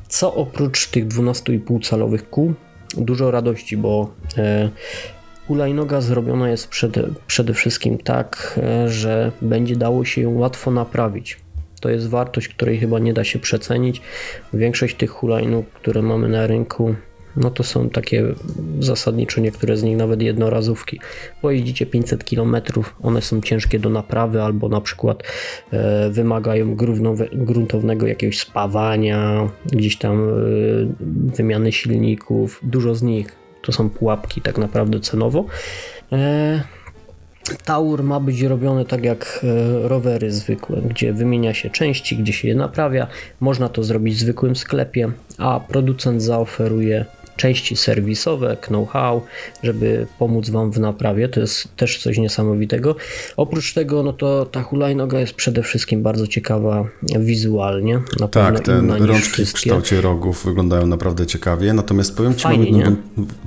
Co 0.08 0.34
oprócz 0.34 0.88
tych 0.88 1.08
12,5 1.08 1.88
calowych 1.88 2.30
kół, 2.30 2.54
dużo 2.96 3.30
radości, 3.30 3.76
bo 3.76 4.10
e, 4.38 4.70
hulajnoga 5.46 6.00
zrobiona 6.00 6.50
jest 6.50 6.68
przede, 6.68 7.08
przede 7.26 7.54
wszystkim 7.54 7.98
tak, 7.98 8.60
e, 8.62 8.88
że 8.88 9.32
będzie 9.42 9.76
dało 9.76 10.04
się 10.04 10.22
ją 10.22 10.38
łatwo 10.38 10.70
naprawić. 10.70 11.36
To 11.80 11.90
jest 11.90 12.08
wartość, 12.08 12.48
której 12.48 12.78
chyba 12.78 12.98
nie 12.98 13.12
da 13.12 13.24
się 13.24 13.38
przecenić. 13.38 14.00
Większość 14.54 14.96
tych 14.96 15.10
hulajnóg, 15.10 15.66
które 15.66 16.02
mamy 16.02 16.28
na 16.28 16.46
rynku, 16.46 16.94
no 17.36 17.50
to 17.50 17.62
są 17.62 17.90
takie 17.90 18.24
zasadniczo 18.80 19.40
niektóre 19.40 19.76
z 19.76 19.82
nich 19.82 19.96
nawet 19.96 20.22
jednorazówki. 20.22 21.00
Pojeździcie 21.42 21.86
500 21.86 22.24
km, 22.24 22.56
one 23.02 23.22
są 23.22 23.40
ciężkie 23.40 23.78
do 23.78 23.90
naprawy 23.90 24.42
albo 24.42 24.68
na 24.68 24.80
przykład 24.80 25.22
e, 25.72 26.10
wymagają 26.10 26.76
gruntownego 27.32 28.06
jakiegoś 28.06 28.38
spawania, 28.38 29.48
gdzieś 29.66 29.96
tam 29.96 30.28
e, 30.28 30.32
wymiany 31.36 31.72
silników. 31.72 32.60
Dużo 32.62 32.94
z 32.94 33.02
nich 33.02 33.36
to 33.62 33.72
są 33.72 33.90
pułapki 33.90 34.40
tak 34.40 34.58
naprawdę 34.58 35.00
cenowo. 35.00 35.44
E, 36.12 36.62
Taur 37.64 38.02
ma 38.02 38.20
być 38.20 38.42
robiony 38.42 38.84
tak 38.84 39.04
jak 39.04 39.40
e, 39.44 39.88
rowery 39.88 40.32
zwykłe, 40.32 40.82
gdzie 40.82 41.12
wymienia 41.12 41.54
się 41.54 41.70
części, 41.70 42.16
gdzie 42.16 42.32
się 42.32 42.48
je 42.48 42.54
naprawia. 42.54 43.06
Można 43.40 43.68
to 43.68 43.84
zrobić 43.84 44.14
w 44.14 44.20
zwykłym 44.20 44.56
sklepie, 44.56 45.10
a 45.38 45.60
producent 45.60 46.22
zaoferuje 46.22 47.04
części 47.42 47.76
serwisowe, 47.76 48.56
know-how, 48.56 49.22
żeby 49.62 50.06
pomóc 50.18 50.50
Wam 50.50 50.72
w 50.72 50.80
naprawie. 50.80 51.28
To 51.28 51.40
jest 51.40 51.76
też 51.76 51.98
coś 51.98 52.18
niesamowitego. 52.18 52.96
Oprócz 53.36 53.74
tego, 53.74 54.02
no 54.02 54.12
to 54.12 54.46
ta 54.46 54.62
hulajnoga 54.62 55.20
jest 55.20 55.34
przede 55.34 55.62
wszystkim 55.62 56.02
bardzo 56.02 56.26
ciekawa 56.26 56.84
wizualnie. 57.20 58.00
Na 58.20 58.28
tak, 58.28 58.60
te 58.60 58.80
rączki 58.98 59.44
w 59.44 59.52
kształcie 59.52 60.00
rogów 60.00 60.44
wyglądają 60.44 60.86
naprawdę 60.86 61.26
ciekawie. 61.26 61.72
Natomiast 61.72 62.16
powiem 62.16 62.34
Ci, 62.34 62.42
fajnie, 62.42 62.84
mam 62.84 62.96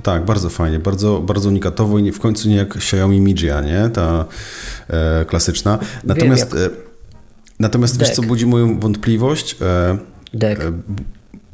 tak, 0.02 0.24
bardzo 0.24 0.50
fajnie, 0.50 0.78
bardzo, 0.78 1.20
bardzo 1.20 1.48
unikatowo 1.48 1.98
i 1.98 2.12
w 2.12 2.20
końcu 2.20 2.48
nie 2.48 2.56
jak 2.56 2.76
Xiaomi 2.76 3.20
Mijia, 3.20 3.60
nie? 3.60 3.90
Ta 3.92 4.24
e, 4.88 5.24
klasyczna. 5.24 5.78
Natomiast, 6.04 6.54
Wiem, 6.54 6.64
e, 6.64 6.70
natomiast 7.60 7.98
wiesz, 7.98 8.10
co 8.10 8.22
budzi 8.22 8.46
moją 8.46 8.80
wątpliwość? 8.80 9.56
E, 9.62 9.98
Dek. 10.34 10.60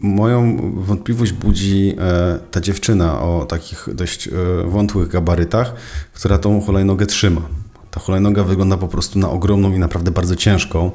Moją 0.03 0.59
wątpliwość 0.75 1.33
budzi 1.33 1.95
e, 1.99 2.39
ta 2.51 2.61
dziewczyna 2.61 3.21
o 3.21 3.47
takich 3.49 3.89
dość 3.95 4.29
e, 4.29 4.31
wątłych 4.65 5.09
gabarytach, 5.09 5.75
która 6.13 6.39
tą 6.39 6.61
hulajnogę 6.61 7.07
trzyma. 7.07 7.41
Ta 7.91 8.01
hulajnoga 8.01 8.45
wygląda 8.45 8.77
po 8.77 8.89
prostu 8.89 9.19
na 9.19 9.31
ogromną 9.31 9.73
i 9.73 9.79
naprawdę 9.79 10.11
bardzo 10.11 10.37
ciężką. 10.37 10.91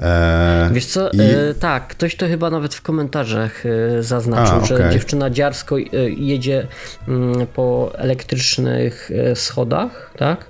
E, 0.00 0.70
Wiesz 0.72 0.86
co, 0.86 1.10
i... 1.10 1.18
tak, 1.60 1.88
ktoś 1.88 2.16
to 2.16 2.26
chyba 2.26 2.50
nawet 2.50 2.74
w 2.74 2.82
komentarzach 2.82 3.62
zaznaczył, 4.00 4.56
A, 4.56 4.64
że 4.64 4.90
dziewczyna 4.92 5.30
dziarsko 5.30 5.76
jedzie 6.16 6.66
mm, 7.08 7.46
po 7.46 7.90
elektrycznych 7.94 9.10
schodach, 9.34 10.12
tak? 10.16 10.49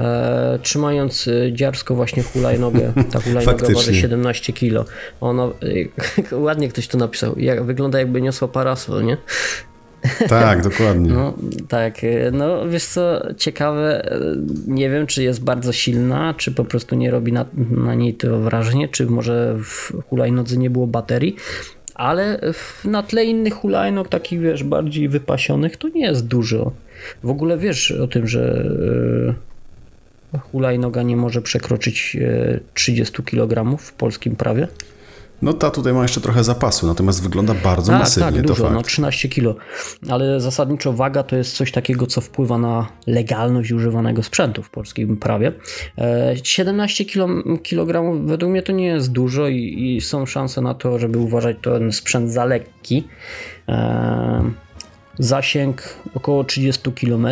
E, 0.00 0.58
trzymając 0.62 1.28
e, 1.28 1.52
dziarsko 1.52 1.94
właśnie 1.94 2.22
hulajnogę. 2.22 2.92
Ta 3.12 3.20
hulajnoga 3.20 3.66
waży 3.74 3.94
17 3.94 4.52
kg. 4.52 4.90
Ona, 5.20 5.48
e, 6.32 6.36
ładnie 6.36 6.68
ktoś 6.68 6.88
to 6.88 6.98
napisał, 6.98 7.38
jak, 7.38 7.64
wygląda 7.64 7.98
jakby 7.98 8.22
niosła 8.22 8.48
parasol, 8.48 9.04
nie? 9.04 9.16
Tak, 10.28 10.62
dokładnie. 10.62 11.12
No, 11.14 11.34
tak, 11.68 12.04
e, 12.04 12.30
no 12.30 12.68
wiesz 12.68 12.84
co, 12.84 13.22
ciekawe, 13.36 14.10
nie 14.66 14.90
wiem, 14.90 15.06
czy 15.06 15.22
jest 15.22 15.44
bardzo 15.44 15.72
silna, 15.72 16.34
czy 16.36 16.52
po 16.52 16.64
prostu 16.64 16.94
nie 16.94 17.10
robi 17.10 17.32
na, 17.32 17.46
na 17.70 17.94
niej 17.94 18.14
to 18.14 18.38
wrażenie, 18.38 18.88
czy 18.88 19.06
może 19.06 19.56
w 19.58 19.92
hulajnodze 20.08 20.56
nie 20.56 20.70
było 20.70 20.86
baterii, 20.86 21.36
ale 21.94 22.40
na 22.84 23.02
tle 23.02 23.24
innych 23.24 23.54
hulajnog, 23.54 24.08
takich 24.08 24.40
wiesz, 24.40 24.64
bardziej 24.64 25.08
wypasionych, 25.08 25.76
to 25.76 25.88
nie 25.88 26.06
jest 26.06 26.26
dużo. 26.26 26.72
W 27.22 27.30
ogóle 27.30 27.58
wiesz 27.58 27.90
o 27.90 28.08
tym, 28.08 28.26
że 28.26 28.64
hulajnoga 30.52 31.02
nie 31.02 31.16
może 31.16 31.42
przekroczyć 31.42 32.16
30 32.74 33.14
e, 33.18 33.24
kg 33.24 33.78
w 33.78 33.92
polskim 33.92 34.36
prawie. 34.36 34.68
No 35.42 35.52
ta 35.52 35.70
tutaj 35.70 35.92
ma 35.92 36.02
jeszcze 36.02 36.20
trochę 36.20 36.44
zapasu, 36.44 36.86
natomiast 36.86 37.22
wygląda 37.22 37.54
bardzo 37.54 37.92
tak, 37.92 38.00
masywnie. 38.00 38.32
Tak, 38.32 38.46
dużo, 38.46 38.70
no 38.70 38.82
13 38.82 39.28
kg. 39.28 39.60
Ale 40.08 40.40
zasadniczo 40.40 40.92
waga 40.92 41.22
to 41.22 41.36
jest 41.36 41.56
coś 41.56 41.72
takiego, 41.72 42.06
co 42.06 42.20
wpływa 42.20 42.58
na 42.58 42.86
legalność 43.06 43.72
używanego 43.72 44.22
sprzętu 44.22 44.62
w 44.62 44.70
polskim 44.70 45.16
prawie. 45.16 45.52
17 46.42 47.04
kg 47.62 48.26
według 48.26 48.52
mnie 48.52 48.62
to 48.62 48.72
nie 48.72 48.86
jest 48.86 49.12
dużo 49.12 49.48
i, 49.48 49.94
i 49.96 50.00
są 50.00 50.26
szanse 50.26 50.60
na 50.60 50.74
to, 50.74 50.98
żeby 50.98 51.18
uważać 51.18 51.56
ten 51.62 51.92
sprzęt 51.92 52.30
za 52.30 52.44
lekki. 52.44 53.08
E, 53.68 54.63
Zasięg 55.18 55.82
około 56.14 56.44
30 56.44 56.92
km. 56.92 57.26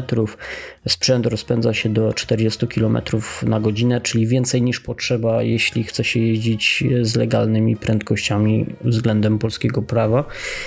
Sprzęt 0.89 1.26
rozpędza 1.26 1.74
się 1.74 1.89
do 1.89 2.12
40 2.12 2.68
km 2.68 2.99
na 3.43 3.61
godzinę, 3.61 4.01
czyli 4.01 4.26
więcej 4.26 4.62
niż 4.62 4.80
potrzeba, 4.80 5.43
jeśli 5.43 5.85
chce 5.85 6.05
się 6.05 6.20
jeździć 6.20 6.85
z 7.03 7.16
legalnymi 7.16 7.76
prędkościami 7.76 8.66
względem 8.85 9.39
polskiego 9.39 9.83
prawa. 9.83 10.24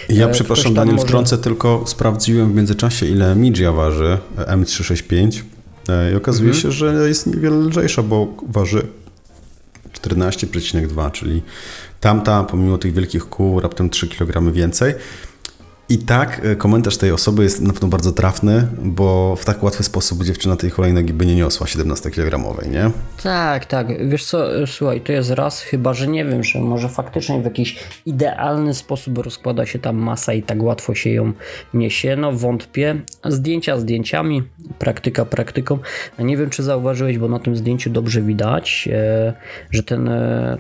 Ja 0.09 0.28
e, 0.28 0.32
przepraszam, 0.32 0.74
Daniel, 0.74 0.95
może... 0.95 1.07
wtrącę, 1.07 1.38
tylko 1.38 1.84
sprawdziłem 1.88 2.51
w 2.51 2.55
międzyczasie, 2.55 3.05
ile 3.05 3.36
Midzia 3.36 3.72
waży 3.72 4.18
M365 4.38 5.41
e, 5.89 6.11
i 6.11 6.16
okazuje 6.16 6.49
mhm. 6.49 6.61
się, 6.61 6.72
że 6.72 7.07
jest 7.07 7.28
niewiele 7.28 7.55
lżejsza, 7.55 8.03
bo 8.03 8.28
waży 8.47 8.82
14,2, 9.93 11.11
czyli 11.11 11.41
tamta, 11.99 12.43
pomimo 12.43 12.78
tych 12.78 12.93
wielkich 12.93 13.30
kół, 13.30 13.59
raptem 13.59 13.89
3 13.89 14.07
kg 14.07 14.53
więcej. 14.53 14.93
I 15.90 15.98
tak 15.98 16.42
e, 16.44 16.56
komentarz 16.56 16.98
tej 16.98 17.12
osoby 17.12 17.44
jest 17.44 17.62
na 17.62 17.74
pewno 17.74 17.88
bardzo 17.88 18.12
trafny, 18.12 18.68
bo 18.82 19.36
w 19.36 19.46
tak 19.46 19.64
łatwy 19.64 19.84
sposób 19.84 20.24
dziewczyna 20.24 20.56
tej 20.56 20.70
hulajnogi 20.70 21.14
by 21.14 21.26
nie 21.26 21.36
niosła 21.36 21.68
17-kilogramowej, 21.68 22.72
nie? 22.72 22.92
Tak, 23.24 23.66
tak. 23.66 24.10
Wiesz 24.10 24.26
co, 24.26 24.62
e, 24.62 24.68
słuchaj, 24.68 25.02
to 25.02 25.12
jest 25.12 25.32
raz, 25.32 25.62
chyba 25.62 25.94
że 25.94 26.08
nie 26.08 26.26
wiem, 26.26 26.44
że 26.44 26.60
może 26.60 26.90
faktycznie 26.90 27.42
w 27.42 27.46
jakiś 27.46 27.80
idealny 28.06 28.74
sposób 28.74 29.18
rozkłada 29.18 29.66
się 29.66 29.80
tam 29.80 29.96
masa 29.96 30.34
i 30.34 30.44
tak 30.44 30.64
łatwo 30.64 30.96
się 30.96 31.10
ją 31.10 31.34
niesie. 31.74 32.16
No 32.16 32.32
wątpię. 32.32 33.02
Zdjęcia 33.26 33.80
zdjęciami, 33.80 34.44
praktyka 34.80 35.26
praktyką. 35.26 35.80
Nie 36.20 36.38
wiem, 36.38 36.50
czy 36.50 36.64
zauważyłeś, 36.64 37.18
bo 37.18 37.28
na 37.28 37.40
tym 37.40 37.56
zdjęciu 37.56 37.90
dobrze 37.90 38.22
widać, 38.22 38.90
e, 38.92 39.34
że 39.72 39.84
ten, 39.84 40.10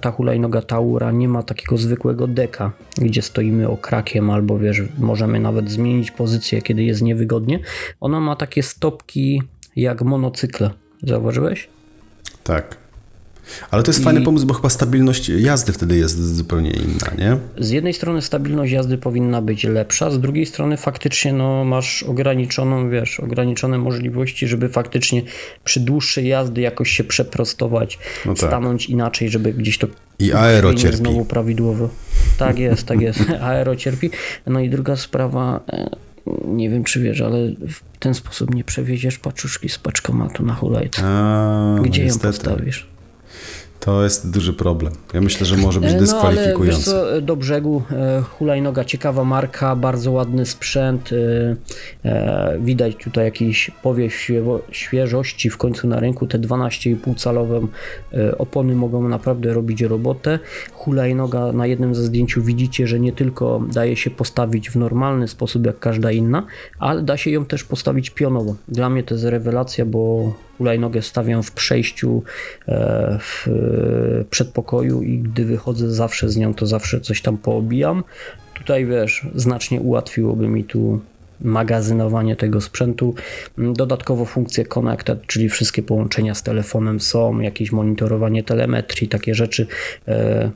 ta 0.01 0.11
hulajnoga 0.11 0.61
Taura 0.61 1.11
nie 1.11 1.27
ma 1.27 1.43
takiego 1.43 1.77
zwykłego 1.77 2.27
deka, 2.27 2.71
gdzie 2.97 3.21
stoimy 3.21 3.69
okrakiem 3.69 4.29
albo 4.29 4.59
wiesz, 4.59 4.81
możemy 5.15 5.39
nawet 5.39 5.71
zmienić 5.71 6.11
pozycję, 6.11 6.61
kiedy 6.61 6.83
jest 6.83 7.01
niewygodnie. 7.01 7.59
Ona 8.01 8.19
ma 8.19 8.35
takie 8.35 8.63
stopki 8.63 9.41
jak 9.75 10.01
monocykle. 10.01 10.69
Zauważyłeś? 11.03 11.69
Tak. 12.43 12.84
Ale 13.71 13.83
to 13.83 13.89
jest 13.89 14.01
I... 14.01 14.03
fajny 14.03 14.21
pomysł, 14.21 14.45
bo 14.45 14.53
chyba 14.53 14.69
stabilność 14.69 15.29
jazdy 15.29 15.73
wtedy 15.73 15.97
jest 15.97 16.35
zupełnie 16.35 16.71
inna, 16.71 17.11
nie? 17.17 17.37
Z 17.65 17.69
jednej 17.69 17.93
strony 17.93 18.21
stabilność 18.21 18.71
jazdy 18.71 18.97
powinna 18.97 19.41
być 19.41 19.63
lepsza, 19.63 20.11
z 20.11 20.19
drugiej 20.19 20.45
strony 20.45 20.77
faktycznie 20.77 21.33
no, 21.33 21.65
masz 21.65 22.03
ograniczoną, 22.03 22.89
wiesz, 22.89 23.19
ograniczone 23.19 23.77
możliwości, 23.77 24.47
żeby 24.47 24.69
faktycznie 24.69 25.21
przy 25.63 25.79
dłuższej 25.79 26.27
jazdy 26.27 26.61
jakoś 26.61 26.91
się 26.91 27.03
przeprostować, 27.03 27.99
no 28.25 28.33
tak. 28.33 28.49
stanąć 28.49 28.89
inaczej, 28.89 29.29
żeby 29.29 29.53
gdzieś 29.53 29.77
to 29.77 29.87
i 30.19 30.33
aero 30.33 30.73
cierpi. 30.73 30.97
Znowu 30.97 31.25
prawidłowo. 31.25 31.89
Tak 32.37 32.59
jest, 32.59 32.83
tak 32.87 33.01
jest. 33.01 33.19
Aero 33.41 33.75
cierpi. 33.75 34.09
No 34.47 34.59
i 34.59 34.69
druga 34.69 34.95
sprawa, 34.95 35.59
e, 35.69 35.89
nie 36.47 36.69
wiem 36.69 36.83
czy 36.83 36.99
wiesz, 36.99 37.21
ale 37.21 37.37
w 37.47 37.97
ten 37.99 38.13
sposób 38.13 38.55
nie 38.55 38.63
przewieziesz 38.63 39.19
paczuszki 39.19 39.69
z 39.69 39.77
paczkomatu 39.77 40.45
na 40.45 40.53
hulajce. 40.53 41.01
Gdzie 41.83 42.03
niestety. 42.03 42.27
ją 42.27 42.33
postawisz? 42.33 42.87
To 43.85 44.03
jest 44.03 44.31
duży 44.31 44.53
problem. 44.53 44.93
Ja 45.13 45.21
myślę, 45.21 45.45
że 45.45 45.57
może 45.57 45.79
być 45.79 45.93
dyskwalifikujący. 45.93 46.93
No, 46.93 47.01
ale 47.01 47.21
do 47.21 47.35
brzegu 47.35 47.83
e, 47.91 48.21
hulajnoga, 48.21 48.85
ciekawa 48.85 49.23
marka, 49.23 49.75
bardzo 49.75 50.11
ładny 50.11 50.45
sprzęt. 50.45 51.09
E, 51.13 51.55
e, 52.09 52.57
widać 52.61 52.95
tutaj 52.95 53.25
jakiś 53.25 53.71
powiew 53.83 54.13
świeżości 54.71 55.49
w 55.49 55.57
końcu 55.57 55.87
na 55.87 55.99
rynku. 55.99 56.27
Te 56.27 56.39
12,5 56.39 57.15
calowe 57.15 57.67
opony 58.37 58.75
mogą 58.75 59.07
naprawdę 59.07 59.53
robić 59.53 59.81
robotę. 59.81 60.39
Hulajnoga 60.73 61.51
na 61.51 61.67
jednym 61.67 61.95
ze 61.95 62.03
zdjęciu 62.03 62.43
widzicie, 62.43 62.87
że 62.87 62.99
nie 62.99 63.11
tylko 63.11 63.61
daje 63.73 63.95
się 63.95 64.09
postawić 64.09 64.69
w 64.69 64.75
normalny 64.75 65.27
sposób 65.27 65.65
jak 65.65 65.79
każda 65.79 66.11
inna, 66.11 66.45
ale 66.79 67.01
da 67.01 67.17
się 67.17 67.31
ją 67.31 67.45
też 67.45 67.63
postawić 67.63 68.09
pionowo. 68.09 68.55
Dla 68.67 68.89
mnie 68.89 69.03
to 69.03 69.15
jest 69.15 69.25
rewelacja, 69.25 69.85
bo 69.85 70.33
hulajnogę 70.57 71.01
stawiam 71.01 71.43
w 71.43 71.51
przejściu 71.51 72.23
e, 72.67 73.17
w 73.21 73.47
przedpokoju 74.29 75.01
i 75.01 75.19
gdy 75.19 75.45
wychodzę 75.45 75.93
zawsze 75.93 76.29
z 76.29 76.37
nią, 76.37 76.53
to 76.53 76.65
zawsze 76.65 77.01
coś 77.01 77.21
tam 77.21 77.37
poobijam. 77.37 78.03
Tutaj 78.53 78.85
wiesz, 78.85 79.27
znacznie 79.35 79.81
ułatwiłoby 79.81 80.47
mi 80.47 80.63
tu 80.63 81.01
magazynowanie 81.41 82.35
tego 82.35 82.61
sprzętu. 82.61 83.15
Dodatkowo 83.57 84.25
funkcje 84.25 84.65
Connected, 84.65 85.27
czyli 85.27 85.49
wszystkie 85.49 85.83
połączenia 85.83 86.35
z 86.35 86.43
telefonem 86.43 86.99
są, 86.99 87.39
jakieś 87.39 87.71
monitorowanie 87.71 88.43
telemetrii, 88.43 89.07
takie 89.07 89.35
rzeczy. 89.35 89.67
E, 90.07 90.51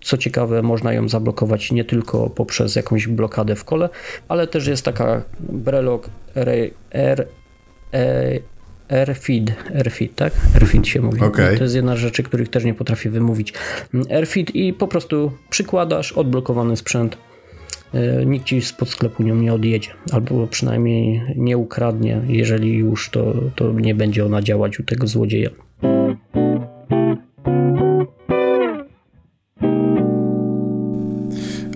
co 0.00 0.16
ciekawe, 0.16 0.62
można 0.62 0.92
ją 0.92 1.08
zablokować 1.08 1.72
nie 1.72 1.84
tylko 1.84 2.30
poprzez 2.30 2.76
jakąś 2.76 3.06
blokadę 3.08 3.56
w 3.56 3.64
kole, 3.64 3.88
ale 4.28 4.46
też 4.46 4.66
jest 4.66 4.84
taka 4.84 5.22
Brelog 5.40 6.10
R, 6.34 6.70
R 6.92 7.26
Airfeed, 8.88 9.52
Airfeed, 9.74 10.14
tak? 10.14 10.32
Airfeed 10.54 10.86
się 10.86 11.00
mówi. 11.00 11.20
Okay. 11.20 11.56
To 11.56 11.62
jest 11.62 11.74
jedna 11.74 11.96
z 11.96 11.98
rzeczy, 11.98 12.22
których 12.22 12.48
też 12.48 12.64
nie 12.64 12.74
potrafię 12.74 13.10
wymówić. 13.10 13.52
Airfeed 14.10 14.54
i 14.54 14.72
po 14.72 14.88
prostu 14.88 15.32
przykładasz 15.50 16.12
odblokowany 16.12 16.76
sprzęt. 16.76 17.18
E, 17.94 18.26
nikt 18.26 18.46
ci 18.46 18.62
spod 18.62 18.88
sklepu 18.88 19.22
nią 19.22 19.34
nie 19.34 19.54
odjedzie, 19.54 19.90
albo 20.12 20.46
przynajmniej 20.46 21.22
nie 21.36 21.58
ukradnie. 21.58 22.20
Jeżeli 22.26 22.74
już, 22.74 23.10
to, 23.10 23.34
to 23.56 23.72
nie 23.72 23.94
będzie 23.94 24.26
ona 24.26 24.42
działać 24.42 24.80
u 24.80 24.82
tego 24.82 25.06
złodzieja. 25.06 25.50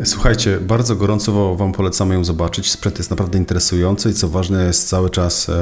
Słuchajcie, 0.04 0.60
bardzo 0.60 0.96
gorąco 0.96 1.56
Wam 1.56 1.72
polecamy 1.72 2.14
ją 2.14 2.24
zobaczyć. 2.24 2.70
Sprzęt 2.70 2.98
jest 2.98 3.10
naprawdę 3.10 3.38
interesujący 3.38 4.10
i 4.10 4.14
co 4.14 4.28
ważne 4.28 4.64
jest 4.64 4.88
cały 4.88 5.10
czas 5.10 5.48
e, 5.48 5.52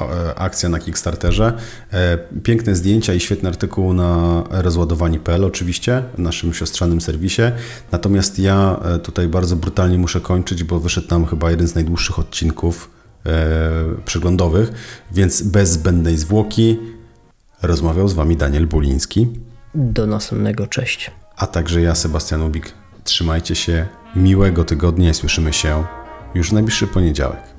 e, 0.00 0.34
akcja 0.34 0.68
na 0.68 0.78
Kickstarterze. 0.78 1.58
E, 1.92 2.18
piękne 2.42 2.76
zdjęcia 2.76 3.14
i 3.14 3.20
świetny 3.20 3.48
artykuł 3.48 3.94
na 3.94 4.42
rozładowani.pl 4.50 5.44
oczywiście, 5.44 6.02
w 6.14 6.18
naszym 6.18 6.54
siostrzanym 6.54 7.00
serwisie. 7.00 7.42
Natomiast 7.92 8.38
ja 8.38 8.80
tutaj 9.02 9.28
bardzo 9.28 9.56
brutalnie 9.56 9.98
muszę 9.98 10.20
kończyć, 10.20 10.64
bo 10.64 10.80
wyszedł 10.80 11.08
tam 11.08 11.26
chyba 11.26 11.50
jeden 11.50 11.68
z 11.68 11.74
najdłuższych 11.74 12.18
odcinków 12.18 12.90
przeglądowych, 14.04 14.72
więc 15.12 15.42
bez 15.42 15.70
zbędnej 15.70 16.18
zwłoki 16.18 16.78
rozmawiał 17.62 18.08
z 18.08 18.12
Wami 18.12 18.36
Daniel 18.36 18.66
Buliński. 18.66 19.28
Do 19.74 20.06
następnego, 20.06 20.66
cześć. 20.66 21.10
A 21.36 21.46
także 21.46 21.80
ja, 21.80 21.94
Sebastian 21.94 22.42
Ubik. 22.42 22.81
Trzymajcie 23.04 23.54
się, 23.54 23.86
miłego 24.16 24.64
tygodnia 24.64 25.10
i 25.10 25.14
słyszymy 25.14 25.52
się 25.52 25.84
już 26.34 26.50
w 26.50 26.52
najbliższy 26.52 26.86
poniedziałek. 26.86 27.51